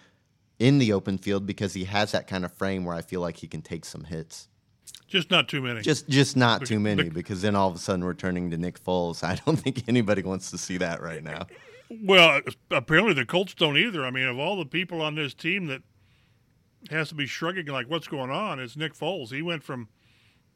in 0.59 0.79
the 0.79 0.93
open 0.93 1.17
field 1.17 1.47
because 1.47 1.73
he 1.73 1.85
has 1.85 2.13
that 2.13 2.27
kind 2.27 2.45
of 2.45 2.53
frame 2.53 2.85
where 2.85 2.95
I 2.95 3.01
feel 3.01 3.23
like 3.23 3.39
he 3.39 3.49
can 3.49 3.63
take 3.63 3.87
some 3.87 4.05
hits. 4.05 4.49
Just 5.09 5.31
not 5.31 5.49
too 5.49 5.63
many. 5.63 5.81
Just 5.81 6.09
just 6.09 6.37
not 6.37 6.67
too 6.67 6.79
many 6.79 7.09
because 7.09 7.41
then 7.43 7.57
all 7.57 7.69
of 7.69 7.75
a 7.75 7.79
sudden 7.79 8.05
we're 8.05 8.15
turning 8.15 8.51
to 8.51 8.59
Nick 8.59 8.83
Foles. 8.83 9.25
I 9.25 9.41
don't 9.45 9.57
think 9.61 9.89
anybody 9.89 10.23
wants 10.23 10.51
to 10.51 10.59
see 10.59 10.77
that 10.77 11.03
right 11.03 11.25
now. 11.25 11.47
Well, 11.91 12.43
apparently 12.71 13.15
the 13.15 13.25
Colts 13.25 13.55
don't 13.55 13.79
either. 13.79 14.05
I 14.05 14.11
mean, 14.11 14.27
of 14.27 14.39
all 14.39 14.57
the 14.59 14.67
people 14.67 15.01
on 15.01 15.15
this 15.15 15.33
team 15.33 15.67
that 15.67 15.83
has 16.91 17.09
to 17.09 17.15
be 17.15 17.27
shrugging 17.27 17.67
like 17.67 17.89
what's 17.89 18.07
going 18.07 18.31
on, 18.31 18.61
it's 18.61 18.77
Nick 18.77 18.95
Foles. 18.95 19.33
He 19.33 19.41
went 19.41 19.63
from 19.63 19.89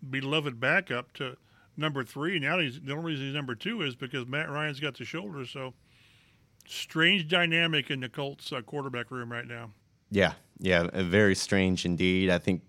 beloved 0.09 0.61
backup 0.61 1.15
to 1.15 1.39
number 1.77 2.05
three. 2.05 2.39
Now 2.39 2.59
he's 2.59 2.79
the 2.79 2.93
only 2.93 3.13
reason 3.13 3.27
he's 3.27 3.35
number 3.35 3.55
two 3.55 3.81
is 3.81 3.95
because 3.95 4.27
Matt 4.27 4.51
Ryan's 4.51 4.81
got 4.81 4.99
the 4.99 5.07
shoulder. 5.07 5.47
So 5.47 5.73
strange 6.69 7.29
dynamic 7.29 7.91
in 7.91 8.01
the 8.01 8.11
Colts 8.11 8.53
uh, 8.53 8.61
quarterback 8.61 9.11
room 9.11 9.33
right 9.33 9.47
now. 9.47 9.71
Yeah, 10.11 10.35
yeah, 10.63 10.87
very 10.95 11.35
strange 11.35 11.85
indeed. 11.85 12.31
I 12.31 12.39
think, 12.39 12.63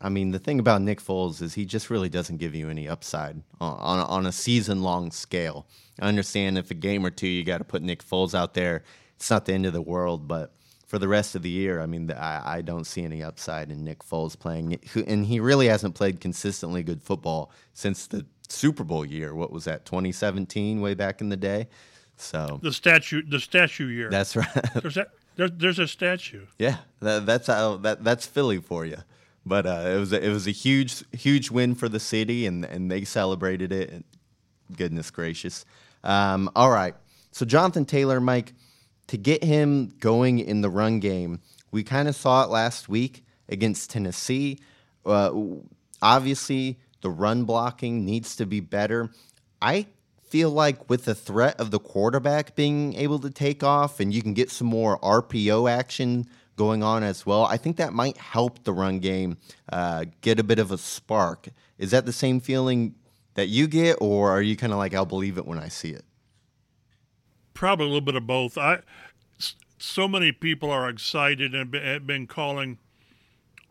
I 0.00 0.08
mean, 0.08 0.30
the 0.30 0.38
thing 0.38 0.60
about 0.60 0.80
Nick 0.80 1.02
Foles 1.02 1.42
is 1.42 1.54
he 1.54 1.64
just 1.64 1.90
really 1.90 2.08
doesn't 2.08 2.36
give 2.36 2.54
you 2.54 2.70
any 2.70 2.88
upside 2.88 3.42
on 3.60 3.78
on, 3.80 3.98
on 3.98 4.26
a 4.26 4.32
season 4.32 4.82
long 4.82 5.10
scale. 5.10 5.66
I 6.00 6.06
understand 6.06 6.56
if 6.56 6.70
a 6.70 6.74
game 6.74 7.04
or 7.04 7.10
two 7.10 7.26
you 7.26 7.42
got 7.42 7.58
to 7.58 7.64
put 7.64 7.82
Nick 7.82 8.04
Foles 8.04 8.32
out 8.32 8.54
there, 8.54 8.84
it's 9.16 9.28
not 9.28 9.44
the 9.44 9.54
end 9.54 9.66
of 9.66 9.72
the 9.72 9.82
world, 9.82 10.28
but 10.28 10.54
for 10.86 11.00
the 11.00 11.08
rest 11.08 11.34
of 11.34 11.42
the 11.42 11.50
year, 11.50 11.80
I 11.80 11.86
mean, 11.86 12.12
I, 12.12 12.58
I 12.58 12.60
don't 12.62 12.84
see 12.84 13.02
any 13.02 13.24
upside 13.24 13.72
in 13.72 13.82
Nick 13.82 14.04
Foles 14.04 14.38
playing, 14.38 14.78
and 15.08 15.26
he 15.26 15.40
really 15.40 15.66
hasn't 15.66 15.96
played 15.96 16.20
consistently 16.20 16.84
good 16.84 17.02
football 17.02 17.50
since 17.72 18.06
the 18.06 18.24
Super 18.48 18.84
Bowl 18.84 19.04
year. 19.04 19.34
What 19.34 19.50
was 19.50 19.64
that, 19.64 19.84
2017, 19.84 20.80
way 20.80 20.94
back 20.94 21.20
in 21.20 21.28
the 21.28 21.36
day? 21.36 21.68
So 22.16 22.60
the 22.62 22.72
statue, 22.72 23.22
the 23.28 23.40
statue 23.40 23.88
year. 23.88 24.10
That's 24.10 24.36
right. 24.36 24.46
There's 24.80 24.94
that. 24.94 25.08
There, 25.36 25.48
there's 25.48 25.78
a 25.78 25.88
statue. 25.88 26.46
Yeah, 26.58 26.78
that, 27.00 27.26
that's 27.26 27.46
how 27.46 27.76
that 27.78 28.04
that's 28.04 28.26
Philly 28.26 28.58
for 28.58 28.84
you. 28.84 28.98
But 29.44 29.66
uh, 29.66 29.84
it 29.86 29.98
was 29.98 30.12
a, 30.12 30.24
it 30.24 30.30
was 30.30 30.46
a 30.46 30.52
huge 30.52 31.04
huge 31.12 31.50
win 31.50 31.74
for 31.74 31.88
the 31.88 32.00
city, 32.00 32.46
and 32.46 32.64
and 32.64 32.90
they 32.90 33.04
celebrated 33.04 33.72
it. 33.72 34.04
Goodness 34.76 35.10
gracious! 35.10 35.64
Um, 36.04 36.50
all 36.54 36.70
right, 36.70 36.94
so 37.30 37.44
Jonathan 37.44 37.84
Taylor, 37.84 38.20
Mike, 38.20 38.52
to 39.08 39.16
get 39.16 39.42
him 39.42 39.94
going 40.00 40.38
in 40.38 40.60
the 40.60 40.70
run 40.70 41.00
game, 41.00 41.40
we 41.70 41.82
kind 41.82 42.08
of 42.08 42.14
saw 42.14 42.44
it 42.44 42.50
last 42.50 42.88
week 42.88 43.24
against 43.48 43.90
Tennessee. 43.90 44.58
Uh, 45.04 45.32
obviously, 46.00 46.78
the 47.00 47.10
run 47.10 47.44
blocking 47.44 48.04
needs 48.04 48.36
to 48.36 48.46
be 48.46 48.60
better. 48.60 49.10
I 49.60 49.86
feel 50.32 50.50
like 50.50 50.88
with 50.88 51.04
the 51.04 51.14
threat 51.14 51.60
of 51.60 51.70
the 51.70 51.78
quarterback 51.78 52.56
being 52.56 52.94
able 52.94 53.18
to 53.18 53.28
take 53.28 53.62
off 53.62 54.00
and 54.00 54.14
you 54.14 54.22
can 54.22 54.32
get 54.32 54.50
some 54.50 54.66
more 54.66 54.98
RPO 55.00 55.70
action 55.70 56.26
going 56.56 56.82
on 56.82 57.02
as 57.02 57.26
well, 57.26 57.44
I 57.44 57.58
think 57.58 57.76
that 57.76 57.92
might 57.92 58.16
help 58.16 58.64
the 58.64 58.72
run 58.72 58.98
game 58.98 59.36
uh, 59.70 60.06
get 60.22 60.40
a 60.40 60.42
bit 60.42 60.58
of 60.58 60.72
a 60.72 60.78
spark. 60.78 61.48
Is 61.76 61.90
that 61.90 62.06
the 62.06 62.14
same 62.14 62.40
feeling 62.40 62.94
that 63.34 63.48
you 63.48 63.66
get, 63.66 63.98
or 64.00 64.30
are 64.30 64.40
you 64.40 64.56
kind 64.56 64.72
of 64.72 64.78
like, 64.78 64.94
I'll 64.94 65.04
believe 65.04 65.36
it 65.36 65.46
when 65.46 65.58
I 65.58 65.68
see 65.68 65.90
it? 65.90 66.06
Probably 67.52 67.84
a 67.84 67.88
little 67.88 68.00
bit 68.00 68.14
of 68.14 68.26
both. 68.26 68.56
I 68.56 68.80
so 69.76 70.08
many 70.08 70.32
people 70.32 70.70
are 70.70 70.88
excited 70.88 71.54
and 71.54 71.74
have 71.74 72.06
been 72.06 72.26
calling 72.26 72.78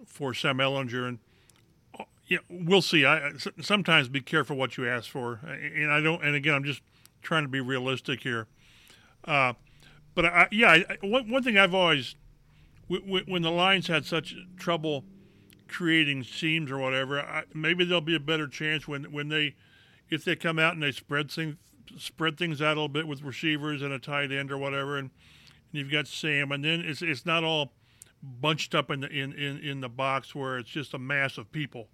for 0.06 0.36
Sam 0.36 0.60
Ehlinger, 0.60 1.08
and 1.08 1.18
yeah, 2.32 2.38
we'll 2.50 2.82
see. 2.82 3.06
I 3.06 3.34
sometimes 3.60 4.08
be 4.08 4.22
careful 4.22 4.56
what 4.56 4.78
you 4.78 4.88
ask 4.88 5.10
for, 5.10 5.42
and 5.44 5.92
I 5.92 6.00
don't. 6.00 6.24
And 6.24 6.34
again, 6.34 6.54
I'm 6.54 6.64
just 6.64 6.82
trying 7.22 7.44
to 7.44 7.50
be 7.50 7.60
realistic 7.60 8.22
here. 8.22 8.48
Uh, 9.26 9.52
but 10.16 10.26
I, 10.28 10.48
yeah, 10.50 10.70
I, 10.70 11.06
one 11.06 11.30
one 11.30 11.44
thing 11.44 11.58
I've 11.58 11.74
always 11.74 12.16
when 12.88 13.42
the 13.42 13.52
Lions 13.52 13.88
had 13.88 14.06
such 14.06 14.34
trouble 14.56 15.04
creating 15.68 16.24
seams 16.24 16.72
or 16.72 16.78
whatever, 16.78 17.20
I, 17.20 17.44
maybe 17.54 17.84
there'll 17.84 18.00
be 18.00 18.16
a 18.16 18.20
better 18.20 18.48
chance 18.48 18.88
when 18.88 19.12
when 19.12 19.28
they 19.28 19.56
if 20.10 20.24
they 20.24 20.38
come 20.38 20.58
out 20.58 20.74
and 20.74 20.82
they 20.82 20.94
spread 20.94 21.30
things 21.30 21.58
spread 21.98 22.38
things 22.38 22.62
out 22.62 22.78
a 22.78 22.80
little 22.80 22.88
bit 22.88 23.10
with 23.10 23.24
receivers 23.24 23.82
and 23.82 23.92
a 23.92 24.00
tight 24.00 24.32
end 24.32 24.54
or 24.54 24.58
whatever, 24.58 24.98
and, 24.98 25.10
and 25.74 25.82
you've 25.82 25.92
got 25.92 26.08
Sam, 26.08 26.54
and 26.54 26.64
then 26.64 26.80
it's 26.80 27.02
it's 27.02 27.26
not 27.26 27.44
all 27.44 27.74
bunched 28.24 28.74
up 28.74 28.90
in 28.90 29.02
the 29.02 29.10
in, 29.10 29.34
in, 29.34 29.58
in 29.58 29.82
the 29.82 29.90
box 29.90 30.34
where 30.34 30.58
it's 30.58 30.70
just 30.70 30.94
a 30.94 30.98
mass 30.98 31.38
of 31.38 31.52
people. 31.52 31.90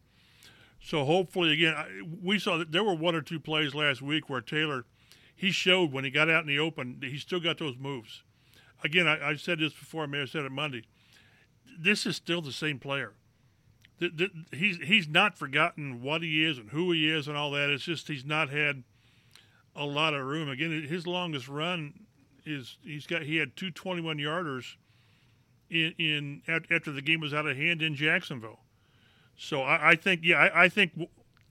So 0.81 1.05
hopefully, 1.05 1.53
again, 1.53 1.75
we 2.23 2.39
saw 2.39 2.57
that 2.57 2.71
there 2.71 2.83
were 2.83 2.95
one 2.95 3.15
or 3.15 3.21
two 3.21 3.39
plays 3.39 3.73
last 3.73 4.01
week 4.01 4.29
where 4.29 4.41
Taylor, 4.41 4.85
he 5.35 5.51
showed 5.51 5.91
when 5.91 6.03
he 6.03 6.11
got 6.11 6.29
out 6.29 6.41
in 6.41 6.47
the 6.47 6.59
open, 6.59 7.01
he 7.01 7.17
still 7.17 7.39
got 7.39 7.57
those 7.57 7.77
moves. 7.77 8.23
Again, 8.83 9.07
I, 9.07 9.35
said 9.35 9.59
this 9.59 9.73
before, 9.73 10.03
I 10.03 10.05
may 10.05 10.19
have 10.19 10.29
said 10.29 10.45
it 10.45 10.51
Monday. 10.51 10.83
This 11.79 12.05
is 12.05 12.15
still 12.15 12.41
the 12.41 12.51
same 12.51 12.79
player. 12.79 13.13
The, 13.99 14.09
the, 14.09 14.55
he's 14.55 14.77
he's 14.77 15.07
not 15.07 15.39
forgotten 15.39 16.03
what 16.03 16.21
he 16.21 16.45
is 16.45 16.59
and 16.59 16.69
who 16.69 16.91
he 16.91 17.09
is 17.09 17.27
and 17.27 17.35
all 17.35 17.49
that. 17.51 17.71
It's 17.71 17.83
just 17.83 18.07
he's 18.07 18.23
not 18.23 18.49
had 18.49 18.83
a 19.75 19.85
lot 19.85 20.13
of 20.13 20.23
room. 20.23 20.49
Again, 20.49 20.83
his 20.83 21.07
longest 21.07 21.47
run 21.47 22.05
is 22.45 22.77
he's 22.83 23.07
got 23.07 23.23
he 23.23 23.37
had 23.37 23.55
two 23.55 23.71
21 23.71 24.17
yarders 24.17 24.75
in, 25.69 25.93
in 25.97 26.41
after 26.47 26.91
the 26.91 27.01
game 27.01 27.19
was 27.19 27.33
out 27.33 27.47
of 27.47 27.57
hand 27.57 27.81
in 27.81 27.95
Jacksonville. 27.95 28.59
So 29.37 29.61
I, 29.61 29.91
I 29.91 29.95
think, 29.95 30.21
yeah, 30.23 30.37
I, 30.37 30.63
I, 30.63 30.69
think 30.69 30.99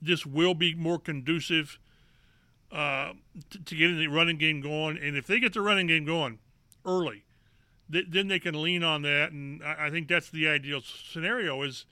this 0.01 0.25
will 0.25 0.53
be 0.53 0.75
more 0.75 0.99
conducive 0.99 1.79
uh, 2.71 3.13
to, 3.49 3.63
to, 3.63 3.75
getting 3.75 3.97
the 3.97 4.07
running 4.07 4.37
game 4.37 4.59
going. 4.59 4.97
And 4.97 5.15
if 5.15 5.25
they 5.25 5.39
get 5.39 5.53
the 5.53 5.61
running 5.61 5.87
game 5.87 6.05
going 6.05 6.39
early, 6.85 7.23
th- 7.89 8.07
then 8.09 8.27
they 8.27 8.39
can 8.39 8.61
lean 8.61 8.83
on 8.83 9.03
that. 9.03 9.31
And 9.31 9.63
I, 9.63 9.87
I, 9.87 9.89
think 9.89 10.09
that's 10.09 10.29
the 10.29 10.49
ideal 10.49 10.81
scenario 10.81 11.61
is, 11.63 11.85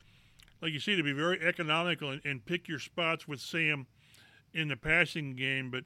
like 0.62 0.74
you 0.74 0.80
see, 0.80 0.98
to 0.98 1.04
be 1.04 1.14
very 1.14 1.42
economical 1.42 2.10
and, 2.10 2.22
and 2.26 2.46
pick 2.46 2.68
your 2.68 2.80
spots 2.80 3.26
with 3.26 3.40
Sam 3.40 3.88
in 4.54 4.68
the 4.68 4.76
passing 4.76 5.36
game. 5.36 5.72
But 5.72 5.86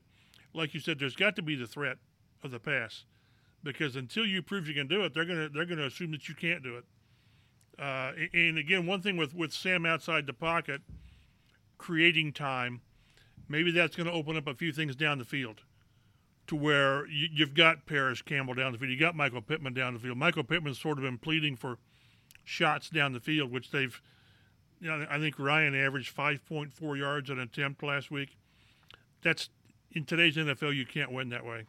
like 0.55 0.73
you 0.73 0.79
said, 0.79 0.97
there's 0.99 1.15
got 1.15 1.35
to 1.35 1.43
be 1.43 1.55
the 1.55 1.67
threat 1.67 1.97
of 2.43 2.49
the 2.49 2.59
pass 2.59 3.05
because 3.63 3.95
until 3.95 4.25
you 4.25 4.41
prove 4.41 4.67
you 4.67 4.73
can 4.73 4.87
do 4.87 5.03
it, 5.03 5.13
they're 5.13 5.25
gonna 5.25 5.49
they're 5.49 5.65
gonna 5.65 5.85
assume 5.85 6.11
that 6.11 6.27
you 6.27 6.33
can't 6.33 6.63
do 6.63 6.77
it. 6.77 6.85
Uh, 7.79 8.11
and 8.33 8.57
again, 8.57 8.85
one 8.85 9.01
thing 9.01 9.15
with, 9.15 9.33
with 9.33 9.53
Sam 9.53 9.85
outside 9.85 10.25
the 10.25 10.33
pocket, 10.33 10.81
creating 11.77 12.33
time, 12.33 12.81
maybe 13.47 13.71
that's 13.71 13.95
going 13.95 14.07
to 14.07 14.13
open 14.13 14.35
up 14.35 14.47
a 14.47 14.53
few 14.53 14.73
things 14.73 14.95
down 14.95 15.17
the 15.17 15.25
field 15.25 15.61
to 16.47 16.55
where 16.55 17.07
you, 17.07 17.45
have 17.45 17.53
got 17.53 17.85
Parris 17.85 18.21
Campbell 18.21 18.55
down 18.55 18.71
the 18.71 18.77
field. 18.77 18.91
You 18.91 18.99
got 18.99 19.15
Michael 19.15 19.41
Pittman 19.41 19.73
down 19.73 19.93
the 19.93 19.99
field. 19.99 20.17
Michael 20.17 20.43
Pittman's 20.43 20.79
sort 20.79 20.97
of 20.97 21.03
been 21.03 21.17
pleading 21.17 21.55
for 21.55 21.77
shots 22.43 22.89
down 22.89 23.13
the 23.13 23.19
field, 23.19 23.51
which 23.51 23.71
they've, 23.71 24.01
you 24.81 24.89
know, 24.89 25.05
I 25.09 25.19
think 25.19 25.37
Ryan 25.37 25.75
averaged 25.75 26.15
5.4 26.15 26.97
yards 26.97 27.29
an 27.29 27.39
attempt 27.39 27.83
last 27.83 28.09
week. 28.11 28.35
That's 29.21 29.49
in 29.91 30.05
today's 30.05 30.35
NFL, 30.35 30.75
you 30.75 30.85
can't 30.85 31.11
win 31.11 31.29
that 31.29 31.45
way. 31.45 31.65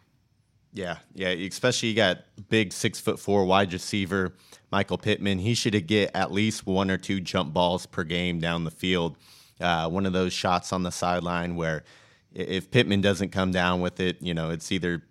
Yeah, 0.73 0.99
yeah. 1.14 1.29
Especially 1.29 1.89
you 1.89 1.97
got 1.97 2.18
big 2.49 2.73
six 2.73 3.01
foot 3.01 3.18
four 3.18 3.45
wide 3.45 3.73
receiver 3.73 4.35
Michael 4.71 4.99
Pittman. 4.99 5.39
He 5.39 5.55
should 5.55 5.75
have 5.75 5.87
get 5.87 6.12
at 6.14 6.31
least 6.31 6.66
one 6.66 6.91
or 6.91 6.97
two 6.97 7.21
jump 7.21 7.53
balls 7.53 7.87
per 7.87 8.05
game 8.05 8.39
down 8.39 8.64
the 8.64 8.71
field. 8.71 9.16
Uh, 9.61 9.89
one 9.89 10.07
of 10.07 10.12
those 10.12 10.33
shots 10.33 10.73
on 10.73 10.85
the 10.85 10.93
sideline 10.93 11.57
where 11.57 11.83
if 12.33 12.71
Pittman 12.71 13.01
doesn't 13.01 13.31
come 13.31 13.51
down 13.51 13.81
with 13.81 14.01
it, 14.01 14.23
you 14.23 14.33
know, 14.33 14.51
it's 14.51 14.71
either 14.71 15.03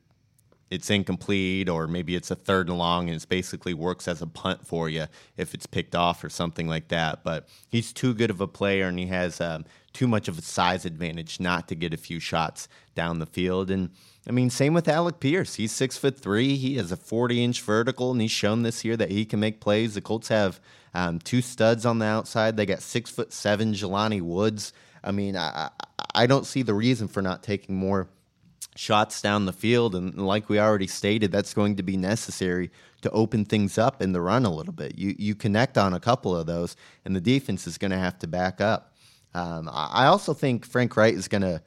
it's 0.70 0.90
incomplete 0.90 1.68
or 1.68 1.88
maybe 1.88 2.16
it's 2.16 2.32
a 2.32 2.36
third 2.36 2.70
and 2.70 2.78
long 2.78 3.10
and 3.10 3.22
it 3.22 3.28
basically 3.28 3.74
works 3.74 4.08
as 4.08 4.22
a 4.22 4.28
punt 4.28 4.66
for 4.66 4.88
you 4.88 5.08
if 5.36 5.54
it's 5.54 5.66
picked 5.66 5.96
off 5.96 6.24
or 6.24 6.30
something 6.30 6.68
like 6.68 6.88
that. 6.90 7.24
But 7.24 7.50
he's 7.70 7.92
too 7.92 8.14
good 8.14 8.30
of 8.30 8.40
a 8.40 8.48
player 8.48 8.88
and 8.88 8.98
he 8.98 9.08
has 9.08 9.42
um, 9.42 9.66
too 9.94 10.08
much 10.08 10.28
of 10.28 10.38
a 10.38 10.42
size 10.42 10.86
advantage 10.86 11.40
not 11.40 11.68
to 11.70 11.76
get 11.76 11.94
a 11.94 11.98
few 11.98 12.20
shots 12.20 12.68
down 12.96 13.20
the 13.20 13.26
field. 13.26 13.72
And 13.72 13.90
I 14.28 14.32
mean, 14.32 14.50
same 14.50 14.74
with 14.74 14.88
Alec 14.88 15.20
Pierce. 15.20 15.56
He's 15.56 15.72
six 15.72 15.98
foot 15.98 16.18
three. 16.20 16.56
He 16.56 16.76
has 16.76 16.92
a 16.92 16.98
40 16.98 17.44
inch 17.44 17.62
vertical, 17.62 18.12
and 18.12 18.22
he's 18.22 18.32
shown 18.32 18.64
this 18.64 18.84
year 18.86 18.98
that 18.98 19.12
he 19.12 19.26
can 19.26 19.40
make 19.40 19.60
plays. 19.60 19.96
The 19.96 20.02
Colts 20.02 20.28
have 20.28 20.60
um, 20.94 21.20
two 21.20 21.42
studs 21.42 21.86
on 21.86 22.00
the 22.00 22.06
outside. 22.06 22.58
They 22.58 22.66
got 22.66 22.82
six 22.82 23.10
foot 23.10 23.34
seven 23.34 23.74
Jelani 23.74 24.22
Woods. 24.22 24.74
I 25.04 25.12
mean, 25.12 25.38
I, 25.38 25.70
I 26.14 26.28
don't 26.28 26.46
see 26.46 26.62
the 26.62 26.74
reason 26.74 27.08
for 27.08 27.22
not 27.22 27.44
taking 27.44 27.76
more 27.76 28.10
shots 28.76 29.22
down 29.22 29.46
the 29.46 29.54
field. 29.54 29.96
And 29.96 30.18
like 30.26 30.50
we 30.50 30.60
already 30.60 30.88
stated, 30.88 31.32
that's 31.32 31.54
going 31.54 31.76
to 31.78 31.84
be 31.84 31.98
necessary 31.98 32.72
to 33.02 33.12
open 33.12 33.46
things 33.46 33.78
up 33.78 34.02
in 34.02 34.12
the 34.12 34.22
run 34.22 34.46
a 34.46 34.54
little 34.54 34.74
bit. 34.74 34.98
You 34.98 35.16
you 35.18 35.36
connect 35.36 35.78
on 35.78 35.94
a 35.94 36.00
couple 36.00 36.36
of 36.36 36.46
those, 36.46 36.76
and 37.06 37.16
the 37.16 37.22
defense 37.22 37.68
is 37.68 37.78
going 37.78 37.92
to 37.92 37.98
have 37.98 38.20
to 38.20 38.28
back 38.28 38.62
up. 38.62 38.94
Um, 39.34 39.70
I 39.72 40.06
also 40.06 40.34
think 40.34 40.66
Frank 40.66 40.96
Reich 40.98 41.14
is 41.14 41.28
going 41.28 41.44
to 41.44 41.62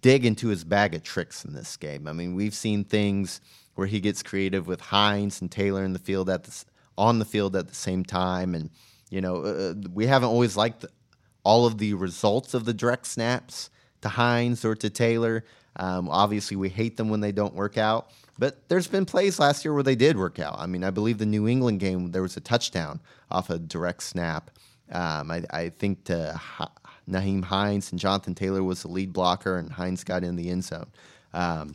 dig 0.00 0.24
into 0.24 0.48
his 0.48 0.64
bag 0.64 0.94
of 0.94 1.02
tricks 1.02 1.44
in 1.44 1.54
this 1.54 1.76
game. 1.76 2.06
I 2.06 2.12
mean, 2.12 2.34
we've 2.34 2.54
seen 2.54 2.84
things 2.84 3.40
where 3.74 3.86
he 3.86 4.00
gets 4.00 4.22
creative 4.22 4.66
with 4.66 4.80
Hines 4.80 5.40
and 5.40 5.50
Taylor 5.50 5.84
in 5.84 5.92
the 5.92 5.98
field 5.98 6.28
at 6.30 6.44
the 6.44 6.64
on 6.96 7.20
the 7.20 7.24
field 7.24 7.54
at 7.54 7.68
the 7.68 7.74
same 7.74 8.04
time, 8.04 8.54
and 8.54 8.70
you 9.10 9.20
know 9.20 9.42
uh, 9.44 9.74
we 9.92 10.06
haven't 10.06 10.30
always 10.30 10.56
liked 10.56 10.84
all 11.44 11.64
of 11.64 11.78
the 11.78 11.94
results 11.94 12.54
of 12.54 12.64
the 12.64 12.74
direct 12.74 13.06
snaps 13.06 13.70
to 14.02 14.08
Hines 14.08 14.64
or 14.64 14.74
to 14.74 14.90
Taylor. 14.90 15.44
Um, 15.76 16.08
obviously, 16.08 16.56
we 16.56 16.68
hate 16.68 16.96
them 16.96 17.08
when 17.08 17.20
they 17.20 17.32
don't 17.32 17.54
work 17.54 17.78
out. 17.78 18.10
But 18.38 18.68
there's 18.68 18.86
been 18.86 19.04
plays 19.04 19.38
last 19.38 19.64
year 19.64 19.74
where 19.74 19.82
they 19.82 19.96
did 19.96 20.16
work 20.16 20.38
out. 20.38 20.56
I 20.58 20.66
mean, 20.66 20.84
I 20.84 20.90
believe 20.90 21.18
the 21.18 21.26
New 21.26 21.48
England 21.48 21.80
game, 21.80 22.12
there 22.12 22.22
was 22.22 22.36
a 22.36 22.40
touchdown 22.40 23.00
off 23.30 23.50
a 23.50 23.58
direct 23.58 24.04
snap. 24.04 24.50
Um, 24.92 25.30
I, 25.30 25.42
I, 25.50 25.68
think 25.70 26.04
to 26.04 26.40
Nyheim 27.08 27.44
Hines 27.44 27.90
and 27.90 28.00
Jonathan 28.00 28.34
Taylor 28.34 28.62
was 28.62 28.82
the 28.82 28.88
lead 28.88 29.12
blocker, 29.12 29.58
and 29.58 29.72
Hines 29.72 30.04
got 30.04 30.24
in 30.24 30.36
the 30.36 30.50
end 30.50 30.64
zone. 30.64 30.90
Um, 31.32 31.74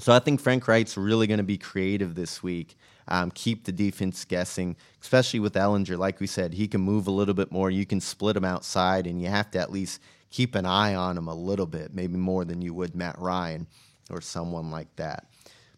so 0.00 0.12
I 0.12 0.18
think 0.18 0.40
Frank 0.40 0.66
Reich's 0.68 0.96
really 0.96 1.26
going 1.26 1.38
to 1.38 1.44
be 1.44 1.58
creative 1.58 2.14
this 2.14 2.42
week. 2.42 2.76
Um, 3.08 3.30
keep 3.30 3.64
the 3.64 3.72
defense 3.72 4.24
guessing, 4.24 4.76
especially 5.00 5.40
with 5.40 5.54
Ehlinger. 5.54 5.96
Like 5.96 6.20
we 6.20 6.26
said, 6.26 6.52
he 6.54 6.68
can 6.68 6.82
move 6.82 7.06
a 7.06 7.10
little 7.10 7.34
bit 7.34 7.50
more. 7.50 7.70
You 7.70 7.86
can 7.86 8.00
split 8.00 8.36
him 8.36 8.44
outside, 8.44 9.06
and 9.06 9.20
you 9.20 9.28
have 9.28 9.50
to 9.52 9.58
at 9.58 9.72
least 9.72 10.00
keep 10.30 10.54
an 10.54 10.66
eye 10.66 10.94
on 10.94 11.16
him 11.16 11.26
a 11.26 11.34
little 11.34 11.66
bit, 11.66 11.94
maybe 11.94 12.16
more 12.16 12.44
than 12.44 12.60
you 12.60 12.74
would 12.74 12.94
Matt 12.94 13.18
Ryan 13.18 13.66
or 14.10 14.20
someone 14.20 14.70
like 14.70 14.94
that. 14.96 15.26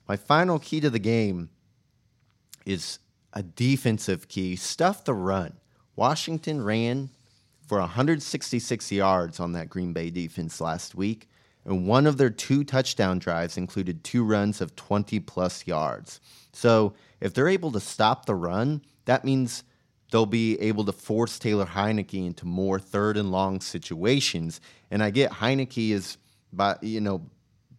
My 0.08 0.16
final 0.16 0.58
key 0.58 0.80
to 0.80 0.90
the 0.90 0.98
game 0.98 1.50
is 2.66 2.98
a 3.32 3.42
defensive 3.42 4.28
key 4.28 4.56
stuff 4.56 5.04
the 5.04 5.14
run. 5.14 5.54
Washington 5.94 6.62
ran 6.62 7.10
for 7.70 7.78
166 7.78 8.90
yards 8.90 9.38
on 9.38 9.52
that 9.52 9.70
Green 9.70 9.92
Bay 9.92 10.10
defense 10.10 10.60
last 10.60 10.96
week, 10.96 11.28
and 11.64 11.86
one 11.86 12.04
of 12.04 12.16
their 12.16 12.28
two 12.28 12.64
touchdown 12.64 13.20
drives 13.20 13.56
included 13.56 14.02
two 14.02 14.24
runs 14.24 14.60
of 14.60 14.74
20 14.74 15.20
plus 15.20 15.68
yards. 15.68 16.20
So 16.52 16.94
if 17.20 17.32
they're 17.32 17.46
able 17.46 17.70
to 17.70 17.78
stop 17.78 18.26
the 18.26 18.34
run, 18.34 18.82
that 19.04 19.24
means 19.24 19.62
they'll 20.10 20.26
be 20.26 20.60
able 20.60 20.84
to 20.84 20.90
force 20.90 21.38
Taylor 21.38 21.64
Heinicke 21.64 22.26
into 22.26 22.44
more 22.44 22.80
third 22.80 23.16
and 23.16 23.30
long 23.30 23.60
situations. 23.60 24.60
And 24.90 25.00
I 25.00 25.10
get 25.10 25.30
Heinicke 25.30 25.92
is 25.92 26.18
by 26.52 26.74
you 26.82 27.00
know 27.00 27.22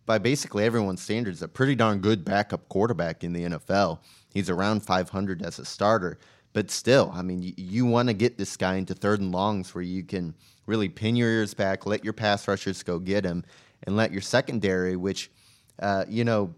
by 0.05 0.19
basically 0.19 0.63
everyone's 0.63 1.01
standards 1.01 1.41
a 1.41 1.49
pretty 1.49 1.75
darn 1.75 1.99
good 1.99 2.23
backup 2.23 2.69
quarterback 2.69 3.25
in 3.25 3.33
the 3.33 3.43
NFL. 3.43 3.99
He's 4.33 4.49
around 4.49 4.85
500 4.85 5.41
as 5.41 5.59
a 5.59 5.65
starter, 5.65 6.17
but 6.53 6.69
still, 6.69 7.11
I 7.13 7.21
mean, 7.21 7.41
you, 7.41 7.53
you 7.57 7.85
want 7.85 8.09
to 8.09 8.13
get 8.13 8.37
this 8.37 8.57
guy 8.57 8.75
into 8.75 8.93
third 8.93 9.21
and 9.21 9.31
longs 9.31 9.73
where 9.73 9.83
you 9.83 10.03
can 10.03 10.35
really 10.65 10.89
pin 10.89 11.15
your 11.15 11.29
ears 11.29 11.53
back, 11.53 11.85
let 11.85 12.03
your 12.03 12.13
pass 12.13 12.47
rushers 12.47 12.83
go 12.83 12.99
get 12.99 13.25
him, 13.25 13.43
and 13.83 13.95
let 13.95 14.11
your 14.11 14.21
secondary, 14.21 14.95
which 14.95 15.31
uh, 15.79 16.05
you 16.07 16.23
know 16.23 16.53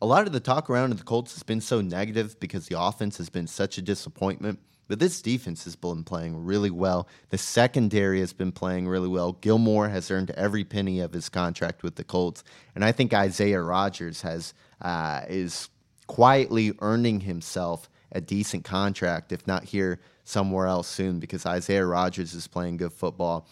a 0.00 0.06
lot 0.06 0.26
of 0.26 0.32
the 0.32 0.40
talk 0.40 0.68
around 0.68 0.90
the 0.96 1.04
Colts 1.04 1.32
has 1.34 1.42
been 1.42 1.60
so 1.60 1.80
negative 1.80 2.38
because 2.40 2.66
the 2.66 2.80
offense 2.80 3.18
has 3.18 3.28
been 3.28 3.46
such 3.46 3.78
a 3.78 3.82
disappointment. 3.82 4.58
But 4.88 4.98
this 4.98 5.22
defense 5.22 5.64
has 5.64 5.76
been 5.76 6.04
playing 6.04 6.44
really 6.44 6.70
well. 6.70 7.08
The 7.30 7.38
secondary 7.38 8.20
has 8.20 8.32
been 8.32 8.52
playing 8.52 8.88
really 8.88 9.08
well. 9.08 9.32
Gilmore 9.32 9.88
has 9.88 10.10
earned 10.10 10.32
every 10.32 10.64
penny 10.64 11.00
of 11.00 11.12
his 11.12 11.28
contract 11.28 11.82
with 11.82 11.94
the 11.94 12.04
Colts, 12.04 12.42
and 12.74 12.84
I 12.84 12.92
think 12.92 13.14
Isaiah 13.14 13.62
Rodgers 13.62 14.22
has 14.22 14.54
uh, 14.80 15.22
is 15.28 15.70
quietly 16.08 16.72
earning 16.80 17.20
himself 17.20 17.88
a 18.12 18.20
decent 18.20 18.64
contract, 18.64 19.32
if 19.32 19.46
not 19.46 19.64
here 19.64 20.00
somewhere 20.24 20.66
else 20.66 20.88
soon, 20.88 21.18
because 21.18 21.46
Isaiah 21.46 21.86
Rodgers 21.86 22.34
is 22.34 22.46
playing 22.46 22.76
good 22.76 22.92
football. 22.92 23.48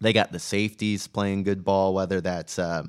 They 0.00 0.12
got 0.12 0.32
the 0.32 0.38
safeties 0.38 1.06
playing 1.06 1.44
good 1.44 1.64
ball, 1.64 1.94
whether 1.94 2.20
that's 2.20 2.58
uh, 2.58 2.84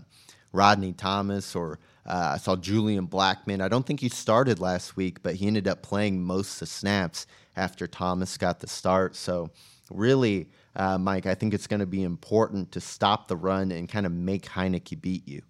Rodney 0.52 0.94
Thomas 0.94 1.56
or 1.56 1.80
uh, 2.06 2.32
I 2.34 2.38
saw 2.38 2.56
Julian 2.56 3.08
Blackmon. 3.08 3.62
I 3.62 3.70
don't 3.70 3.86
think 3.86 4.00
he 4.00 4.10
started 4.10 4.60
last 4.60 4.98
week, 4.98 5.24
but 5.24 5.36
he 5.36 5.48
ended 5.48 5.68
up 5.68 5.82
playing 5.82 6.22
most 6.22 6.56
of 6.56 6.60
the 6.62 6.66
snaps 6.66 7.28
after 7.56 7.88
Thomas 7.88 8.38
got 8.38 8.60
the 8.60 8.68
start. 8.68 9.16
So, 9.16 9.52
really, 9.90 10.50
uh, 10.76 10.98
Mike, 10.98 11.26
I 11.26 11.36
think 11.36 11.54
it's 11.54 11.68
going 11.68 11.80
to 11.80 11.86
be 11.86 12.04
important 12.04 12.72
to 12.74 12.82
stop 12.82 13.28
the 13.28 13.38
run 13.38 13.72
and 13.72 13.88
kind 13.88 14.06
of 14.06 14.12
make 14.12 14.46
Heinicke 14.46 15.00
beat 15.00 15.28
you. 15.28 15.44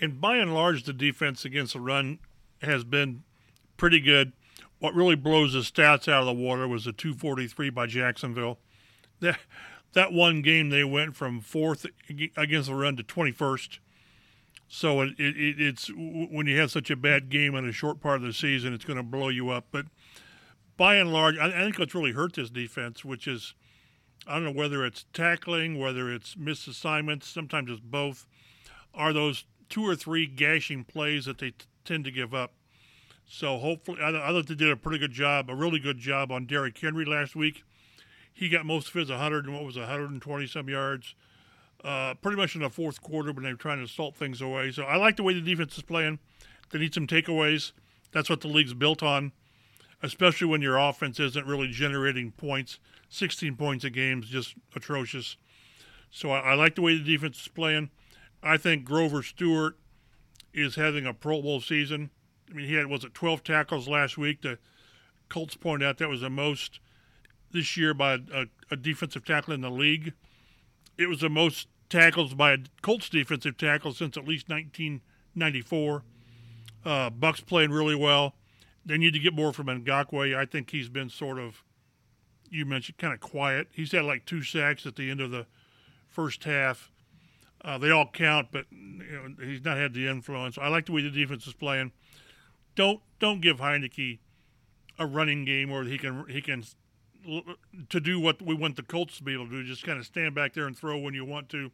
And 0.00 0.20
by 0.20 0.36
and 0.36 0.54
large, 0.54 0.84
the 0.84 0.92
defense 0.92 1.44
against 1.44 1.74
the 1.74 1.80
run 1.80 2.18
has 2.62 2.82
been 2.82 3.22
pretty 3.80 4.00
good. 4.00 4.32
What 4.78 4.94
really 4.94 5.16
blows 5.16 5.54
the 5.54 5.60
stats 5.60 6.06
out 6.06 6.20
of 6.20 6.26
the 6.26 6.34
water 6.34 6.68
was 6.68 6.84
the 6.84 6.92
243 6.92 7.70
by 7.70 7.86
Jacksonville. 7.86 8.58
That 9.20 9.38
that 9.92 10.12
one 10.12 10.40
game 10.40 10.70
they 10.70 10.84
went 10.84 11.16
from 11.16 11.40
fourth 11.40 11.84
against 12.36 12.68
the 12.68 12.74
run 12.74 12.96
to 12.96 13.02
21st. 13.02 13.78
So 14.68 15.00
it, 15.00 15.10
it, 15.18 15.60
it's 15.60 15.90
when 15.94 16.46
you 16.46 16.58
have 16.58 16.70
such 16.70 16.90
a 16.90 16.96
bad 16.96 17.28
game 17.28 17.54
in 17.54 17.68
a 17.68 17.72
short 17.72 18.00
part 18.00 18.16
of 18.16 18.22
the 18.22 18.32
season, 18.32 18.72
it's 18.72 18.84
going 18.84 18.98
to 18.98 19.02
blow 19.02 19.28
you 19.28 19.50
up. 19.50 19.66
But 19.72 19.86
by 20.76 20.94
and 20.94 21.12
large, 21.12 21.36
I, 21.38 21.46
I 21.48 21.64
think 21.64 21.78
what's 21.78 21.94
really 21.94 22.12
hurt 22.12 22.34
this 22.34 22.50
defense, 22.50 23.04
which 23.04 23.26
is 23.26 23.54
I 24.26 24.34
don't 24.34 24.44
know 24.44 24.52
whether 24.52 24.84
it's 24.86 25.06
tackling, 25.12 25.78
whether 25.78 26.12
it's 26.12 26.36
missed 26.36 26.68
assignments, 26.68 27.26
sometimes 27.26 27.70
it's 27.70 27.80
both, 27.80 28.26
are 28.94 29.12
those 29.12 29.44
two 29.68 29.86
or 29.86 29.96
three 29.96 30.26
gashing 30.26 30.84
plays 30.84 31.24
that 31.24 31.38
they 31.38 31.50
t- 31.50 31.66
tend 31.84 32.04
to 32.04 32.10
give 32.10 32.32
up. 32.32 32.52
So 33.32 33.58
hopefully, 33.58 33.98
I, 34.02 34.08
I 34.08 34.32
thought 34.32 34.48
they 34.48 34.54
did 34.54 34.70
a 34.70 34.76
pretty 34.76 34.98
good 34.98 35.12
job, 35.12 35.48
a 35.48 35.54
really 35.54 35.78
good 35.78 35.98
job 35.98 36.32
on 36.32 36.46
Derrick 36.46 36.76
Henry 36.76 37.04
last 37.04 37.36
week. 37.36 37.62
He 38.32 38.48
got 38.48 38.66
most 38.66 38.88
of 38.88 38.94
his 38.94 39.08
100 39.08 39.44
and 39.44 39.54
what 39.54 39.64
was 39.64 39.76
120 39.76 40.46
some 40.46 40.68
yards, 40.68 41.14
uh, 41.84 42.14
pretty 42.14 42.36
much 42.36 42.54
in 42.54 42.62
the 42.62 42.70
fourth 42.70 43.00
quarter 43.00 43.32
when 43.32 43.44
they 43.44 43.52
were 43.52 43.56
trying 43.56 43.80
to 43.80 43.86
salt 43.86 44.16
things 44.16 44.40
away. 44.40 44.72
So 44.72 44.82
I 44.82 44.96
like 44.96 45.16
the 45.16 45.22
way 45.22 45.34
the 45.34 45.40
defense 45.40 45.76
is 45.76 45.82
playing. 45.82 46.18
They 46.70 46.78
need 46.78 46.94
some 46.94 47.06
takeaways. 47.06 47.72
That's 48.12 48.28
what 48.28 48.40
the 48.40 48.48
league's 48.48 48.74
built 48.74 49.02
on 49.02 49.32
especially 50.02 50.46
when 50.46 50.62
your 50.62 50.78
offense 50.78 51.20
isn't 51.20 51.46
really 51.46 51.68
generating 51.68 52.32
points. 52.32 52.78
16 53.08 53.56
points 53.56 53.84
a 53.84 53.90
game 53.90 54.22
is 54.22 54.28
just 54.28 54.54
atrocious. 54.74 55.36
So 56.10 56.30
I, 56.30 56.40
I, 56.40 56.54
like 56.54 56.74
the 56.74 56.82
way 56.82 56.96
the 56.96 57.04
defense 57.04 57.40
is 57.42 57.48
playing. 57.48 57.90
I 58.42 58.56
think 58.56 58.84
Grover 58.84 59.22
Stewart 59.22 59.76
is 60.54 60.76
having 60.76 61.06
a 61.06 61.12
Pro 61.12 61.42
Bowl 61.42 61.60
season. 61.60 62.10
I 62.50 62.54
mean, 62.54 62.66
he 62.66 62.74
had 62.74 62.86
was 62.86 63.04
it 63.04 63.14
12 63.14 63.42
tackles 63.44 63.88
last 63.88 64.18
week. 64.18 64.42
The 64.42 64.58
Colts 65.28 65.56
pointed 65.56 65.86
out 65.86 65.98
that 65.98 66.08
was 66.08 66.20
the 66.20 66.30
most 66.30 66.80
this 67.52 67.76
year 67.76 67.94
by 67.94 68.14
a, 68.14 68.46
a 68.70 68.76
defensive 68.76 69.24
tackle 69.24 69.54
in 69.54 69.60
the 69.60 69.70
league. 69.70 70.12
It 70.96 71.08
was 71.08 71.20
the 71.20 71.28
most 71.30 71.68
tackles 71.88 72.34
by 72.34 72.52
a 72.52 72.58
Colts 72.82 73.08
defensive 73.08 73.56
tackle 73.56 73.92
since 73.92 74.16
at 74.16 74.26
least 74.26 74.48
1994. 74.48 76.04
Uh, 76.84 77.10
Bucks 77.10 77.40
playing 77.40 77.70
really 77.70 77.94
well. 77.94 78.34
They 78.84 78.96
need 78.96 79.12
to 79.12 79.18
get 79.18 79.34
more 79.34 79.52
from 79.52 79.66
Ngakoue. 79.66 80.36
I 80.36 80.46
think 80.46 80.70
he's 80.70 80.88
been 80.88 81.10
sort 81.10 81.38
of, 81.38 81.62
you 82.48 82.64
mentioned, 82.64 82.98
kind 82.98 83.12
of 83.12 83.20
quiet. 83.20 83.68
He's 83.72 83.92
had 83.92 84.04
like 84.04 84.24
two 84.24 84.42
sacks 84.42 84.86
at 84.86 84.96
the 84.96 85.10
end 85.10 85.20
of 85.20 85.30
the 85.30 85.46
first 86.08 86.44
half. 86.44 86.90
Uh, 87.62 87.76
they 87.76 87.90
all 87.90 88.06
count, 88.10 88.48
but 88.50 88.64
you 88.70 89.04
know, 89.38 89.44
he's 89.46 89.62
not 89.62 89.76
had 89.76 89.92
the 89.92 90.06
influence. 90.06 90.56
I 90.56 90.68
like 90.68 90.86
the 90.86 90.92
way 90.92 91.02
the 91.02 91.10
defense 91.10 91.46
is 91.46 91.52
playing. 91.52 91.92
Don't 92.74 93.00
don't 93.18 93.40
give 93.40 93.58
Heinicke 93.58 94.18
a 94.98 95.06
running 95.06 95.44
game 95.44 95.70
where 95.70 95.84
he 95.84 95.98
can 95.98 96.24
he 96.28 96.40
can 96.40 96.64
to 97.88 98.00
do 98.00 98.18
what 98.18 98.40
we 98.40 98.54
want 98.54 98.76
the 98.76 98.82
Colts 98.82 99.18
to 99.18 99.22
be 99.22 99.34
able 99.34 99.46
to 99.46 99.50
do. 99.50 99.64
Just 99.64 99.84
kind 99.84 99.98
of 99.98 100.06
stand 100.06 100.34
back 100.34 100.54
there 100.54 100.66
and 100.66 100.76
throw 100.76 100.98
when 100.98 101.14
you 101.14 101.24
want 101.24 101.48
to. 101.50 101.70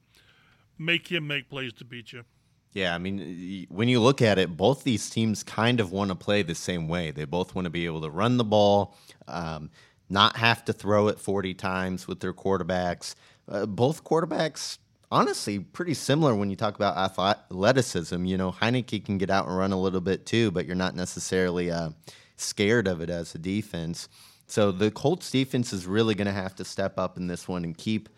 Make 0.78 1.08
him 1.08 1.26
make 1.26 1.48
plays 1.48 1.72
to 1.74 1.86
beat 1.86 2.12
you. 2.12 2.24
Yeah, 2.72 2.94
I 2.94 2.98
mean, 2.98 3.66
when 3.70 3.88
you 3.88 4.00
look 4.00 4.20
at 4.20 4.38
it, 4.38 4.54
both 4.54 4.84
these 4.84 5.08
teams 5.08 5.42
kind 5.42 5.80
of 5.80 5.92
want 5.92 6.10
to 6.10 6.14
play 6.14 6.42
the 6.42 6.54
same 6.54 6.88
way. 6.88 7.10
They 7.10 7.24
both 7.24 7.54
want 7.54 7.64
to 7.64 7.70
be 7.70 7.86
able 7.86 8.02
to 8.02 8.10
run 8.10 8.36
the 8.36 8.44
ball, 8.44 8.94
um, 9.26 9.70
not 10.10 10.36
have 10.36 10.62
to 10.66 10.74
throw 10.74 11.08
it 11.08 11.18
40 11.18 11.54
times 11.54 12.06
with 12.06 12.20
their 12.20 12.34
quarterbacks. 12.34 13.14
Uh, 13.48 13.64
both 13.64 14.04
quarterbacks 14.04 14.76
honestly 15.10 15.58
pretty 15.58 15.94
similar 15.94 16.34
when 16.34 16.50
you 16.50 16.56
talk 16.56 16.74
about 16.74 16.96
athleticism. 16.96 18.24
You 18.24 18.36
know, 18.36 18.52
Heinicke 18.52 19.04
can 19.04 19.18
get 19.18 19.30
out 19.30 19.46
and 19.46 19.56
run 19.56 19.72
a 19.72 19.80
little 19.80 20.00
bit 20.00 20.26
too, 20.26 20.50
but 20.50 20.66
you're 20.66 20.76
not 20.76 20.94
necessarily 20.94 21.70
uh, 21.70 21.90
scared 22.36 22.88
of 22.88 23.00
it 23.00 23.10
as 23.10 23.34
a 23.34 23.38
defense. 23.38 24.08
So 24.46 24.70
the 24.70 24.90
Colts 24.90 25.30
defense 25.30 25.72
is 25.72 25.86
really 25.86 26.14
going 26.14 26.26
to 26.26 26.32
have 26.32 26.54
to 26.56 26.64
step 26.64 26.98
up 26.98 27.16
in 27.16 27.26
this 27.26 27.48
one 27.48 27.64
and 27.64 27.76
keep 27.76 28.08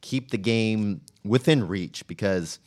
keep 0.00 0.30
the 0.30 0.38
game 0.38 1.00
within 1.24 1.66
reach 1.66 2.06
because 2.06 2.58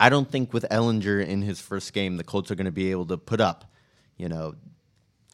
I 0.00 0.08
don't 0.08 0.30
think 0.30 0.52
with 0.52 0.64
Ehlinger 0.70 1.24
in 1.24 1.42
his 1.42 1.60
first 1.60 1.92
game 1.92 2.16
the 2.16 2.24
Colts 2.24 2.50
are 2.50 2.54
going 2.54 2.66
to 2.66 2.72
be 2.72 2.90
able 2.90 3.06
to 3.06 3.16
put 3.16 3.40
up, 3.40 3.70
you 4.16 4.28
know, 4.28 4.54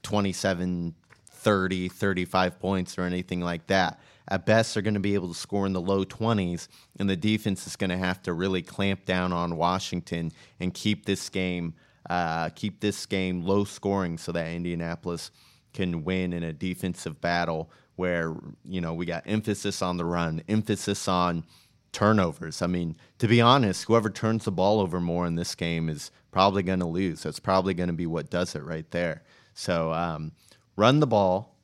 27 0.03 0.95
30, 1.31 1.89
35 1.89 2.59
points 2.59 2.99
or 2.99 3.03
anything 3.03 3.41
like 3.41 3.67
that. 3.69 4.01
At 4.31 4.45
best, 4.45 4.75
they're 4.75 4.83
going 4.83 4.95
to 4.95 5.01
be 5.01 5.15
able 5.15 5.29
to 5.29 5.35
score 5.35 5.65
in 5.67 5.73
the 5.73 5.81
low 5.81 6.05
20s, 6.05 6.69
and 6.99 7.09
the 7.09 7.17
defense 7.17 7.67
is 7.67 7.77
going 7.77 7.91
to 7.91 7.97
have 7.97 8.23
to 8.25 8.33
really 8.33 8.63
clamp 8.63 9.07
down 9.07 9.33
on 9.33 9.57
Washington 9.57 10.33
and 10.61 10.75
keep 10.75 11.07
this 11.07 11.29
game 11.29 11.75
uh, 12.09 12.49
keep 12.51 12.81
this 12.81 13.05
game 13.07 13.43
low 13.43 13.65
scoring 13.65 14.17
so 14.17 14.33
that 14.33 14.49
Indianapolis 14.49 15.31
can 15.75 16.05
win 16.05 16.33
in 16.33 16.43
a 16.43 16.53
defensive 16.53 17.21
battle 17.21 17.71
where 17.97 18.35
you 18.65 18.81
know 18.81 18.95
we 18.95 19.05
got 19.05 19.23
emphasis 19.27 19.83
on 19.83 19.97
the 19.97 20.05
run, 20.05 20.43
emphasis 20.49 21.07
on 21.09 21.45
turnovers. 21.93 22.63
I 22.63 22.67
mean, 22.67 22.97
to 23.19 23.29
be 23.29 23.41
honest, 23.41 23.85
whoever 23.85 24.09
turns 24.09 24.45
the 24.45 24.53
ball 24.53 24.81
over 24.81 25.01
more 25.01 25.27
in 25.27 25.35
this 25.35 25.55
game 25.55 25.89
is 25.89 26.11
probably 26.31 26.63
going 26.63 26.81
to 26.81 26.87
lose. 26.87 27.23
That's 27.23 27.41
probably 27.41 27.75
going 27.75 27.89
to 27.89 27.95
be 27.95 28.07
what 28.07 28.31
does 28.31 28.55
it 28.55 28.63
right 28.63 28.91
there. 28.91 29.23
So 29.55 29.93
um, 29.93 30.33
run 30.77 31.01
the 31.01 31.07
ball, 31.07 31.57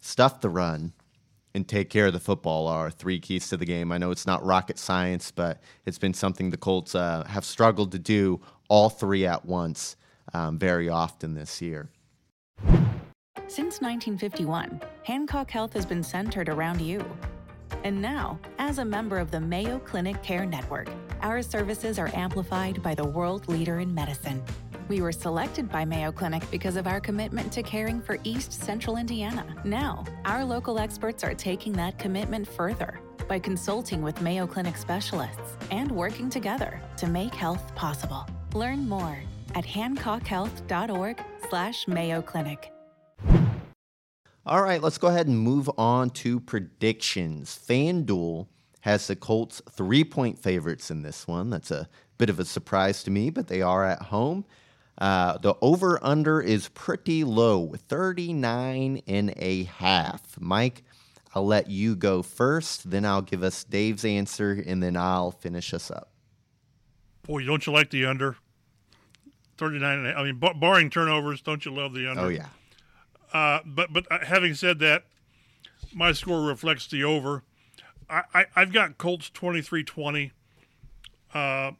stuff 0.00 0.40
the 0.40 0.48
run, 0.48 0.92
and 1.54 1.66
take 1.66 1.90
care 1.90 2.06
of 2.06 2.12
the 2.12 2.20
football 2.20 2.66
are 2.66 2.90
three 2.90 3.18
keys 3.18 3.48
to 3.48 3.56
the 3.56 3.66
game. 3.66 3.92
I 3.92 3.98
know 3.98 4.10
it's 4.10 4.26
not 4.26 4.44
rocket 4.44 4.78
science, 4.78 5.30
but 5.30 5.62
it's 5.86 5.98
been 5.98 6.14
something 6.14 6.50
the 6.50 6.56
Colts 6.56 6.94
uh, 6.94 7.24
have 7.24 7.44
struggled 7.44 7.92
to 7.92 7.98
do 7.98 8.40
all 8.68 8.88
three 8.88 9.26
at 9.26 9.44
once 9.44 9.96
um, 10.32 10.58
very 10.58 10.88
often 10.88 11.34
this 11.34 11.60
year. 11.60 11.90
Since 13.48 13.82
1951, 13.82 14.80
Hancock 15.04 15.50
Health 15.50 15.74
has 15.74 15.84
been 15.84 16.02
centered 16.02 16.48
around 16.48 16.80
you. 16.80 17.04
And 17.84 18.00
now, 18.00 18.38
as 18.58 18.78
a 18.78 18.84
member 18.84 19.18
of 19.18 19.30
the 19.30 19.40
Mayo 19.40 19.78
Clinic 19.80 20.22
Care 20.22 20.46
Network, 20.46 20.88
our 21.20 21.42
services 21.42 21.98
are 21.98 22.10
amplified 22.14 22.82
by 22.82 22.94
the 22.94 23.04
world 23.04 23.48
leader 23.48 23.80
in 23.80 23.92
medicine. 23.92 24.42
We 24.88 25.00
were 25.00 25.12
selected 25.12 25.70
by 25.70 25.84
Mayo 25.84 26.12
Clinic 26.12 26.42
because 26.50 26.76
of 26.76 26.86
our 26.86 27.00
commitment 27.00 27.52
to 27.52 27.62
caring 27.62 28.00
for 28.00 28.18
East 28.24 28.52
Central 28.52 28.96
Indiana. 28.96 29.44
Now, 29.64 30.04
our 30.24 30.44
local 30.44 30.78
experts 30.78 31.24
are 31.24 31.34
taking 31.34 31.72
that 31.74 31.98
commitment 31.98 32.48
further 32.48 33.00
by 33.28 33.38
consulting 33.38 34.02
with 34.02 34.20
Mayo 34.20 34.46
Clinic 34.46 34.76
specialists 34.76 35.56
and 35.70 35.90
working 35.90 36.28
together 36.28 36.80
to 36.98 37.06
make 37.06 37.34
health 37.34 37.74
possible. 37.74 38.26
Learn 38.54 38.86
more 38.88 39.18
at 39.54 39.64
hancockhealth.org/slash 39.64 41.88
Mayo 41.88 42.22
Clinic. 42.22 42.72
All 44.44 44.62
right, 44.62 44.82
let's 44.82 44.98
go 44.98 45.06
ahead 45.06 45.28
and 45.28 45.38
move 45.38 45.70
on 45.78 46.10
to 46.10 46.40
predictions. 46.40 47.56
FanDuel 47.68 48.48
has 48.80 49.06
the 49.06 49.14
Colts 49.14 49.62
three 49.70 50.02
point 50.02 50.38
favorites 50.38 50.90
in 50.90 51.02
this 51.02 51.28
one. 51.28 51.48
That's 51.50 51.70
a 51.70 51.88
bit 52.18 52.28
of 52.28 52.40
a 52.40 52.44
surprise 52.44 53.04
to 53.04 53.10
me, 53.10 53.30
but 53.30 53.46
they 53.46 53.62
are 53.62 53.84
at 53.84 54.02
home. 54.02 54.44
Uh, 54.98 55.38
the 55.38 55.54
over 55.62 55.98
under 56.04 56.40
is 56.40 56.68
pretty 56.68 57.22
low, 57.22 57.74
39 57.88 59.02
and 59.06 59.32
a 59.36 59.64
half. 59.64 60.38
Mike, 60.40 60.82
I'll 61.34 61.46
let 61.46 61.70
you 61.70 61.94
go 61.94 62.22
first, 62.22 62.90
then 62.90 63.04
I'll 63.04 63.22
give 63.22 63.42
us 63.42 63.64
Dave's 63.64 64.04
answer, 64.04 64.62
and 64.66 64.82
then 64.82 64.96
I'll 64.96 65.30
finish 65.30 65.72
us 65.72 65.90
up. 65.90 66.10
Boy, 67.22 67.44
don't 67.44 67.64
you 67.66 67.72
like 67.72 67.90
the 67.90 68.06
under? 68.06 68.36
39 69.56 69.98
and 69.98 70.06
a, 70.08 70.18
I 70.18 70.24
mean, 70.24 70.40
barring 70.60 70.90
turnovers, 70.90 71.40
don't 71.40 71.64
you 71.64 71.72
love 71.72 71.94
the 71.94 72.10
under? 72.10 72.22
Oh, 72.22 72.28
yeah. 72.28 72.48
Uh, 73.32 73.60
but 73.64 73.92
but 73.92 74.10
uh, 74.10 74.24
having 74.24 74.54
said 74.54 74.78
that, 74.80 75.04
my 75.94 76.12
score 76.12 76.42
reflects 76.42 76.86
the 76.86 77.02
over. 77.02 77.42
I, 78.08 78.46
I, 78.54 78.60
have 78.60 78.72
got 78.72 78.98
Colts 78.98 79.30
23 79.30 79.84
20. 79.84 80.32
Uh, 81.32 81.72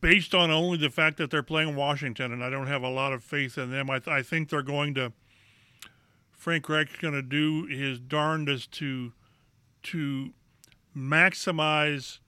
based 0.00 0.34
on 0.34 0.50
only 0.50 0.78
the 0.78 0.90
fact 0.90 1.16
that 1.18 1.30
they're 1.30 1.44
playing 1.44 1.76
Washington, 1.76 2.32
and 2.32 2.42
I 2.42 2.50
don't 2.50 2.66
have 2.66 2.82
a 2.82 2.88
lot 2.88 3.12
of 3.12 3.22
faith 3.22 3.56
in 3.56 3.70
them. 3.70 3.88
I, 3.88 4.00
th- 4.00 4.08
I 4.08 4.22
think 4.22 4.48
they're 4.48 4.62
going 4.62 4.94
to. 4.94 5.12
Frank 6.32 6.68
Reich's 6.68 6.96
going 6.96 7.14
to 7.14 7.22
do 7.22 7.66
his 7.66 7.98
darndest 7.98 8.72
to 8.72 9.12
to 9.84 10.32
maximize 10.96 12.18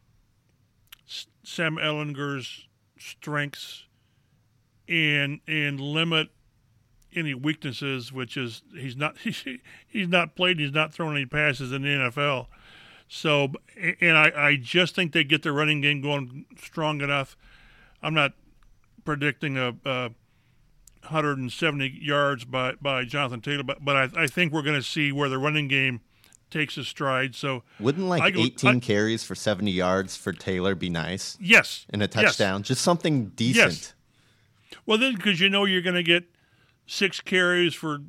Sam 1.44 1.76
Ehlinger's 1.76 2.68
strengths 2.98 3.86
and 4.88 5.40
and 5.46 5.80
limit 5.80 6.30
any 7.18 7.34
weaknesses, 7.34 8.12
which 8.12 8.36
is 8.36 8.62
he's 8.74 8.96
not 8.96 9.16
he's 9.88 10.08
not 10.08 10.34
played, 10.34 10.58
he's 10.58 10.72
not 10.72 10.92
thrown 10.92 11.16
any 11.16 11.26
passes 11.26 11.72
in 11.72 11.82
the 11.82 11.88
NFL. 11.88 12.46
So, 13.08 13.52
and 14.00 14.16
I, 14.16 14.30
I 14.36 14.56
just 14.56 14.94
think 14.94 15.12
they 15.12 15.24
get 15.24 15.42
the 15.42 15.52
running 15.52 15.80
game 15.80 16.02
going 16.02 16.44
strong 16.62 17.00
enough. 17.00 17.36
I'm 18.02 18.12
not 18.12 18.32
predicting 19.04 19.56
a, 19.56 19.74
a 19.86 20.10
170 21.02 21.98
yards 22.00 22.44
by, 22.44 22.74
by 22.82 23.04
Jonathan 23.04 23.40
Taylor, 23.40 23.62
but 23.62 23.84
but 23.84 23.96
I, 23.96 24.24
I 24.24 24.26
think 24.26 24.52
we're 24.52 24.62
going 24.62 24.76
to 24.76 24.82
see 24.82 25.10
where 25.10 25.28
the 25.28 25.38
running 25.38 25.68
game 25.68 26.00
takes 26.50 26.76
a 26.76 26.84
stride. 26.84 27.34
So 27.34 27.62
wouldn't 27.80 28.06
like 28.06 28.34
go, 28.34 28.40
18 28.40 28.76
I, 28.76 28.78
carries 28.80 29.24
for 29.24 29.34
70 29.34 29.70
yards 29.70 30.16
for 30.16 30.32
Taylor 30.32 30.74
be 30.74 30.90
nice? 30.90 31.38
Yes, 31.40 31.86
and 31.90 32.02
a 32.02 32.08
touchdown, 32.08 32.60
yes. 32.60 32.68
just 32.68 32.82
something 32.82 33.28
decent. 33.28 33.72
Yes. 33.72 33.94
Well, 34.84 34.98
then 34.98 35.14
because 35.14 35.40
you 35.40 35.48
know 35.48 35.64
you're 35.64 35.82
going 35.82 35.96
to 35.96 36.02
get 36.02 36.24
six 36.88 37.20
carries 37.20 37.74
for 37.74 38.00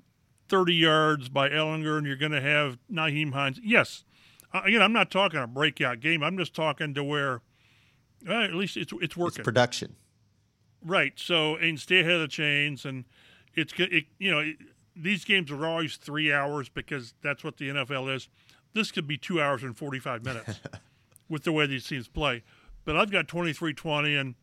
30 0.47 0.73
yards 0.73 1.29
by 1.29 1.49
Ehlinger, 1.49 1.97
and 1.97 2.07
you're 2.07 2.15
going 2.15 2.31
to 2.31 2.41
have 2.41 2.79
Nyheim 2.91 3.33
Hines. 3.33 3.59
Yes, 3.63 4.03
again, 4.51 4.81
I'm 4.81 4.93
not 4.93 5.11
talking 5.11 5.39
a 5.39 5.45
breakout 5.45 5.99
game. 5.99 6.23
I'm 6.23 6.37
just 6.37 6.55
talking 6.55 6.95
to 6.95 7.03
where 7.03 7.41
well, 8.25 8.41
at 8.41 8.53
least 8.55 8.77
it's 8.77 8.91
it's 9.01 9.15
working. 9.15 9.41
It's 9.41 9.45
production. 9.45 9.95
Right. 10.83 11.13
So 11.17 11.55
and 11.57 11.79
stay 11.79 11.99
ahead 11.99 12.13
of 12.13 12.21
the 12.21 12.27
chains, 12.27 12.85
and 12.85 13.05
it's 13.53 13.73
it, 13.77 14.05
you 14.17 14.31
know 14.31 14.39
it, 14.39 14.55
these 14.95 15.23
games 15.23 15.51
are 15.51 15.65
always 15.65 15.97
three 15.97 16.33
hours 16.33 16.69
because 16.69 17.13
that's 17.21 17.43
what 17.43 17.57
the 17.57 17.69
NFL 17.69 18.13
is. 18.13 18.27
This 18.73 18.91
could 18.91 19.07
be 19.07 19.17
two 19.17 19.41
hours 19.41 19.63
and 19.63 19.75
45 19.75 20.23
minutes 20.23 20.59
with 21.29 21.43
the 21.43 21.51
way 21.51 21.65
these 21.65 21.87
teams 21.87 22.07
play. 22.07 22.43
But 22.85 22.95
I've 22.95 23.11
got 23.11 23.27
23-20, 23.27 24.19
and 24.19 24.35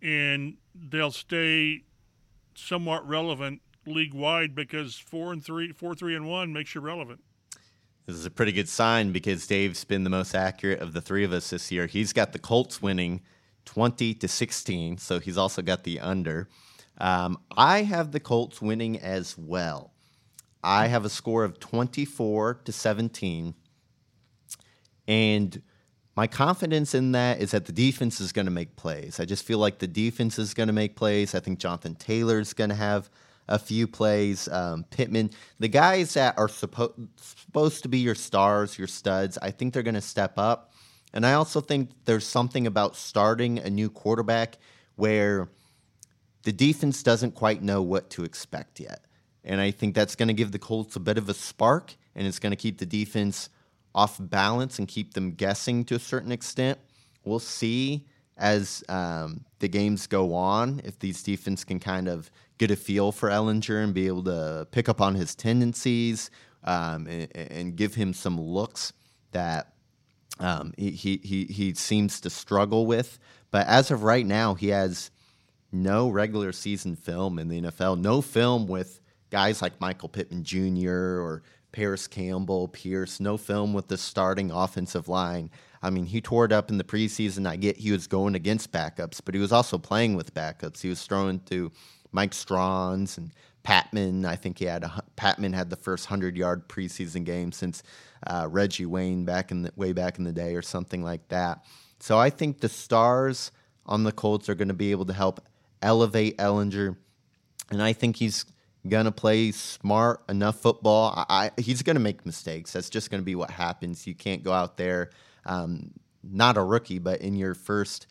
and 0.00 0.56
they'll 0.74 1.10
stay 1.10 1.84
somewhat 2.54 3.06
relevant 3.06 3.60
league 3.86 4.14
wide 4.14 4.54
because 4.54 4.96
four 4.96 5.32
and 5.32 5.44
three, 5.44 5.72
four 5.72 5.94
three 5.94 6.14
and 6.14 6.28
one 6.28 6.52
makes 6.52 6.74
you 6.74 6.80
relevant. 6.80 7.20
This 8.06 8.16
is 8.16 8.26
a 8.26 8.30
pretty 8.30 8.52
good 8.52 8.68
sign 8.68 9.12
because 9.12 9.46
Dave's 9.46 9.84
been 9.84 10.02
the 10.02 10.10
most 10.10 10.34
accurate 10.34 10.80
of 10.80 10.92
the 10.92 11.00
three 11.00 11.24
of 11.24 11.32
us 11.32 11.50
this 11.50 11.70
year. 11.70 11.86
He's 11.86 12.12
got 12.12 12.32
the 12.32 12.38
Colts 12.38 12.82
winning 12.82 13.20
20 13.64 14.14
to 14.14 14.26
16, 14.26 14.98
so 14.98 15.20
he's 15.20 15.38
also 15.38 15.62
got 15.62 15.84
the 15.84 16.00
under. 16.00 16.48
Um, 16.98 17.38
I 17.56 17.82
have 17.82 18.10
the 18.10 18.20
Colts 18.20 18.60
winning 18.60 18.98
as 18.98 19.38
well. 19.38 19.92
I 20.64 20.88
have 20.88 21.04
a 21.04 21.08
score 21.08 21.44
of 21.44 21.60
24 21.60 22.54
to 22.64 22.72
17. 22.72 23.54
And 25.08 25.62
my 26.14 26.26
confidence 26.26 26.94
in 26.94 27.12
that 27.12 27.40
is 27.40 27.52
that 27.52 27.64
the 27.64 27.72
defense 27.72 28.20
is 28.20 28.32
going 28.32 28.44
to 28.44 28.52
make 28.52 28.76
plays. 28.76 29.18
I 29.18 29.24
just 29.24 29.44
feel 29.44 29.58
like 29.58 29.78
the 29.78 29.86
defense 29.86 30.38
is 30.38 30.52
going 30.52 30.66
to 30.66 30.72
make 30.72 30.94
plays. 30.94 31.34
I 31.34 31.40
think 31.40 31.58
Jonathan 31.58 31.94
Taylor 31.94 32.38
is 32.38 32.52
going 32.52 32.70
to 32.70 32.76
have 32.76 33.08
a 33.48 33.58
few 33.58 33.86
plays. 33.86 34.46
Um, 34.48 34.84
Pittman, 34.90 35.30
the 35.58 35.68
guys 35.68 36.14
that 36.14 36.38
are 36.38 36.48
suppo- 36.48 37.08
supposed 37.16 37.82
to 37.82 37.88
be 37.88 37.98
your 37.98 38.14
stars, 38.14 38.78
your 38.78 38.88
studs, 38.88 39.38
I 39.40 39.50
think 39.50 39.72
they're 39.72 39.82
going 39.82 39.94
to 39.94 40.00
step 40.00 40.34
up. 40.36 40.72
And 41.14 41.26
I 41.26 41.34
also 41.34 41.60
think 41.60 41.90
there's 42.04 42.26
something 42.26 42.66
about 42.66 42.96
starting 42.96 43.58
a 43.58 43.70
new 43.70 43.90
quarterback 43.90 44.58
where 44.96 45.48
the 46.42 46.52
defense 46.52 47.02
doesn't 47.02 47.34
quite 47.34 47.62
know 47.62 47.82
what 47.82 48.10
to 48.10 48.24
expect 48.24 48.80
yet. 48.80 49.04
And 49.44 49.60
I 49.60 49.70
think 49.70 49.94
that's 49.94 50.14
going 50.14 50.28
to 50.28 50.34
give 50.34 50.52
the 50.52 50.58
Colts 50.58 50.96
a 50.96 51.00
bit 51.00 51.18
of 51.18 51.28
a 51.28 51.34
spark, 51.34 51.94
and 52.14 52.26
it's 52.26 52.38
going 52.38 52.50
to 52.50 52.56
keep 52.56 52.78
the 52.78 52.86
defense 52.86 53.48
off 53.94 54.16
balance 54.20 54.78
and 54.78 54.88
keep 54.88 55.14
them 55.14 55.32
guessing 55.32 55.84
to 55.84 55.94
a 55.94 55.98
certain 55.98 56.32
extent. 56.32 56.78
We'll 57.24 57.38
see 57.38 58.06
as 58.36 58.82
um, 58.88 59.44
the 59.58 59.68
games 59.68 60.06
go 60.06 60.34
on 60.34 60.80
if 60.84 60.98
these 60.98 61.22
defense 61.22 61.64
can 61.64 61.78
kind 61.78 62.08
of 62.08 62.30
get 62.58 62.70
a 62.70 62.76
feel 62.76 63.12
for 63.12 63.28
Ehlinger 63.28 63.82
and 63.82 63.92
be 63.92 64.06
able 64.06 64.24
to 64.24 64.66
pick 64.70 64.88
up 64.88 65.00
on 65.00 65.14
his 65.14 65.34
tendencies 65.34 66.30
um, 66.64 67.06
and, 67.06 67.28
and, 67.34 67.76
give 67.76 67.94
him 67.94 68.14
some 68.14 68.40
looks 68.40 68.92
that 69.32 69.72
um, 70.38 70.72
he, 70.76 70.92
he, 70.92 71.44
he 71.46 71.74
seems 71.74 72.20
to 72.20 72.30
struggle 72.30 72.86
with. 72.86 73.18
But 73.50 73.66
as 73.66 73.90
of 73.90 74.04
right 74.04 74.24
now, 74.24 74.54
he 74.54 74.68
has 74.68 75.10
no 75.72 76.08
regular 76.08 76.52
season 76.52 76.94
film 76.94 77.38
in 77.38 77.48
the 77.48 77.62
NFL, 77.62 78.00
no 78.00 78.22
film 78.22 78.66
with 78.66 79.00
guys 79.30 79.60
like 79.60 79.80
Michael 79.80 80.08
Pittman 80.08 80.44
Jr. 80.44 80.90
or 80.90 81.42
Parris 81.72 82.06
Campbell, 82.06 82.68
Pierce, 82.68 83.18
no 83.18 83.36
film 83.36 83.72
with 83.72 83.88
the 83.88 83.96
starting 83.96 84.50
offensive 84.50 85.08
line. 85.08 85.50
I 85.82 85.90
mean, 85.90 86.06
he 86.06 86.20
tore 86.20 86.44
it 86.44 86.52
up 86.52 86.70
in 86.70 86.78
the 86.78 86.84
preseason. 86.84 87.46
I 87.46 87.56
get 87.56 87.78
he 87.78 87.90
was 87.90 88.06
going 88.06 88.34
against 88.34 88.70
backups, 88.70 89.20
but 89.24 89.34
he 89.34 89.40
was 89.40 89.52
also 89.52 89.78
playing 89.78 90.14
with 90.14 90.34
backups. 90.34 90.80
He 90.80 90.88
was 90.88 91.02
throwing 91.04 91.40
to 91.46 91.72
Mike 92.12 92.34
Strachan 92.34 93.08
and 93.16 93.32
Patmon. 93.64 94.24
I 94.24 94.36
think 94.36 94.58
he 94.58 94.66
had 94.66 94.84
a 94.84 95.02
Patmon 95.16 95.54
had 95.54 95.70
the 95.70 95.76
first 95.76 96.06
hundred 96.06 96.36
yard 96.36 96.68
preseason 96.68 97.24
game 97.24 97.50
since 97.50 97.82
uh, 98.26 98.46
Reggie 98.50 98.86
Wayne 98.86 99.24
back 99.24 99.50
in 99.50 99.62
the 99.62 99.72
way 99.74 99.92
back 99.92 100.18
in 100.18 100.24
the 100.24 100.32
day 100.32 100.54
or 100.54 100.62
something 100.62 101.02
like 101.02 101.26
that. 101.28 101.64
So 101.98 102.18
I 102.18 102.30
think 102.30 102.60
the 102.60 102.68
stars 102.68 103.50
on 103.86 104.04
the 104.04 104.12
Colts 104.12 104.48
are 104.48 104.54
going 104.54 104.68
to 104.68 104.74
be 104.74 104.90
able 104.90 105.06
to 105.06 105.12
help 105.12 105.40
elevate 105.80 106.36
Ehlinger, 106.38 106.96
and 107.70 107.82
I 107.82 107.92
think 107.92 108.16
he's 108.16 108.44
to 109.04 109.12
play 109.12 109.52
smart 109.52 110.22
enough 110.28 110.60
football. 110.60 111.24
I, 111.28 111.50
I, 111.56 111.60
he's 111.60 111.82
to 111.94 112.00
make 112.00 112.26
mistakes. 112.26 112.72
That's 112.72 112.90
just 112.90 113.10
to 113.20 113.24
be 113.24 113.34
what 113.34 113.50
happens. 113.50 114.06
You 114.06 114.14
can't 114.14 114.42
go 114.42 114.52
out 114.52 114.76
there 114.76 115.10
um, 115.44 115.92
not 116.22 116.56
a 116.56 116.62
rookie, 116.62 116.98
but 116.98 117.20
in 117.20 117.34
your 117.34 117.54
first 117.54 118.06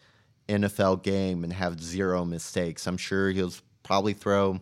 NFL 0.48 1.04
game 1.04 1.44
and 1.44 1.54
have 1.54 1.82
zero 1.82 2.26
mistakes. 2.26 2.88
I'm 2.88 2.98
sure 2.98 3.30
he'll 3.32 3.54
probably 3.84 4.14
throw 4.14 4.60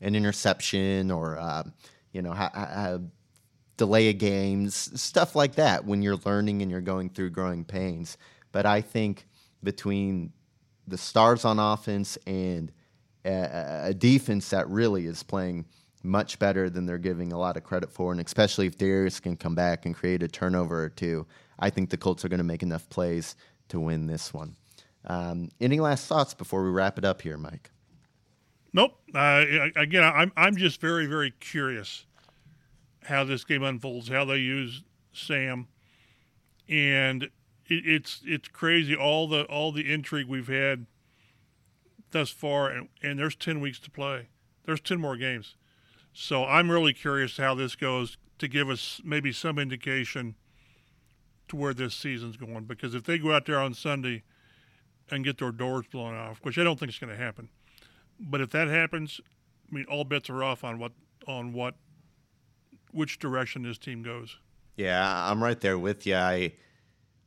an 0.00 0.14
interception 0.14 1.10
or, 1.10 1.38
uh, 1.38 1.64
you 2.12 2.22
know, 2.22 2.32
ha- 2.32 2.50
ha- 2.54 2.98
delay 3.76 4.08
a 4.08 4.12
game, 4.12 4.68
stuff 4.68 5.34
like 5.34 5.54
that 5.54 5.86
when 5.86 6.02
you're 6.02 6.18
learning 6.24 6.60
and 6.60 6.70
you're 6.70 6.80
going 6.82 7.08
through 7.08 7.30
growing 7.30 7.64
pains. 7.64 8.18
But 8.52 8.66
I 8.66 8.82
think 8.82 9.26
between 9.62 10.32
the 10.86 10.98
stars 10.98 11.44
on 11.44 11.58
offense 11.58 12.18
and 12.26 12.72
a, 13.24 13.88
a 13.88 13.94
defense 13.94 14.50
that 14.50 14.68
really 14.68 15.06
is 15.06 15.22
playing 15.22 15.66
much 16.02 16.38
better 16.38 16.70
than 16.70 16.86
they're 16.86 16.98
giving 16.98 17.32
a 17.32 17.38
lot 17.38 17.56
of 17.56 17.64
credit 17.64 17.90
for, 17.90 18.12
and 18.12 18.20
especially 18.20 18.66
if 18.66 18.78
Darius 18.78 19.20
can 19.20 19.36
come 19.36 19.54
back 19.54 19.84
and 19.84 19.94
create 19.94 20.22
a 20.22 20.28
turnover 20.28 20.82
or 20.82 20.88
two, 20.88 21.26
I 21.58 21.70
think 21.70 21.90
the 21.90 21.96
Colts 21.96 22.24
are 22.24 22.28
going 22.28 22.38
to 22.38 22.44
make 22.44 22.62
enough 22.62 22.88
plays 22.88 23.36
to 23.68 23.78
win 23.78 24.06
this 24.06 24.32
one. 24.32 24.56
Um, 25.04 25.50
any 25.60 25.80
last 25.80 26.06
thoughts 26.06 26.34
before 26.34 26.64
we 26.64 26.70
wrap 26.70 26.98
it 26.98 27.04
up 27.04 27.22
here, 27.22 27.36
Mike? 27.36 27.70
Nope. 28.72 28.92
Uh, 29.14 29.44
again, 29.76 30.04
I'm 30.04 30.32
I'm 30.36 30.56
just 30.56 30.80
very 30.80 31.06
very 31.06 31.32
curious 31.32 32.06
how 33.04 33.24
this 33.24 33.44
game 33.44 33.62
unfolds, 33.62 34.08
how 34.08 34.24
they 34.24 34.36
use 34.36 34.84
Sam, 35.12 35.66
and 36.68 37.24
it, 37.24 37.30
it's 37.68 38.20
it's 38.24 38.48
crazy 38.48 38.94
all 38.94 39.26
the 39.26 39.44
all 39.44 39.72
the 39.72 39.92
intrigue 39.92 40.28
we've 40.28 40.48
had 40.48 40.86
thus 42.12 42.30
far, 42.30 42.68
and, 42.68 42.88
and 43.02 43.18
there's 43.18 43.36
ten 43.36 43.60
weeks 43.60 43.78
to 43.80 43.90
play. 43.90 44.28
There's 44.64 44.80
ten 44.80 45.00
more 45.00 45.16
games, 45.16 45.56
so 46.12 46.44
I'm 46.44 46.70
really 46.70 46.92
curious 46.92 47.36
how 47.36 47.54
this 47.54 47.76
goes 47.76 48.16
to 48.38 48.48
give 48.48 48.68
us 48.68 49.00
maybe 49.04 49.32
some 49.32 49.58
indication 49.58 50.34
to 51.48 51.56
where 51.56 51.74
this 51.74 51.94
season's 51.94 52.36
going. 52.36 52.64
Because 52.64 52.94
if 52.94 53.04
they 53.04 53.18
go 53.18 53.32
out 53.32 53.46
there 53.46 53.58
on 53.58 53.74
Sunday 53.74 54.22
and 55.10 55.24
get 55.24 55.38
their 55.38 55.52
doors 55.52 55.86
blown 55.90 56.14
off, 56.14 56.38
which 56.42 56.58
I 56.58 56.64
don't 56.64 56.78
think 56.78 56.92
is 56.92 56.98
going 56.98 57.12
to 57.12 57.22
happen, 57.22 57.48
but 58.18 58.40
if 58.40 58.50
that 58.50 58.68
happens, 58.68 59.20
I 59.70 59.74
mean, 59.74 59.86
all 59.90 60.04
bets 60.04 60.30
are 60.30 60.42
off 60.42 60.64
on 60.64 60.78
what 60.78 60.92
on 61.26 61.52
what 61.52 61.74
which 62.92 63.18
direction 63.18 63.62
this 63.62 63.78
team 63.78 64.02
goes. 64.02 64.36
Yeah, 64.76 65.30
I'm 65.30 65.42
right 65.42 65.60
there 65.60 65.78
with 65.78 66.06
you. 66.06 66.16
I 66.16 66.52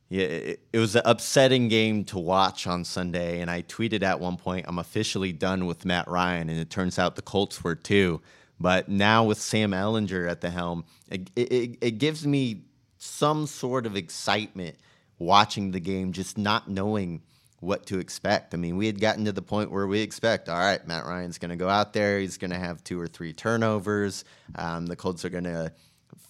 yeah, 0.08 0.26
it, 0.26 0.60
was 0.74 0.94
an 0.96 1.02
upsetting 1.04 1.68
game 1.68 2.04
to 2.04 2.18
watch 2.18 2.66
on 2.66 2.84
Sunday, 2.84 3.40
and 3.40 3.50
I 3.50 3.62
tweeted 3.62 4.02
at 4.02 4.20
one 4.20 4.36
point, 4.36 4.66
"I'm 4.68 4.78
officially 4.78 5.32
done 5.32 5.66
with 5.66 5.84
Matt 5.84 6.08
Ryan," 6.08 6.50
and 6.50 6.58
it 6.58 6.70
turns 6.70 6.98
out 6.98 7.16
the 7.16 7.22
Colts 7.22 7.64
were 7.64 7.74
too. 7.74 8.20
But 8.60 8.88
now 8.88 9.24
with 9.24 9.38
Sam 9.38 9.72
Ehlinger 9.72 10.30
at 10.30 10.40
the 10.40 10.50
helm, 10.50 10.84
it, 11.10 11.30
it, 11.34 11.78
it 11.80 11.98
gives 11.98 12.26
me 12.26 12.62
some 12.98 13.46
sort 13.46 13.86
of 13.86 13.96
excitement 13.96 14.76
watching 15.18 15.72
the 15.72 15.80
game, 15.80 16.12
just 16.12 16.38
not 16.38 16.68
knowing 16.68 17.22
what 17.60 17.86
to 17.86 17.98
expect. 17.98 18.54
I 18.54 18.56
mean, 18.56 18.76
we 18.76 18.86
had 18.86 19.00
gotten 19.00 19.24
to 19.24 19.32
the 19.32 19.42
point 19.42 19.70
where 19.70 19.86
we 19.86 20.00
expect, 20.00 20.48
all 20.48 20.58
right, 20.58 20.86
Matt 20.86 21.04
Ryan's 21.04 21.38
going 21.38 21.50
to 21.50 21.56
go 21.56 21.68
out 21.68 21.92
there, 21.92 22.20
he's 22.20 22.36
going 22.36 22.50
to 22.50 22.58
have 22.58 22.84
two 22.84 23.00
or 23.00 23.06
three 23.06 23.32
turnovers. 23.32 24.24
Um, 24.54 24.86
the 24.86 24.96
Colts 24.96 25.24
are 25.24 25.30
going 25.30 25.44
to 25.44 25.72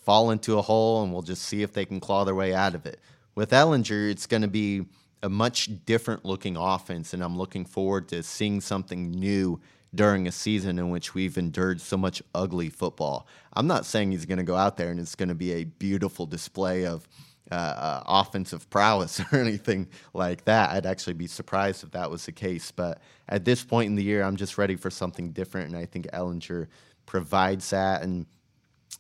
fall 0.05 0.31
into 0.31 0.59
a 0.59 0.63
hole, 0.63 1.03
and 1.03 1.13
we'll 1.13 1.23
just 1.23 1.43
see 1.43 1.63
if 1.63 1.73
they 1.73 1.85
can 1.85 2.01
claw 2.01 2.25
their 2.25 2.35
way 2.35 2.55
out 2.55 2.75
of 2.75 2.87
it. 2.87 3.01
With 3.35 3.51
Ehlinger, 3.51 4.11
it's 4.11 4.27
going 4.27 4.43
to 4.43 4.49
be 4.49 4.87
a 5.23 5.29
much 5.29 5.71
different 5.87 6.25
looking 6.25 6.57
offense, 6.57 7.15
and 7.15 7.23
I'm 7.23 7.37
looking 7.37 7.65
forward 7.65 8.09
to 8.09 8.23
seeing 8.23 8.61
something 8.61 9.11
new 9.11 9.61
during 9.95 10.27
a 10.27 10.33
season 10.33 10.79
in 10.79 10.91
which 10.91 11.15
we've 11.15 11.39
endured 11.39 11.81
so 11.81 11.97
much 11.97 12.23
ugly 12.35 12.69
football. 12.69 13.27
I'm 13.53 13.67
not 13.67 13.87
saying 13.87 14.11
he's 14.11 14.27
going 14.27 14.39
to 14.39 14.45
go 14.45 14.57
out 14.57 14.77
there 14.77 14.91
and 14.91 14.99
it's 14.99 15.15
going 15.15 15.29
to 15.29 15.35
be 15.35 15.53
a 15.53 15.65
beautiful 15.65 16.27
display 16.27 16.85
of 16.85 17.07
uh, 17.51 17.55
uh, 17.55 18.03
offensive 18.07 18.69
prowess 18.71 19.21
or 19.33 19.39
anything 19.39 19.89
like 20.13 20.45
that. 20.45 20.71
I'd 20.71 20.87
actually 20.87 21.13
be 21.13 21.27
surprised 21.27 21.85
if 21.85 21.93
that 21.93 22.11
was 22.11 22.27
the 22.27 22.33
case. 22.33 22.71
But 22.71 23.01
at 23.29 23.45
this 23.45 23.63
point 23.63 23.89
in 23.89 23.95
the 23.95 24.03
year, 24.03 24.23
I'm 24.23 24.37
just 24.37 24.59
ready 24.59 24.77
for 24.77 24.91
something 24.91 25.31
different, 25.31 25.69
and 25.69 25.77
I 25.77 25.87
think 25.87 26.07
Ehlinger 26.13 26.69
provides 27.07 27.71
that. 27.71 28.03
And 28.03 28.27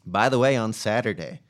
by 0.06 0.28
the 0.28 0.38
way, 0.38 0.56
on 0.56 0.72
Saturday, 0.72 1.40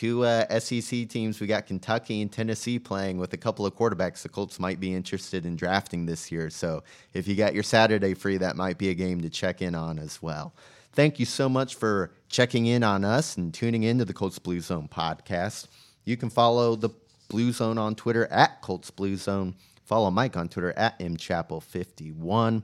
two 0.00 0.24
uh, 0.24 0.58
SEC 0.58 1.06
teams. 1.10 1.40
We 1.40 1.46
got 1.46 1.66
Kentucky 1.66 2.22
and 2.22 2.32
Tennessee 2.32 2.78
playing 2.78 3.18
with 3.18 3.34
a 3.34 3.36
couple 3.36 3.66
of 3.66 3.76
quarterbacks 3.76 4.22
the 4.22 4.30
Colts 4.30 4.58
might 4.58 4.80
be 4.80 4.94
interested 4.94 5.44
in 5.44 5.56
drafting 5.56 6.06
this 6.06 6.32
year. 6.32 6.48
So 6.48 6.82
if 7.12 7.28
you 7.28 7.36
got 7.36 7.52
your 7.52 7.62
Saturday 7.62 8.14
free, 8.14 8.38
that 8.38 8.56
might 8.56 8.78
be 8.78 8.88
a 8.88 8.94
game 8.94 9.20
to 9.20 9.28
check 9.28 9.60
in 9.60 9.74
on 9.74 9.98
as 9.98 10.22
well. 10.22 10.54
Thank 10.94 11.20
you 11.20 11.26
so 11.26 11.50
much 11.50 11.74
for 11.74 12.12
checking 12.30 12.64
in 12.64 12.82
on 12.82 13.04
us 13.04 13.36
and 13.36 13.52
tuning 13.52 13.82
in 13.82 13.98
to 13.98 14.06
the 14.06 14.14
Colts 14.14 14.38
Blue 14.38 14.62
Zone 14.62 14.88
podcast. 14.90 15.66
You 16.06 16.16
can 16.16 16.30
follow 16.30 16.76
the 16.76 16.88
Blue 17.28 17.52
Zone 17.52 17.76
on 17.76 17.94
Twitter 17.94 18.26
at 18.28 18.62
Colts 18.62 18.90
Blue 18.90 19.18
Zone. 19.18 19.54
Follow 19.84 20.10
Mike 20.10 20.34
on 20.34 20.48
Twitter 20.48 20.72
at 20.78 20.98
mchapel51. 20.98 22.62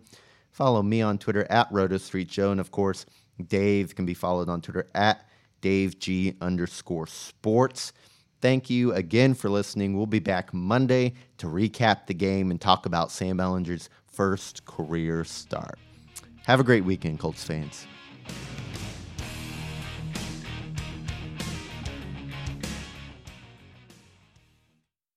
Follow 0.53 0.83
me 0.83 1.03
on 1.03 1.19
Twitter 1.19 1.47
at 1.51 1.69
Roto 1.71 1.99
Street 1.99 2.29
Joe. 2.29 2.53
And 2.53 2.61
of 2.61 2.71
course, 2.71 3.05
Dave 3.47 3.95
can 3.95 4.07
be 4.07 4.15
followed 4.15 4.49
on 4.49 4.63
Twitter 4.63 4.87
at 4.95 5.27
Dave 5.61 5.99
G 5.99 6.35
underscore 6.41 7.07
sports. 7.07 7.93
Thank 8.41 8.69
you 8.69 8.93
again 8.93 9.35
for 9.35 9.49
listening. 9.49 9.97
We'll 9.97 10.07
be 10.07 10.19
back 10.19 10.53
Monday 10.53 11.15
to 11.39 11.47
recap 11.47 12.07
the 12.07 12.15
game 12.15 12.51
and 12.51 12.61
talk 12.61 12.87
about 12.87 13.11
Sam 13.11 13.39
Ehlinger's 13.39 13.89
first 14.07 14.65
career 14.65 15.25
start. 15.25 15.79
Have 16.47 16.61
a 16.61 16.65
great 16.65 16.85
weekend, 16.85 17.19
Colts 17.19 17.43
fans. 17.43 17.87